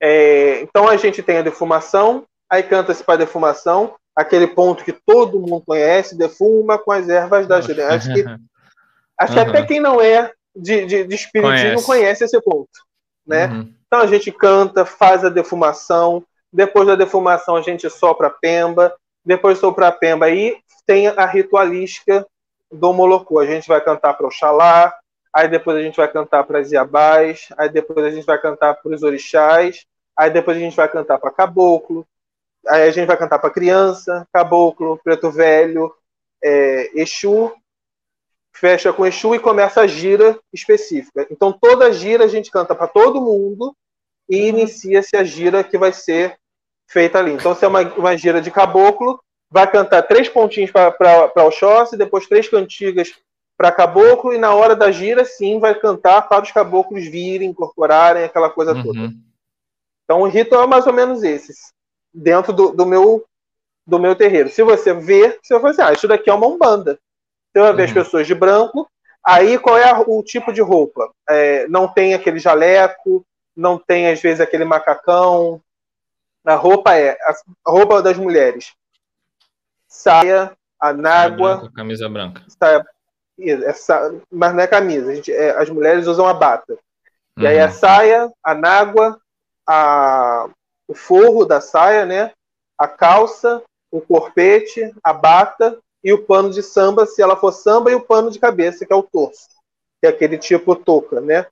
É, 0.00 0.60
então 0.60 0.88
a 0.88 0.96
gente 0.96 1.22
tem 1.22 1.38
a 1.38 1.42
defumação, 1.42 2.24
aí 2.48 2.62
canta-se 2.62 3.02
para 3.02 3.18
defumação, 3.18 3.94
aquele 4.14 4.46
ponto 4.46 4.84
que 4.84 4.92
todo 4.92 5.40
mundo 5.40 5.62
conhece, 5.66 6.16
defuma 6.16 6.78
com 6.78 6.92
as 6.92 7.08
ervas 7.08 7.46
da 7.46 7.60
gira. 7.60 7.94
Acho 7.94 8.12
que, 8.12 8.24
acho 9.18 9.32
que 9.32 9.40
uhum. 9.40 9.48
até 9.48 9.66
quem 9.66 9.80
não 9.80 10.00
é 10.00 10.32
de, 10.54 10.86
de, 10.86 11.04
de 11.04 11.14
espiritismo 11.14 11.82
conhece. 11.82 11.86
conhece 11.86 12.24
esse 12.24 12.40
ponto. 12.40 12.68
Né? 13.26 13.46
Uhum. 13.46 13.74
Então 13.86 14.00
a 14.00 14.06
gente 14.06 14.30
canta, 14.32 14.84
faz 14.84 15.24
a 15.24 15.28
defumação, 15.28 16.24
depois 16.52 16.86
da 16.86 16.94
defumação 16.94 17.56
a 17.56 17.62
gente 17.62 17.88
sopra 17.90 18.28
a 18.28 18.30
pemba, 18.30 18.94
depois 19.24 19.56
de 19.56 19.60
soprar 19.60 19.90
a 19.90 19.92
pemba 19.92 20.26
aí 20.26 20.56
tem 20.88 21.06
a 21.06 21.26
ritualística 21.26 22.26
do 22.72 22.94
Molocô. 22.94 23.38
A 23.38 23.46
gente 23.46 23.68
vai 23.68 23.78
cantar 23.78 24.14
para 24.14 24.26
Oxalá, 24.26 24.94
aí 25.38 25.46
depois 25.46 25.76
a 25.76 25.80
gente 25.80 25.96
vai 25.96 26.08
cantar 26.10 26.42
para 26.42 26.58
as 26.58 26.72
Iabás, 26.72 27.48
aí 27.56 27.68
depois 27.68 28.04
a 28.04 28.10
gente 28.10 28.26
vai 28.26 28.40
cantar 28.40 28.74
para 28.74 28.92
os 28.92 29.04
orixás, 29.04 29.86
aí 30.16 30.30
depois 30.30 30.56
a 30.56 30.60
gente 30.60 30.74
vai 30.74 30.88
cantar 30.88 31.16
para 31.16 31.30
Caboclo, 31.30 32.04
aí 32.66 32.82
a 32.82 32.90
gente 32.90 33.06
vai 33.06 33.16
cantar 33.16 33.38
para 33.38 33.48
criança, 33.48 34.26
Caboclo, 34.32 34.98
Preto 35.04 35.30
Velho, 35.30 35.94
é, 36.42 36.90
Exu, 37.00 37.52
fecha 38.52 38.92
com 38.92 39.06
Exu 39.06 39.32
e 39.32 39.38
começa 39.38 39.80
a 39.80 39.86
gira 39.86 40.36
específica. 40.52 41.24
Então 41.30 41.52
toda 41.52 41.86
a 41.86 41.92
gira 41.92 42.24
a 42.24 42.28
gente 42.28 42.50
canta 42.50 42.74
para 42.74 42.88
todo 42.88 43.20
mundo 43.20 43.76
e 44.28 44.40
uhum. 44.40 44.48
inicia-se 44.48 45.16
a 45.16 45.22
gira 45.22 45.62
que 45.62 45.78
vai 45.78 45.92
ser 45.92 46.36
feita 46.88 47.20
ali. 47.20 47.30
Então 47.30 47.54
se 47.54 47.64
é 47.64 47.68
uma, 47.68 47.82
uma 47.94 48.16
gira 48.16 48.40
de 48.40 48.50
Caboclo, 48.50 49.22
vai 49.48 49.70
cantar 49.70 50.02
três 50.02 50.28
pontinhos 50.28 50.72
para 50.72 51.30
o 51.36 51.46
Oxóssi, 51.46 51.96
depois 51.96 52.26
três 52.26 52.48
cantigas 52.48 53.14
para 53.58 53.72
caboclo 53.72 54.32
e 54.32 54.38
na 54.38 54.54
hora 54.54 54.76
da 54.76 54.92
gira, 54.92 55.24
sim, 55.24 55.58
vai 55.58 55.74
cantar 55.74 56.22
para 56.28 56.44
os 56.44 56.52
caboclos 56.52 57.04
virem, 57.08 57.50
incorporarem 57.50 58.22
aquela 58.22 58.48
coisa 58.48 58.72
uhum. 58.72 58.82
toda. 58.84 59.12
Então 60.04 60.20
o 60.20 60.28
ritual 60.28 60.62
é 60.62 60.66
mais 60.68 60.86
ou 60.86 60.92
menos 60.92 61.24
esse, 61.24 61.52
dentro 62.14 62.52
do, 62.52 62.70
do, 62.70 62.86
meu 62.86 63.26
do 63.84 63.98
meu 63.98 64.14
terreiro. 64.14 64.48
Se 64.48 64.62
você 64.62 64.94
ver, 64.94 65.40
você 65.42 65.58
vai 65.58 65.72
assim, 65.72 65.82
ah, 65.82 65.92
isso 65.92 66.06
daqui 66.06 66.30
é 66.30 66.32
uma 66.32 66.46
umbanda. 66.46 67.00
Você 67.52 67.60
vai 67.60 67.72
ver 67.72 67.82
as 67.82 67.90
uhum. 67.90 67.94
pessoas 67.94 68.26
de 68.28 68.34
branco, 68.34 68.88
aí 69.24 69.58
qual 69.58 69.76
é 69.76 69.92
o 70.06 70.22
tipo 70.22 70.52
de 70.52 70.62
roupa? 70.62 71.12
É, 71.28 71.66
não 71.66 71.88
tem 71.88 72.14
aquele 72.14 72.38
jaleco, 72.38 73.26
não 73.56 73.76
tem 73.76 74.08
às 74.08 74.22
vezes 74.22 74.40
aquele 74.40 74.64
macacão. 74.64 75.60
A 76.44 76.54
roupa 76.54 76.94
é 76.94 77.18
a 77.66 77.70
roupa 77.70 78.00
das 78.00 78.16
mulheres. 78.16 78.72
Saia, 79.88 80.56
anágua, 80.80 81.56
branca, 81.56 81.74
camisa 81.74 82.08
branca. 82.08 82.44
Saia, 82.48 82.86
essa, 83.40 84.14
mas 84.30 84.54
não 84.54 84.60
é 84.62 84.66
camisa. 84.66 85.14
Gente, 85.14 85.32
é, 85.32 85.50
as 85.50 85.70
mulheres 85.70 86.06
usam 86.06 86.26
a 86.26 86.34
bata. 86.34 86.78
E 87.36 87.46
aí 87.46 87.60
a 87.60 87.66
uhum. 87.66 87.72
saia, 87.72 88.32
a 88.42 88.54
nágua, 88.54 89.20
a, 89.66 90.48
o 90.88 90.94
forro 90.94 91.44
da 91.44 91.60
saia, 91.60 92.04
né? 92.04 92.32
A 92.76 92.88
calça, 92.88 93.62
o 93.90 94.00
corpete, 94.00 94.92
a 95.02 95.12
bata 95.12 95.78
e 96.02 96.12
o 96.12 96.24
pano 96.24 96.50
de 96.50 96.62
samba, 96.62 97.06
se 97.06 97.20
ela 97.22 97.36
for 97.36 97.52
samba, 97.52 97.90
e 97.90 97.94
o 97.94 98.00
pano 98.00 98.30
de 98.30 98.38
cabeça, 98.38 98.86
que 98.86 98.92
é 98.92 98.96
o 98.96 99.02
torso, 99.02 99.48
que 100.00 100.06
é 100.06 100.08
aquele 100.08 100.38
tipo 100.38 100.74
touca, 100.74 101.20
né? 101.20 101.46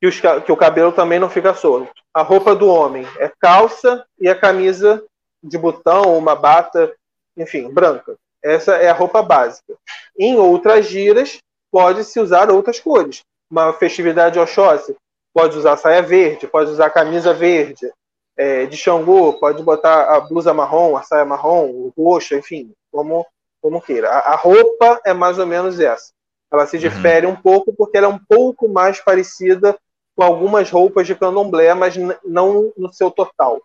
Que, 0.00 0.06
os, 0.06 0.20
que 0.20 0.52
o 0.52 0.56
cabelo 0.56 0.92
também 0.92 1.18
não 1.18 1.28
fica 1.28 1.54
solto. 1.54 1.92
A 2.14 2.22
roupa 2.22 2.54
do 2.54 2.68
homem 2.68 3.06
é 3.18 3.30
calça 3.40 4.06
e 4.18 4.28
a 4.28 4.38
camisa 4.38 5.04
de 5.42 5.58
botão, 5.58 6.16
uma 6.16 6.36
bata, 6.36 6.94
enfim, 7.36 7.68
branca. 7.70 8.16
Essa 8.42 8.76
é 8.76 8.88
a 8.88 8.94
roupa 8.94 9.22
básica. 9.22 9.74
Em 10.18 10.36
outras 10.36 10.86
giras, 10.86 11.38
pode-se 11.70 12.18
usar 12.20 12.50
outras 12.50 12.80
cores. 12.80 13.22
Uma 13.50 13.72
festividade 13.72 14.38
Oxóssi, 14.38 14.96
pode 15.32 15.56
usar 15.56 15.76
saia 15.76 16.02
verde, 16.02 16.46
pode 16.46 16.70
usar 16.70 16.90
camisa 16.90 17.32
verde. 17.32 17.90
É, 18.36 18.66
de 18.66 18.76
Xangô, 18.76 19.34
pode 19.34 19.62
botar 19.64 20.14
a 20.14 20.20
blusa 20.20 20.54
marrom, 20.54 20.96
a 20.96 21.02
saia 21.02 21.24
marrom, 21.24 21.70
o 21.70 21.92
roxo, 21.96 22.36
enfim, 22.36 22.72
como, 22.92 23.26
como 23.60 23.82
queira. 23.82 24.08
A, 24.10 24.34
a 24.34 24.36
roupa 24.36 25.00
é 25.04 25.12
mais 25.12 25.40
ou 25.40 25.46
menos 25.46 25.80
essa. 25.80 26.12
Ela 26.50 26.66
se 26.66 26.76
uhum. 26.76 26.82
difere 26.82 27.26
uhum. 27.26 27.32
um 27.32 27.36
pouco 27.36 27.72
porque 27.72 27.98
ela 27.98 28.06
é 28.06 28.10
um 28.10 28.18
pouco 28.18 28.68
mais 28.68 29.00
parecida 29.00 29.76
com 30.16 30.22
algumas 30.22 30.70
roupas 30.70 31.06
de 31.06 31.14
candomblé, 31.14 31.74
mas 31.74 31.96
não 32.24 32.72
no 32.76 32.92
seu 32.92 33.10
total. 33.10 33.60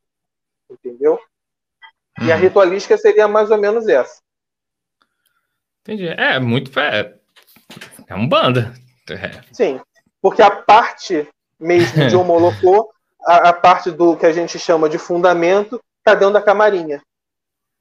Entendeu? 0.69 1.19
Uhum. 2.19 2.28
E 2.28 2.32
a 2.32 2.36
uhum. 2.36 2.41
ritualística 2.41 2.97
seria 2.97 3.28
mais 3.28 3.51
ou 3.51 3.57
menos 3.57 3.88
essa. 3.88 4.21
Entendi. 5.84 6.07
É 6.07 6.39
muito. 6.39 6.77
É, 6.79 7.13
é 8.07 8.15
um 8.15 8.27
banda. 8.27 8.73
É. 9.09 9.41
Sim. 9.51 9.79
Porque 10.21 10.41
a 10.41 10.49
parte 10.49 11.27
mesmo 11.59 12.07
de 12.07 12.15
homolocô, 12.17 12.89
a, 13.25 13.49
a, 13.49 13.53
parte 13.53 13.91
do 13.91 14.17
que 14.17 14.25
a 14.25 14.31
gente 14.31 14.57
chama 14.59 14.89
de 14.89 14.97
fundamento, 14.97 15.81
está 15.99 16.13
dentro 16.13 16.34
da 16.34 16.41
camarinha. 16.41 17.01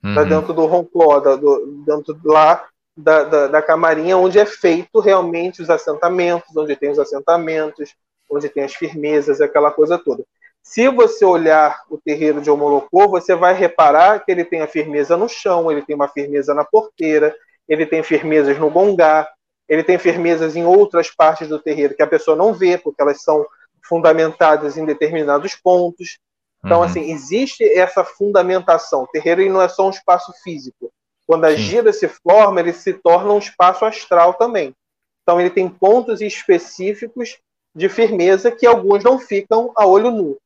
Está 0.04 0.22
uhum. 0.22 0.28
dentro 0.28 0.52
do 0.52 0.66
roncló, 0.66 1.20
da, 1.20 1.36
do, 1.36 1.84
dentro 1.86 2.18
lá 2.24 2.66
da, 2.96 3.24
da, 3.24 3.46
da, 3.46 3.62
camarinha, 3.62 4.16
onde 4.16 4.38
é 4.38 4.44
feito 4.44 4.98
realmente 4.98 5.62
os 5.62 5.70
assentamentos, 5.70 6.56
onde 6.56 6.74
tem 6.74 6.90
os 6.90 6.98
assentamentos, 6.98 7.94
onde 8.28 8.48
tem 8.48 8.64
as 8.64 8.74
firmezas, 8.74 9.40
aquela 9.40 9.70
coisa 9.70 9.96
toda. 9.96 10.24
Se 10.60 10.88
você 10.88 11.24
olhar 11.24 11.82
o 11.88 11.98
terreiro 11.98 12.40
de 12.40 12.50
Omolocô, 12.50 13.08
você 13.08 13.34
vai 13.34 13.54
reparar 13.54 14.24
que 14.24 14.30
ele 14.30 14.44
tem 14.44 14.60
a 14.60 14.68
firmeza 14.68 15.16
no 15.16 15.28
chão, 15.28 15.70
ele 15.70 15.82
tem 15.82 15.94
uma 15.94 16.08
firmeza 16.08 16.54
na 16.54 16.64
porteira, 16.64 17.34
ele 17.68 17.86
tem 17.86 18.02
firmezas 18.02 18.58
no 18.58 18.70
gongá, 18.70 19.28
ele 19.68 19.82
tem 19.82 19.98
firmezas 19.98 20.56
em 20.56 20.64
outras 20.64 21.10
partes 21.10 21.48
do 21.48 21.58
terreiro 21.58 21.94
que 21.94 22.02
a 22.02 22.06
pessoa 22.06 22.36
não 22.36 22.52
vê, 22.52 22.76
porque 22.76 23.00
elas 23.00 23.22
são 23.22 23.46
fundamentadas 23.84 24.76
em 24.76 24.84
determinados 24.84 25.54
pontos. 25.54 26.18
Então, 26.64 26.78
uhum. 26.78 26.84
assim, 26.84 27.10
existe 27.10 27.64
essa 27.64 28.04
fundamentação. 28.04 29.02
O 29.02 29.06
terreiro 29.08 29.44
não 29.52 29.62
é 29.62 29.68
só 29.68 29.86
um 29.86 29.90
espaço 29.90 30.32
físico. 30.44 30.92
Quando 31.26 31.44
a 31.44 31.54
gira 31.54 31.92
se 31.92 32.08
forma, 32.08 32.60
ele 32.60 32.72
se 32.72 32.92
torna 32.92 33.32
um 33.32 33.38
espaço 33.38 33.84
astral 33.84 34.34
também. 34.34 34.74
Então, 35.22 35.40
ele 35.40 35.50
tem 35.50 35.68
pontos 35.68 36.20
específicos 36.20 37.38
de 37.74 37.88
firmeza 37.88 38.50
que 38.50 38.66
alguns 38.66 39.02
não 39.02 39.18
ficam 39.18 39.72
a 39.74 39.86
olho 39.86 40.10
nu. 40.10 40.38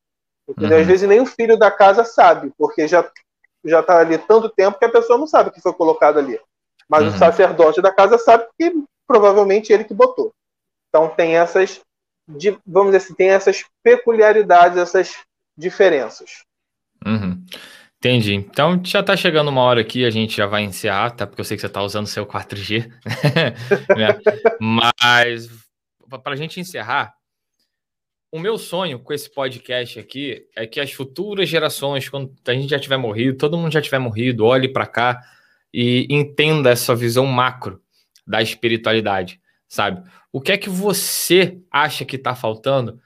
Uhum. 0.47 0.79
Às 0.79 0.87
vezes 0.87 1.07
nem 1.07 1.19
o 1.19 1.25
filho 1.25 1.57
da 1.57 1.69
casa 1.69 2.05
sabe, 2.05 2.51
porque 2.57 2.87
já 2.87 3.09
já 3.65 3.81
está 3.81 3.99
ali 3.99 4.17
tanto 4.17 4.49
tempo 4.49 4.79
que 4.79 4.85
a 4.85 4.91
pessoa 4.91 5.19
não 5.19 5.27
sabe 5.27 5.49
o 5.49 5.51
que 5.51 5.61
foi 5.61 5.73
colocado 5.73 6.19
ali. 6.19 6.39
Mas 6.89 7.03
uhum. 7.03 7.09
o 7.09 7.17
sacerdote 7.17 7.81
da 7.81 7.91
casa 7.91 8.17
sabe 8.17 8.45
que 8.59 8.71
provavelmente 9.05 9.71
ele 9.71 9.83
que 9.83 9.93
botou. 9.93 10.33
Então 10.89 11.09
tem 11.09 11.35
essas, 11.35 11.81
vamos 12.65 12.91
dizer 12.91 12.97
assim, 12.97 13.13
tem 13.13 13.29
essas 13.29 13.65
peculiaridades, 13.83 14.77
essas 14.77 15.15
diferenças. 15.57 16.43
Uhum. 17.05 17.43
Entendi. 17.97 18.35
Então 18.35 18.79
já 18.83 18.99
está 18.99 19.17
chegando 19.17 19.49
uma 19.49 19.61
hora 19.61 19.81
aqui, 19.81 20.05
a 20.05 20.09
gente 20.09 20.37
já 20.37 20.45
vai 20.45 20.63
encerrar, 20.63 21.11
tá? 21.11 21.25
Porque 21.25 21.41
eu 21.41 21.45
sei 21.45 21.57
que 21.57 21.61
você 21.61 21.67
está 21.67 21.81
usando 21.81 22.07
seu 22.07 22.25
4G. 22.25 22.89
né? 23.97 24.19
Mas 24.59 25.49
para 26.23 26.33
a 26.33 26.37
gente 26.37 26.59
encerrar, 26.59 27.13
o 28.31 28.39
meu 28.39 28.57
sonho 28.57 28.99
com 28.99 29.13
esse 29.13 29.29
podcast 29.33 29.99
aqui 29.99 30.47
é 30.55 30.67
que 30.67 30.79
as 30.79 30.91
futuras 30.91 31.49
gerações, 31.49 32.07
quando 32.07 32.33
a 32.47 32.53
gente 32.53 32.69
já 32.69 32.79
tiver 32.79 32.97
morrido, 32.97 33.37
todo 33.37 33.57
mundo 33.57 33.71
já 33.71 33.81
tiver 33.81 33.99
morrido, 33.99 34.45
olhe 34.45 34.67
para 34.67 34.85
cá 34.85 35.19
e 35.73 36.07
entenda 36.09 36.69
essa 36.69 36.95
visão 36.95 37.25
macro 37.25 37.81
da 38.25 38.41
espiritualidade, 38.41 39.39
sabe? 39.67 40.07
O 40.31 40.41
que 40.41 40.51
é 40.51 40.57
que 40.57 40.69
você 40.69 41.59
acha 41.71 42.05
que 42.05 42.15
está 42.15 42.35
faltando 42.35 42.99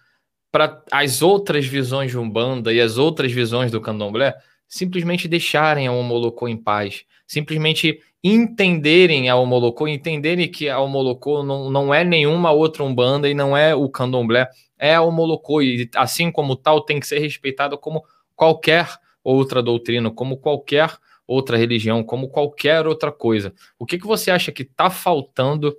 para 0.51 0.83
as 0.91 1.21
outras 1.21 1.65
visões 1.65 2.11
de 2.11 2.17
Umbanda 2.17 2.73
e 2.73 2.81
as 2.81 2.97
outras 2.97 3.31
visões 3.31 3.71
do 3.71 3.79
Candomblé 3.79 4.35
simplesmente 4.67 5.27
deixarem 5.27 5.87
a 5.87 5.91
Homolocô 5.91 6.47
em 6.47 6.57
paz, 6.57 7.03
simplesmente 7.27 7.99
entenderem 8.23 9.29
a 9.29 9.35
Homolocô, 9.35 9.87
entenderem 9.87 10.49
que 10.49 10.69
a 10.69 10.79
Homolocô 10.79 11.43
não, 11.43 11.69
não 11.69 11.93
é 11.93 12.03
nenhuma 12.03 12.51
outra 12.51 12.83
Umbanda 12.83 13.29
e 13.29 13.33
não 13.33 13.55
é 13.55 13.73
o 13.73 13.89
Candomblé, 13.89 14.47
é 14.77 14.95
a 14.95 15.01
Homolocô 15.01 15.61
e 15.61 15.89
assim 15.95 16.31
como 16.31 16.55
tal 16.55 16.81
tem 16.81 16.99
que 16.99 17.07
ser 17.07 17.19
respeitada 17.19 17.77
como 17.77 18.03
qualquer 18.35 18.87
outra 19.23 19.61
doutrina, 19.61 20.11
como 20.11 20.37
qualquer 20.37 20.91
outra 21.31 21.57
religião, 21.57 22.03
como 22.03 22.29
qualquer 22.29 22.85
outra 22.85 23.11
coisa. 23.11 23.53
O 23.79 23.85
que, 23.85 23.97
que 23.97 24.05
você 24.05 24.29
acha 24.29 24.51
que 24.51 24.63
está 24.63 24.89
faltando 24.89 25.75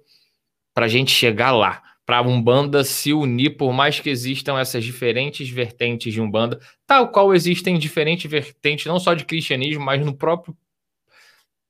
para 0.74 0.86
a 0.86 0.88
gente 0.88 1.10
chegar 1.10 1.52
lá? 1.52 1.82
Para 2.06 2.18
a 2.18 2.22
Umbanda 2.22 2.82
se 2.82 3.12
unir, 3.12 3.56
por 3.56 3.72
mais 3.72 4.00
que 4.00 4.10
existam 4.10 4.58
essas 4.58 4.82
diferentes 4.82 5.48
vertentes 5.48 6.12
de 6.12 6.20
Umbanda, 6.20 6.58
tal 6.86 7.10
qual 7.10 7.34
existem 7.34 7.78
diferentes 7.78 8.30
vertentes, 8.30 8.86
não 8.86 8.98
só 8.98 9.14
de 9.14 9.24
cristianismo, 9.24 9.84
mas 9.84 10.04
no 10.04 10.14
próprio 10.14 10.56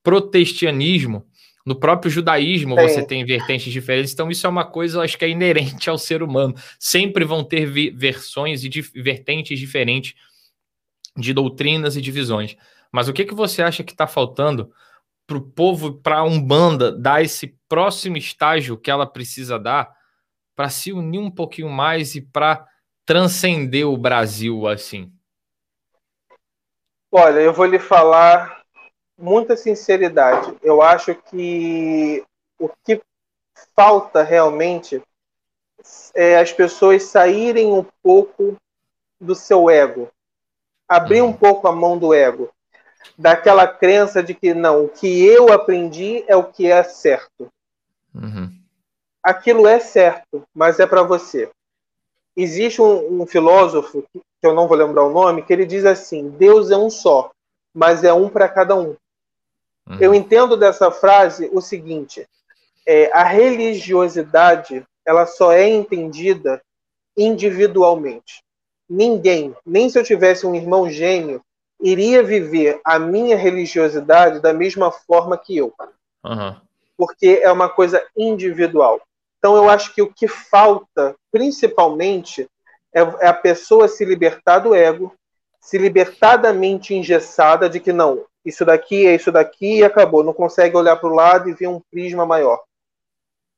protestanismo, 0.03 1.26
no 1.66 1.74
próprio 1.76 2.11
judaísmo 2.11 2.74
Sim. 2.76 2.83
você 2.83 3.07
tem 3.07 3.24
vertentes 3.24 3.72
diferentes, 3.72 4.12
então 4.12 4.30
isso 4.30 4.47
é 4.47 4.51
uma 4.51 4.64
coisa, 4.64 5.03
acho 5.03 5.18
que 5.18 5.24
é 5.24 5.28
inerente 5.28 5.91
ao 5.91 5.99
ser 5.99 6.22
humano. 6.22 6.55
Sempre 6.78 7.24
vão 7.24 7.45
ter 7.45 7.66
versões 7.93 8.64
e 8.64 8.70
vertentes 8.95 9.59
diferentes 9.59 10.14
de 11.16 11.33
doutrinas 11.33 11.97
e 11.97 12.01
divisões. 12.01 12.57
Mas 12.93 13.09
o 13.09 13.12
que, 13.12 13.24
que 13.24 13.34
você 13.34 13.62
acha 13.62 13.82
que 13.82 13.93
está 13.93 14.07
faltando 14.07 14.72
para 15.26 15.38
o 15.38 15.40
povo, 15.40 15.95
para 15.95 16.18
a 16.18 16.24
Umbanda, 16.24 16.93
dar 16.93 17.22
esse 17.22 17.57
próximo 17.68 18.18
estágio 18.18 18.76
que 18.76 18.90
ela 18.90 19.07
precisa 19.07 19.59
dar 19.59 19.97
para 20.55 20.68
se 20.68 20.93
unir 20.93 21.18
um 21.18 21.30
pouquinho 21.30 21.70
mais 21.70 22.14
e 22.14 22.20
para 22.20 22.66
transcender 23.07 23.88
o 23.88 23.97
Brasil 23.97 24.66
assim? 24.66 25.11
Olha, 27.11 27.40
eu 27.40 27.53
vou 27.53 27.64
lhe 27.64 27.78
falar 27.78 28.62
muita 29.18 29.57
sinceridade. 29.57 30.57
Eu 30.62 30.82
acho 30.82 31.14
que 31.14 32.24
o 32.59 32.68
que 32.84 33.01
falta 33.74 34.22
realmente 34.22 35.03
é 36.14 36.38
as 36.38 36.53
pessoas 36.53 37.05
saírem 37.05 37.72
um 37.72 37.84
pouco 38.03 38.57
do 39.20 39.34
seu 39.34 39.70
ego, 39.70 40.11
abrir 40.88 41.22
um 41.22 41.26
uhum. 41.26 41.32
pouco 41.32 41.68
a 41.68 41.72
mão 41.72 41.99
do 41.99 42.12
ego, 42.12 42.51
daquela 43.16 43.66
crença 43.66 44.22
de 44.22 44.34
que 44.34 44.55
não, 44.55 44.84
o 44.84 44.88
que 44.88 45.24
eu 45.24 45.53
aprendi 45.53 46.24
é 46.26 46.36
o 46.36 46.44
que 46.44 46.70
é 46.70 46.82
certo. 46.82 47.48
Uhum. 48.14 48.50
Aquilo 49.22 49.66
é 49.66 49.78
certo, 49.78 50.42
mas 50.55 50.80
é 50.80 50.86
para 50.86 51.03
você. 51.03 51.50
Existe 52.36 52.80
um, 52.80 53.22
um 53.22 53.26
filósofo, 53.26 54.05
que 54.12 54.20
eu 54.42 54.55
não 54.55 54.66
vou 54.66 54.76
lembrar 54.76 55.05
o 55.05 55.12
nome, 55.12 55.42
que 55.42 55.53
ele 55.53 55.66
diz 55.66 55.84
assim: 55.84 56.28
Deus 56.30 56.70
é 56.70 56.76
um 56.76 56.90
só, 56.90 57.30
mas 57.74 58.05
é 58.05 58.12
um 58.12 58.28
para 58.28 58.48
cada 58.48 58.74
um. 58.74 58.96
Uhum. 59.88 59.98
Eu 60.00 60.14
entendo 60.14 60.57
dessa 60.57 60.90
frase 60.90 61.50
o 61.53 61.61
seguinte: 61.61 62.26
é, 62.86 63.11
a 63.12 63.24
religiosidade 63.24 64.84
ela 65.05 65.26
só 65.26 65.53
é 65.53 65.68
entendida 65.68 66.62
individualmente. 67.16 68.42
Ninguém, 68.88 69.55
nem 69.64 69.88
se 69.88 69.98
eu 69.98 70.05
tivesse 70.05 70.46
um 70.46 70.55
irmão 70.55 70.88
gêmeo, 70.88 71.42
iria 71.83 72.22
viver 72.22 72.80
a 72.85 72.99
minha 72.99 73.37
religiosidade 73.37 74.41
da 74.41 74.53
mesma 74.53 74.91
forma 74.91 75.37
que 75.37 75.57
eu. 75.57 75.74
Uhum. 76.24 76.57
Porque 76.97 77.41
é 77.43 77.51
uma 77.51 77.68
coisa 77.68 78.03
individual. 78.16 79.01
Então 79.39 79.57
eu 79.57 79.68
acho 79.68 79.93
que 79.93 80.01
o 80.01 80.12
que 80.12 80.28
falta, 80.28 81.16
principalmente, 81.33 82.49
é, 82.95 83.01
é 83.01 83.26
a 83.26 83.35
pessoa 83.35 83.89
se 83.89 84.05
libertar 84.05 84.61
do 84.61 84.74
ego, 84.74 85.12
se 85.61 85.76
libertar 85.76 86.37
da 86.37 86.53
mente 86.53 86.95
engessada 86.95 87.68
de 87.68 87.80
que 87.80 87.93
não, 87.93 88.24
isso 88.45 88.64
daqui 88.64 89.07
é 89.07 89.14
isso 89.14 89.30
daqui 89.30 89.78
e 89.78 89.85
acabou. 89.85 90.22
Não 90.24 90.33
consegue 90.33 90.76
olhar 90.76 90.97
para 90.97 91.09
o 91.09 91.14
lado 91.14 91.49
e 91.49 91.55
ver 91.55 91.68
um 91.68 91.80
prisma 91.91 92.26
maior. 92.26 92.62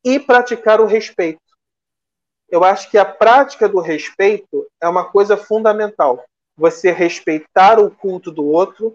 E 0.05 0.21
praticar 0.21 0.81
o 0.81 0.87
respeito. 0.87 1.41
Eu 2.49 2.63
acho 2.63 2.91
que 2.91 2.99
a 2.99 3.05
prática 3.05 3.69
do 3.69 3.81
respeito 3.81 4.67
é 4.81 4.87
uma 4.87 5.05
coisa 5.05 5.37
fundamental. 5.37 6.25
Você 6.57 6.91
respeitar 6.93 7.79
o 7.81 7.91
culto 7.91 8.31
do 8.31 8.45
outro, 8.45 8.95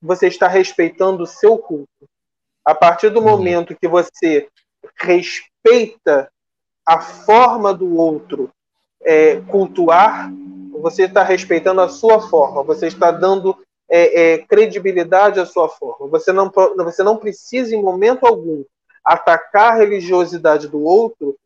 você 0.00 0.26
está 0.26 0.46
respeitando 0.46 1.22
o 1.22 1.26
seu 1.26 1.58
culto. 1.58 1.88
A 2.64 2.74
partir 2.74 3.10
do 3.10 3.20
uhum. 3.20 3.26
momento 3.26 3.76
que 3.76 3.88
você 3.88 4.48
respeita 4.96 6.30
a 6.86 7.00
forma 7.00 7.72
do 7.72 7.96
outro 7.96 8.50
é, 9.02 9.40
cultuar, 9.42 10.30
você 10.80 11.04
está 11.04 11.22
respeitando 11.22 11.80
a 11.80 11.88
sua 11.88 12.20
forma, 12.28 12.62
você 12.62 12.86
está 12.86 13.10
dando 13.10 13.56
é, 13.88 14.34
é, 14.34 14.38
credibilidade 14.38 15.40
à 15.40 15.46
sua 15.46 15.68
forma. 15.68 16.06
Você 16.08 16.32
não, 16.32 16.50
você 16.50 17.02
não 17.02 17.16
precisa, 17.16 17.74
em 17.74 17.82
momento 17.82 18.26
algum, 18.26 18.64
atacar 19.04 19.72
a 19.72 19.76
religiosidade 19.76 20.68
do 20.68 20.82
outro 20.82 21.36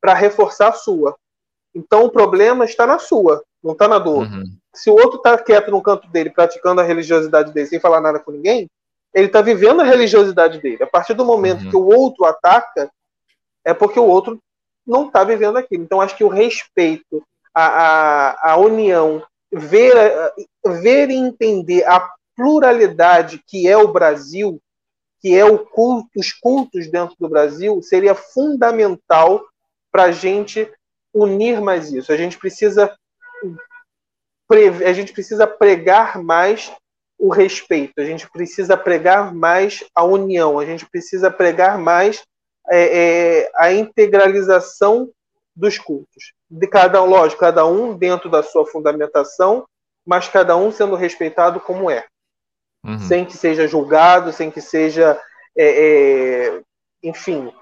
para 0.00 0.14
reforçar 0.14 0.68
a 0.68 0.72
sua. 0.72 1.16
Então 1.74 2.04
o 2.04 2.10
problema 2.10 2.64
está 2.64 2.86
na 2.86 2.98
sua, 2.98 3.42
não 3.62 3.72
está 3.72 3.88
na 3.88 3.98
do 3.98 4.12
outro. 4.12 4.36
Uhum. 4.36 4.56
Se 4.78 4.90
o 4.90 4.94
outro 4.94 5.16
está 5.16 5.36
quieto 5.36 5.70
no 5.70 5.82
canto 5.82 6.08
dele, 6.08 6.30
praticando 6.30 6.80
a 6.80 6.84
religiosidade 6.84 7.52
dele 7.52 7.66
sem 7.66 7.80
falar 7.80 8.00
nada 8.00 8.20
com 8.20 8.30
ninguém, 8.30 8.68
ele 9.12 9.26
está 9.26 9.40
vivendo 9.42 9.80
a 9.80 9.84
religiosidade 9.84 10.60
dele. 10.60 10.82
A 10.82 10.86
partir 10.86 11.14
do 11.14 11.24
momento 11.24 11.64
uhum. 11.64 11.70
que 11.70 11.76
o 11.76 11.86
outro 11.86 12.24
ataca, 12.24 12.90
é 13.64 13.74
porque 13.74 13.98
o 13.98 14.06
outro 14.06 14.38
não 14.86 15.06
está 15.06 15.24
vivendo 15.24 15.56
aquilo. 15.56 15.82
Então 15.82 16.00
acho 16.00 16.16
que 16.16 16.24
o 16.24 16.28
respeito, 16.28 17.22
a, 17.52 17.66
a, 17.66 18.52
a 18.52 18.56
união, 18.56 19.22
ver, 19.52 19.94
ver 20.64 21.10
e 21.10 21.16
entender 21.16 21.84
a 21.84 22.08
pluralidade 22.36 23.42
que 23.46 23.68
é 23.68 23.76
o 23.76 23.88
Brasil, 23.88 24.60
que 25.20 25.36
é 25.36 25.44
o 25.44 25.58
culto, 25.58 26.08
os 26.16 26.32
cultos 26.32 26.88
dentro 26.88 27.16
do 27.18 27.28
Brasil, 27.28 27.82
seria 27.82 28.14
fundamental 28.14 29.44
para 29.90 30.04
a 30.04 30.12
gente 30.12 30.70
unir 31.12 31.60
mais 31.60 31.92
isso. 31.92 32.12
A 32.12 32.16
gente 32.16 32.38
precisa 32.38 32.96
a 34.50 34.92
gente 34.92 35.12
precisa 35.12 35.46
pregar 35.46 36.22
mais 36.22 36.72
o 37.18 37.30
respeito, 37.30 38.00
a 38.00 38.04
gente 38.04 38.30
precisa 38.30 38.76
pregar 38.76 39.34
mais 39.34 39.84
a 39.94 40.04
união, 40.04 40.58
a 40.58 40.64
gente 40.64 40.86
precisa 40.86 41.30
pregar 41.30 41.76
mais 41.76 42.22
é, 42.70 43.42
é, 43.42 43.50
a 43.56 43.72
integralização 43.72 45.10
dos 45.54 45.78
cultos. 45.78 46.32
De 46.48 46.66
cada 46.66 47.02
um, 47.02 47.06
lógico, 47.06 47.40
cada 47.40 47.66
um 47.66 47.96
dentro 47.96 48.30
da 48.30 48.42
sua 48.42 48.64
fundamentação, 48.64 49.66
mas 50.06 50.28
cada 50.28 50.56
um 50.56 50.70
sendo 50.70 50.94
respeitado 50.94 51.60
como 51.60 51.90
é. 51.90 52.06
Uhum. 52.86 52.98
Sem 53.00 53.24
que 53.24 53.36
seja 53.36 53.66
julgado, 53.66 54.32
sem 54.32 54.50
que 54.50 54.60
seja, 54.60 55.20
é, 55.56 55.66
é, 55.66 56.62
enfim, 57.02 57.52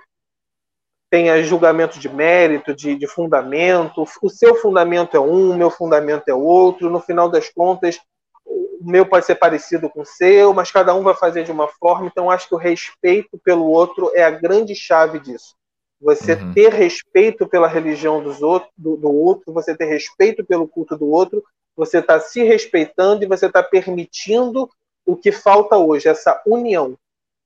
tenha 1.11 1.43
julgamento 1.43 1.99
de 1.99 2.09
mérito, 2.09 2.75
de, 2.75 2.97
de 2.97 3.07
fundamento. 3.07 4.05
O 4.23 4.29
seu 4.29 4.57
fundamento 4.57 5.17
é 5.17 5.21
um, 5.21 5.53
o 5.53 5.57
meu 5.57 5.71
fundamento 5.71 6.29
é 6.29 6.35
outro. 6.35 6.91
No 6.91 7.01
final 7.01 7.29
das 7.29 7.49
contas, 7.49 7.99
o 8.45 8.91
meu 8.91 9.07
pode 9.07 9.27
ser 9.27 9.37
parecido 9.37 9.89
com 9.89 10.03
o 10.03 10.07
seu, 10.07 10.53
mas 10.53 10.71
cada 10.71 10.95
um 10.95 11.03
vai 11.03 11.15
fazer 11.15 11.45
de 11.45 11.53
uma 11.53 11.69
forma. 11.69 12.07
Então, 12.07 12.31
acho 12.31 12.49
que 12.49 12.55
o 12.55 12.59
respeito 12.59 13.39
pelo 13.43 13.67
outro 13.67 14.11
é 14.15 14.25
a 14.25 14.31
grande 14.31 14.75
chave 14.75 15.19
disso. 15.19 15.55
Você 16.01 16.35
uhum. 16.35 16.53
ter 16.53 16.73
respeito 16.73 17.47
pela 17.47 17.67
religião 17.67 18.23
dos 18.23 18.43
outro, 18.43 18.69
do, 18.77 18.97
do, 18.97 19.11
outro, 19.11 19.53
você 19.53 19.75
ter 19.75 19.87
respeito 19.87 20.45
pelo 20.45 20.69
culto 20.69 20.97
do 20.97 21.09
outro, 21.09 21.43
você 21.75 21.99
está 21.99 22.21
se 22.21 22.43
respeitando 22.43 23.25
e 23.25 23.27
você 23.27 23.47
está 23.47 23.63
permitindo 23.63 24.69
o 25.07 25.17
que 25.17 25.33
falta 25.33 25.77
hoje, 25.77 26.09
essa 26.09 26.43
união. 26.47 26.97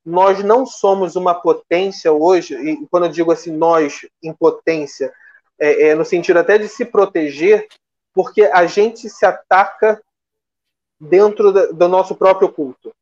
Nós 0.05 0.43
não 0.43 0.65
somos 0.65 1.17
uma 1.17 1.35
potência 1.35 2.13
hoje, 2.13 2.55
e 2.55 2.87
quando 2.89 3.07
eu 3.07 3.13
digo 3.13 3.31
assim, 3.31 3.53
nós 3.53 4.07
em 4.23 4.33
potência, 4.33 5.13
é, 5.59 5.89
é 5.89 5.95
no 5.95 6.05
sentido 6.05 6.39
até 6.39 6.57
de 6.59 6.69
se 6.69 6.85
proteger, 6.85 7.69
porque 8.15 8.43
a 8.43 8.67
gente 8.67 9.09
se 9.09 9.25
ataca 9.25 10.03
dentro 10.99 11.53
do 11.73 11.89
nosso 11.89 12.15
próprio 12.15 12.51
culto. 12.51 12.93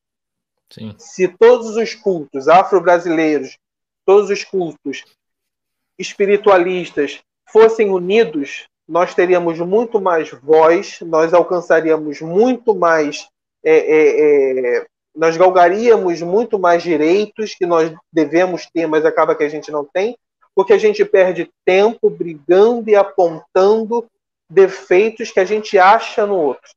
Sim. 0.70 0.94
Se 0.98 1.28
todos 1.28 1.76
os 1.76 1.94
cultos 1.94 2.48
afro-brasileiros, 2.48 3.58
todos 4.04 4.30
os 4.30 4.44
cultos 4.44 5.04
espiritualistas 5.98 7.20
fossem 7.50 7.90
unidos, 7.90 8.68
nós 8.86 9.14
teríamos 9.14 9.58
muito 9.58 10.00
mais 10.00 10.30
voz, 10.30 11.00
nós 11.00 11.34
alcançaríamos 11.34 12.20
muito 12.20 12.74
mais, 12.74 13.28
é, 13.62 13.76
é, 13.76 14.78
é, 14.78 14.86
nós 15.18 15.36
galgaríamos 15.36 16.22
muito 16.22 16.58
mais 16.58 16.80
direitos 16.80 17.52
que 17.52 17.66
nós 17.66 17.92
devemos 18.12 18.66
ter, 18.66 18.86
mas 18.86 19.04
acaba 19.04 19.34
que 19.34 19.42
a 19.42 19.48
gente 19.48 19.70
não 19.70 19.84
tem, 19.84 20.16
porque 20.54 20.72
a 20.72 20.78
gente 20.78 21.04
perde 21.04 21.50
tempo 21.64 22.08
brigando 22.08 22.88
e 22.88 22.94
apontando 22.94 24.06
defeitos 24.48 25.32
que 25.32 25.40
a 25.40 25.44
gente 25.44 25.76
acha 25.76 26.24
no 26.24 26.36
outro. 26.36 26.70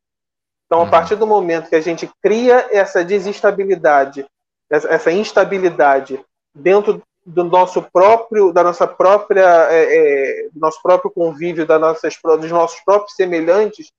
Então, 0.66 0.80
a 0.80 0.84
uhum. 0.84 0.90
partir 0.90 1.16
do 1.16 1.28
momento 1.28 1.70
que 1.70 1.76
a 1.76 1.82
gente 1.82 2.10
cria 2.22 2.68
essa 2.72 3.06
desestabilidade, 3.06 4.26
essa 4.70 5.12
instabilidade 5.12 6.20
dentro 6.54 7.04
do 7.24 7.44
nosso 7.44 7.82
próprio, 7.82 8.52
da 8.52 8.64
nossa 8.64 8.88
própria, 8.88 9.68
é, 9.70 10.46
é, 10.46 10.48
nosso 10.56 10.82
próprio 10.82 11.12
convívio, 11.12 11.66
das 11.66 11.80
nossas, 11.80 12.18
dos 12.24 12.50
nossos 12.50 12.80
próprios 12.82 13.16
semelhantes, 13.16 13.92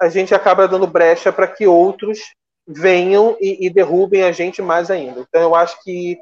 a 0.00 0.08
gente 0.08 0.34
acaba 0.34 0.66
dando 0.66 0.86
brecha 0.86 1.30
para 1.30 1.46
que 1.46 1.66
outros 1.66 2.34
venham 2.66 3.36
e, 3.40 3.66
e, 3.66 3.70
derrubem 3.70 4.22
a 4.22 4.32
gente 4.32 4.62
mais 4.62 4.90
ainda. 4.90 5.20
Então, 5.20 5.40
eu 5.40 5.54
acho 5.54 5.82
que 5.82 6.18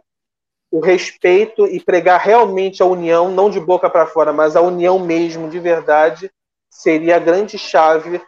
o 0.71 0.81
respeito 0.81 1.67
e 1.67 1.81
pregar 1.81 2.21
realmente 2.21 2.83
a 2.83 2.87
união, 2.87 3.31
não 3.31 3.51
de 3.51 3.59
boca 3.59 3.89
para 3.89 4.07
fora, 4.07 4.33
mas 4.33 4.55
a 4.55 4.61
união 4.61 4.99
mesmo, 4.99 5.49
de 5.49 5.59
verdade, 5.59 6.31
seria 6.71 7.17
a 7.17 7.21
grande 7.21 7.59
chave 7.59 8.21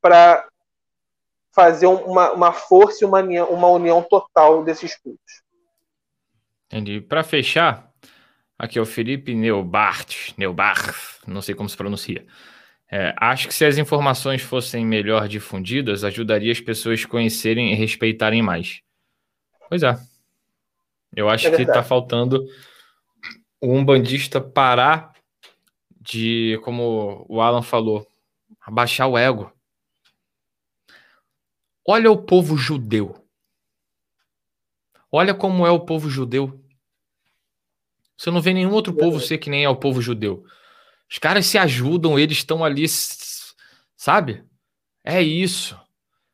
para 0.00 0.46
fazer 1.52 1.86
uma, 1.86 2.32
uma 2.32 2.52
força 2.52 3.04
e 3.04 3.06
uma, 3.06 3.20
uma 3.20 3.68
união 3.68 4.02
total 4.02 4.64
desses 4.64 4.96
cultos. 4.96 5.42
Entendi. 6.66 7.00
Para 7.00 7.22
fechar, 7.22 7.92
aqui 8.58 8.78
é 8.78 8.82
o 8.82 8.86
Felipe 8.86 9.34
Neubart, 9.34 10.32
Neubart, 10.36 11.20
não 11.26 11.40
sei 11.40 11.54
como 11.54 11.68
se 11.68 11.76
pronuncia. 11.76 12.26
É, 12.96 13.12
acho 13.16 13.48
que 13.48 13.54
se 13.54 13.64
as 13.64 13.76
informações 13.76 14.40
fossem 14.40 14.86
melhor 14.86 15.26
difundidas, 15.26 16.04
ajudaria 16.04 16.52
as 16.52 16.60
pessoas 16.60 17.04
a 17.04 17.08
conhecerem 17.08 17.72
e 17.72 17.74
respeitarem 17.74 18.40
mais. 18.40 18.82
Pois 19.68 19.82
é. 19.82 19.98
Eu 21.16 21.28
acho 21.28 21.48
é 21.48 21.56
que 21.56 21.62
está 21.62 21.82
faltando 21.82 22.46
um 23.60 23.84
bandista 23.84 24.40
parar 24.40 25.12
de, 26.00 26.60
como 26.62 27.26
o 27.28 27.40
Alan 27.40 27.62
falou, 27.62 28.06
abaixar 28.60 29.08
o 29.08 29.18
ego. 29.18 29.52
Olha 31.84 32.12
o 32.12 32.22
povo 32.22 32.56
judeu. 32.56 33.26
Olha 35.10 35.34
como 35.34 35.66
é 35.66 35.70
o 35.72 35.80
povo 35.80 36.08
judeu. 36.08 36.64
Você 38.16 38.30
não 38.30 38.40
vê 38.40 38.54
nenhum 38.54 38.72
outro 38.72 38.94
povo 38.94 39.18
ser 39.18 39.38
que 39.38 39.50
nem 39.50 39.64
é 39.64 39.68
o 39.68 39.74
povo 39.74 40.00
judeu. 40.00 40.46
Os 41.14 41.18
caras 41.18 41.46
se 41.46 41.56
ajudam, 41.56 42.18
eles 42.18 42.38
estão 42.38 42.64
ali, 42.64 42.84
sabe? 43.96 44.42
É 45.04 45.22
isso. 45.22 45.80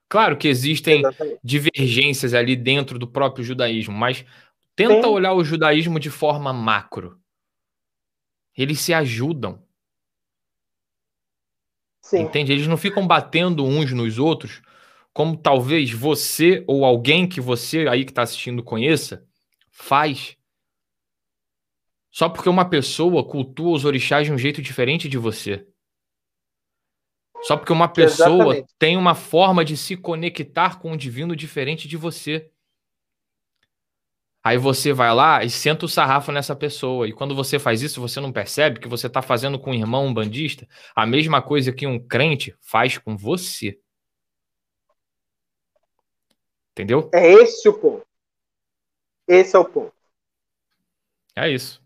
Claro 0.08 0.38
que 0.38 0.48
existem 0.48 1.02
divergências 1.44 2.32
ali 2.32 2.56
dentro 2.56 2.98
do 2.98 3.06
próprio 3.06 3.44
judaísmo, 3.44 3.94
mas 3.94 4.24
tenta 4.74 5.02
Sim. 5.02 5.12
olhar 5.12 5.34
o 5.34 5.44
judaísmo 5.44 6.00
de 6.00 6.08
forma 6.08 6.50
macro. 6.50 7.20
Eles 8.56 8.80
se 8.80 8.94
ajudam. 8.94 9.62
Sim. 12.00 12.20
Entende? 12.22 12.50
Eles 12.50 12.66
não 12.66 12.78
ficam 12.78 13.06
batendo 13.06 13.66
uns 13.66 13.92
nos 13.92 14.18
outros, 14.18 14.62
como 15.12 15.36
talvez 15.36 15.92
você 15.92 16.64
ou 16.66 16.86
alguém 16.86 17.28
que 17.28 17.38
você 17.38 17.86
aí 17.86 18.02
que 18.02 18.12
está 18.12 18.22
assistindo 18.22 18.64
conheça, 18.64 19.28
faz. 19.70 20.38
Só 22.10 22.28
porque 22.28 22.48
uma 22.48 22.68
pessoa 22.68 23.26
cultua 23.26 23.76
os 23.76 23.84
orixás 23.84 24.26
de 24.26 24.32
um 24.32 24.38
jeito 24.38 24.60
diferente 24.60 25.08
de 25.08 25.16
você. 25.16 25.66
Só 27.42 27.56
porque 27.56 27.72
uma 27.72 27.88
pessoa 27.88 28.54
Exatamente. 28.54 28.74
tem 28.78 28.96
uma 28.96 29.14
forma 29.14 29.64
de 29.64 29.76
se 29.76 29.96
conectar 29.96 30.78
com 30.78 30.92
o 30.92 30.96
divino 30.96 31.34
diferente 31.34 31.88
de 31.88 31.96
você. 31.96 32.50
Aí 34.42 34.56
você 34.56 34.92
vai 34.92 35.14
lá 35.14 35.44
e 35.44 35.50
senta 35.50 35.84
o 35.84 35.88
sarrafo 35.88 36.32
nessa 36.32 36.56
pessoa. 36.56 37.06
E 37.06 37.12
quando 37.12 37.34
você 37.34 37.58
faz 37.58 37.82
isso, 37.82 38.00
você 38.00 38.20
não 38.20 38.32
percebe 38.32 38.80
que 38.80 38.88
você 38.88 39.06
está 39.06 39.22
fazendo 39.22 39.58
com 39.58 39.70
um 39.70 39.74
irmão 39.74 40.06
um 40.06 40.14
bandista 40.14 40.66
a 40.94 41.06
mesma 41.06 41.40
coisa 41.42 41.72
que 41.72 41.86
um 41.86 41.98
crente 41.98 42.54
faz 42.60 42.98
com 42.98 43.16
você. 43.16 43.78
Entendeu? 46.72 47.10
É 47.12 47.30
esse 47.32 47.68
o 47.68 47.78
ponto. 47.78 48.06
Esse 49.28 49.56
é 49.56 49.58
o 49.58 49.64
ponto. 49.64 49.94
É 51.36 51.48
isso. 51.48 51.79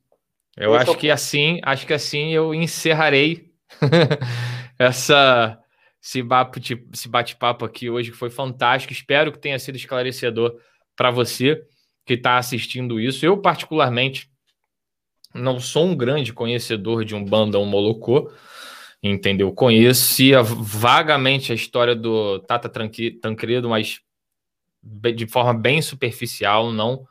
Eu 0.57 0.75
esse 0.75 0.83
acho 0.83 0.93
é 0.93 0.97
que 0.97 1.11
assim, 1.11 1.61
acho 1.63 1.87
que 1.87 1.93
assim 1.93 2.31
eu 2.31 2.55
encerrarei 2.55 3.53
essa 4.79 5.59
esse 6.01 7.09
bate-papo 7.09 7.65
aqui 7.65 7.89
hoje 7.89 8.11
que 8.11 8.17
foi 8.17 8.29
fantástico. 8.29 8.93
Espero 8.93 9.33
que 9.33 9.39
tenha 9.39 9.59
sido 9.59 9.77
esclarecedor 9.77 10.55
para 10.95 11.11
você 11.11 11.63
que 12.05 12.13
está 12.13 12.37
assistindo 12.37 13.01
isso. 13.01 13.25
Eu, 13.25 13.39
particularmente, 13.39 14.31
não 15.35 15.59
sou 15.59 15.87
um 15.87 15.97
grande 15.97 16.31
conhecedor 16.33 17.07
de 17.07 17.15
um 17.15 17.25
banda 17.25 17.59
um 17.59 17.65
molocô, 17.65 18.31
entendeu? 19.03 19.51
Conhecia 19.53 20.43
vagamente 20.43 21.51
a 21.51 21.55
história 21.55 21.97
do 21.97 22.39
Tata 22.41 22.69
Tancredo, 22.69 23.71
mas 23.71 24.01
de 25.17 25.27
forma 25.27 25.55
bem 25.55 25.81
superficial, 25.81 26.71
não 26.71 27.07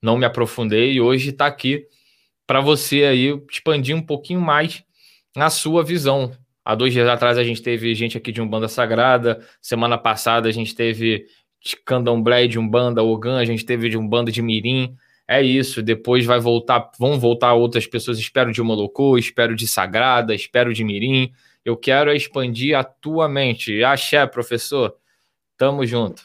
não 0.00 0.16
me 0.16 0.24
aprofundei 0.24 0.94
e 0.94 1.00
hoje 1.00 1.30
está 1.30 1.46
aqui 1.46 1.86
para 2.52 2.60
você 2.60 3.04
aí 3.04 3.42
expandir 3.50 3.96
um 3.96 4.02
pouquinho 4.02 4.38
mais 4.38 4.84
a 5.34 5.48
sua 5.48 5.82
visão. 5.82 6.36
Há 6.62 6.74
dois 6.74 6.92
dias 6.92 7.08
atrás 7.08 7.38
a 7.38 7.44
gente 7.44 7.62
teve 7.62 7.94
gente 7.94 8.18
aqui 8.18 8.30
de 8.30 8.42
um 8.42 8.46
banda 8.46 8.68
sagrada, 8.68 9.42
semana 9.58 9.96
passada 9.96 10.50
a 10.50 10.52
gente 10.52 10.74
teve 10.74 11.24
de 11.64 11.76
candomblé, 11.78 12.46
de 12.46 12.58
umbanda, 12.58 13.02
ogan, 13.02 13.38
a 13.38 13.44
gente 13.46 13.64
teve 13.64 13.88
de 13.88 13.96
umbanda 13.96 14.30
de 14.30 14.42
mirim. 14.42 14.94
É 15.26 15.40
isso, 15.40 15.82
depois 15.82 16.26
vai 16.26 16.38
voltar, 16.40 16.90
vão 16.98 17.18
voltar 17.18 17.54
outras 17.54 17.86
pessoas, 17.86 18.18
espero 18.18 18.52
de 18.52 18.60
Molocô, 18.60 19.16
espero 19.16 19.56
de 19.56 19.66
Sagrada, 19.66 20.34
espero 20.34 20.74
de 20.74 20.84
Mirim. 20.84 21.32
Eu 21.64 21.74
quero 21.74 22.10
é 22.10 22.16
expandir 22.16 22.76
a 22.76 22.84
tua 22.84 23.30
mente. 23.30 23.82
Axé, 23.82 24.26
professor. 24.26 24.94
Tamo 25.56 25.86
junto. 25.86 26.22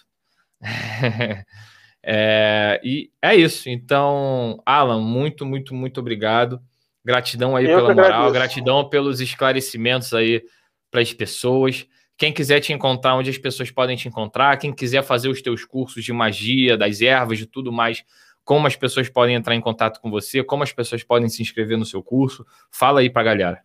é, 2.09 2.79
e 2.81 3.11
é 3.21 3.35
isso. 3.35 3.69
Então, 3.69 4.61
Alan, 4.65 5.01
muito, 5.01 5.45
muito, 5.45 5.75
muito 5.75 5.99
obrigado. 5.99 6.61
Gratidão 7.03 7.53
aí 7.53 7.65
Eu 7.65 7.79
pela 7.79 7.93
moral, 7.93 8.31
gratidão 8.31 8.87
pelos 8.87 9.19
esclarecimentos 9.19 10.13
aí 10.13 10.41
para 10.89 11.01
as 11.01 11.11
pessoas. 11.11 11.85
Quem 12.17 12.31
quiser 12.31 12.61
te 12.61 12.71
encontrar, 12.71 13.15
onde 13.15 13.29
as 13.29 13.37
pessoas 13.37 13.69
podem 13.71 13.97
te 13.97 14.07
encontrar, 14.07 14.57
quem 14.57 14.73
quiser 14.73 15.03
fazer 15.03 15.27
os 15.27 15.41
teus 15.41 15.65
cursos 15.65 16.01
de 16.01 16.13
magia, 16.13 16.77
das 16.77 17.01
ervas, 17.01 17.39
de 17.39 17.45
tudo 17.45 17.73
mais, 17.73 18.05
como 18.45 18.67
as 18.67 18.75
pessoas 18.77 19.09
podem 19.09 19.35
entrar 19.35 19.53
em 19.53 19.61
contato 19.61 19.99
com 19.99 20.09
você, 20.09 20.41
como 20.41 20.63
as 20.63 20.71
pessoas 20.71 21.03
podem 21.03 21.27
se 21.27 21.41
inscrever 21.41 21.77
no 21.77 21.85
seu 21.85 22.01
curso. 22.01 22.45
Fala 22.71 23.01
aí 23.01 23.09
para 23.09 23.21
a 23.21 23.25
galera. 23.25 23.63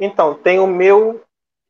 Então, 0.00 0.34
tem 0.34 0.58
o 0.58 0.66
meu, 0.66 1.22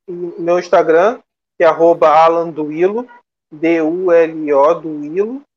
meu 0.06 0.60
Instagram, 0.60 1.20
que 1.56 1.64
é 1.64 1.66
arroba 1.66 2.10
Alan 2.10 2.50
Duilo, 2.50 3.08
D-U-L-I-O, 3.50 4.74
Duilo, 4.74 5.47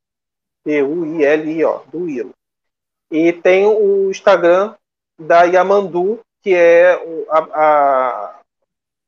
D-U-I-L-I-O, 0.66 1.82
Duilo. 1.91 2.34
E 3.09 3.34
tem 3.34 3.66
o 3.66 4.09
Instagram 4.09 4.76
da 5.20 5.43
Yamandu, 5.43 6.20
que 6.41 6.53
é 6.53 6.93
a, 7.30 7.39
a 7.39 8.41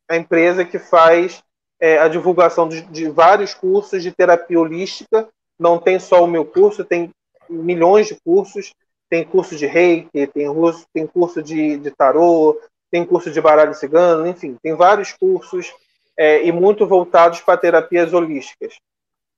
a 0.08 0.18
empresa 0.18 0.66
que 0.66 0.80
faz 0.80 1.43
é, 1.80 1.97
a 1.97 2.08
divulgação 2.08 2.68
de, 2.68 2.82
de, 2.84 3.10
vários 3.10 3.54
cursos 3.54 4.01
de 4.01 4.12
terapia 4.12 4.60
holística. 4.60 5.28
Não 5.60 5.80
tem 5.80 5.99
só 5.99 6.24
o 6.24 6.28
meu 6.28 6.45
curso, 6.45 6.84
tem 6.84 7.12
milhões 7.49 8.08
de 8.08 8.18
cursos. 8.24 8.74
Tem 9.09 9.24
curso 9.24 9.55
de 9.55 9.67
reiki, 9.67 10.25
tem, 10.28 10.51
curso, 10.51 10.86
tem 10.92 11.05
curso 11.05 11.43
de, 11.43 11.78
de 11.78 11.92
tarô, 11.92 12.59
tem 12.89 13.05
curso 13.05 13.30
de 13.30 13.39
baralho 13.39 13.75
cigano, 13.75 14.25
enfim, 14.25 14.58
tem 14.59 14.74
vários 14.74 15.12
cursos 15.12 15.71
é, 16.17 16.43
e 16.43 16.51
muito 16.51 16.88
voltados 16.88 17.39
para 17.42 17.59
terapias 17.59 18.12
holísticas. 18.12 18.74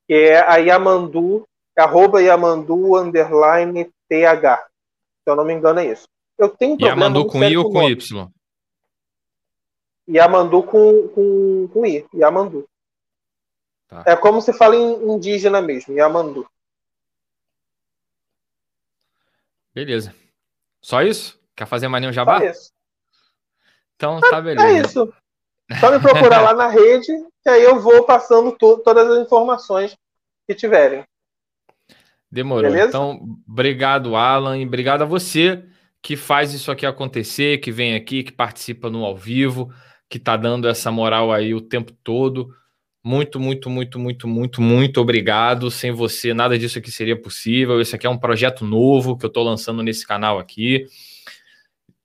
Que 0.08 0.14
é 0.14 0.40
a 0.40 0.56
Yamandu, 0.56 1.46
arroba 1.76 2.22
Yamandu 2.22 2.96
underline 2.96 3.92
TH. 4.08 4.66
Se 5.22 5.30
eu 5.30 5.36
não 5.36 5.44
me 5.44 5.54
engano, 5.54 5.80
é 5.80 5.86
isso. 5.86 6.08
Eu 6.38 6.48
tenho 6.48 6.76
problema 6.76 7.04
Yamandu 7.04 7.26
com 7.26 7.44
I 7.44 7.56
ou 7.56 7.70
com 7.70 7.82
Y? 7.82 8.28
Yamandu 10.08 10.62
com, 10.62 11.08
com, 11.08 11.68
com 11.72 11.86
I, 11.86 12.06
Yamandu. 12.14 12.68
Tá. 13.88 14.04
É 14.06 14.16
como 14.16 14.40
se 14.40 14.52
fala 14.52 14.76
em 14.76 15.10
indígena 15.10 15.60
mesmo, 15.60 15.94
Yamandu. 15.94 16.48
Beleza. 19.74 20.14
Só 20.80 21.02
isso? 21.02 21.40
Quer 21.54 21.66
fazer 21.66 21.88
mais 21.88 22.00
nenhum 22.00 22.12
jabá? 22.12 22.38
Só 22.38 22.44
isso. 22.46 22.72
Então 23.96 24.20
tá 24.20 24.40
beleza. 24.40 24.68
É 24.68 24.80
isso. 24.80 25.12
Só 25.80 25.90
me 25.90 26.00
procurar 26.00 26.42
lá 26.42 26.54
na 26.54 26.68
rede, 26.68 27.12
que 27.42 27.48
aí 27.48 27.62
eu 27.62 27.80
vou 27.80 28.04
passando 28.04 28.52
todas 28.56 29.10
as 29.10 29.26
informações 29.26 29.96
que 30.46 30.54
tiverem. 30.54 31.04
Demorou. 32.36 32.70
Beleza? 32.70 32.88
Então, 32.88 33.38
obrigado, 33.48 34.14
Alan, 34.14 34.58
e 34.58 34.66
obrigado 34.66 35.00
a 35.00 35.06
você 35.06 35.64
que 36.02 36.16
faz 36.16 36.52
isso 36.52 36.70
aqui 36.70 36.84
acontecer, 36.84 37.58
que 37.58 37.72
vem 37.72 37.94
aqui, 37.94 38.22
que 38.22 38.30
participa 38.30 38.90
no 38.90 39.04
ao 39.04 39.16
vivo 39.16 39.72
que 40.08 40.18
está 40.18 40.36
dando 40.36 40.68
essa 40.68 40.90
moral 40.90 41.32
aí 41.32 41.54
o 41.54 41.60
tempo 41.60 41.92
todo. 42.04 42.54
Muito, 43.02 43.40
muito, 43.40 43.70
muito, 43.70 43.98
muito, 43.98 44.28
muito, 44.28 44.60
muito 44.60 45.00
obrigado. 45.00 45.70
Sem 45.70 45.92
você, 45.92 46.34
nada 46.34 46.58
disso 46.58 46.78
aqui 46.78 46.90
seria 46.90 47.20
possível. 47.20 47.80
Esse 47.80 47.96
aqui 47.96 48.06
é 48.06 48.10
um 48.10 48.18
projeto 48.18 48.64
novo 48.64 49.16
que 49.16 49.24
eu 49.24 49.28
estou 49.28 49.44
lançando 49.44 49.82
nesse 49.82 50.06
canal 50.06 50.38
aqui. 50.38 50.86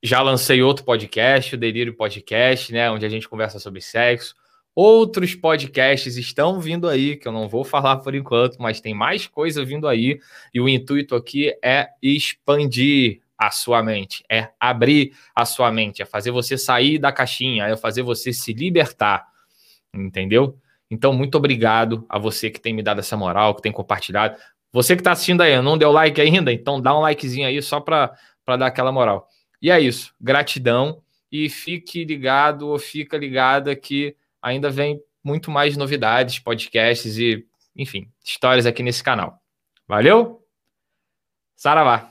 Já 0.02 0.22
lancei 0.22 0.62
outro 0.62 0.86
podcast, 0.86 1.56
o 1.56 1.58
Delírio 1.58 1.94
Podcast, 1.94 2.72
né? 2.72 2.90
Onde 2.90 3.06
a 3.06 3.10
gente 3.10 3.28
conversa 3.28 3.60
sobre 3.60 3.82
sexo. 3.82 4.36
Outros 4.74 5.36
podcasts 5.36 6.16
estão 6.16 6.60
vindo 6.60 6.88
aí, 6.88 7.18
que 7.18 7.28
eu 7.28 7.32
não 7.32 7.50
vou 7.50 7.64
falar 7.64 7.98
por 7.98 8.16
enquanto, 8.16 8.58
mas 8.62 8.80
tem 8.80 8.94
mais 8.94 9.28
coisa 9.28 9.66
vindo 9.66 9.88
aí. 9.88 10.20
E 10.54 10.62
o 10.62 10.70
intuito 10.70 11.16
aqui 11.16 11.54
é 11.62 11.90
expandir 12.02 13.22
a 13.38 13.52
sua 13.52 13.82
mente, 13.84 14.24
é 14.30 14.50
abrir 14.60 15.14
a 15.36 15.46
sua 15.46 15.72
mente, 15.72 16.02
é 16.02 16.06
fazer 16.06 16.32
você 16.32 16.58
sair 16.58 17.00
da 17.00 17.12
caixinha, 17.12 17.66
é 17.66 17.76
fazer 17.76 18.04
você 18.04 18.32
se 18.32 18.54
libertar, 18.54 19.28
entendeu? 19.94 20.58
Então, 20.90 21.12
muito 21.12 21.36
obrigado 21.36 22.06
a 22.08 22.20
você 22.20 22.50
que 22.50 22.60
tem 22.60 22.74
me 22.74 22.84
dado 22.84 23.00
essa 23.00 23.18
moral, 23.18 23.56
que 23.56 23.62
tem 23.62 23.72
compartilhado. 23.72 24.38
Você 24.72 24.96
que 24.96 25.02
está 25.02 25.12
assistindo 25.12 25.42
aí, 25.42 25.62
não 25.62 25.78
deu 25.78 25.92
like 25.92 26.22
ainda? 26.22 26.54
Então 26.54 26.82
dá 26.82 26.98
um 26.98 27.02
likezinho 27.02 27.48
aí 27.48 27.62
só 27.62 27.82
para 27.82 28.16
dar 28.48 28.68
aquela 28.68 28.92
moral. 28.92 29.28
E 29.62 29.70
é 29.70 29.80
isso, 29.80 30.14
gratidão 30.20 31.02
e 31.32 31.50
fique 31.50 32.06
ligado 32.06 32.70
ou 32.70 32.80
fica 32.80 33.18
ligada 33.18 33.76
que 33.76 34.16
ainda 34.42 34.70
vem 34.70 35.02
muito 35.24 35.52
mais 35.52 35.78
novidades, 35.78 36.40
podcasts 36.40 37.18
e, 37.18 37.46
enfim, 37.76 38.12
histórias 38.24 38.66
aqui 38.66 38.82
nesse 38.84 39.04
canal. 39.04 39.40
Valeu? 39.88 40.42
Saravá! 41.56 42.11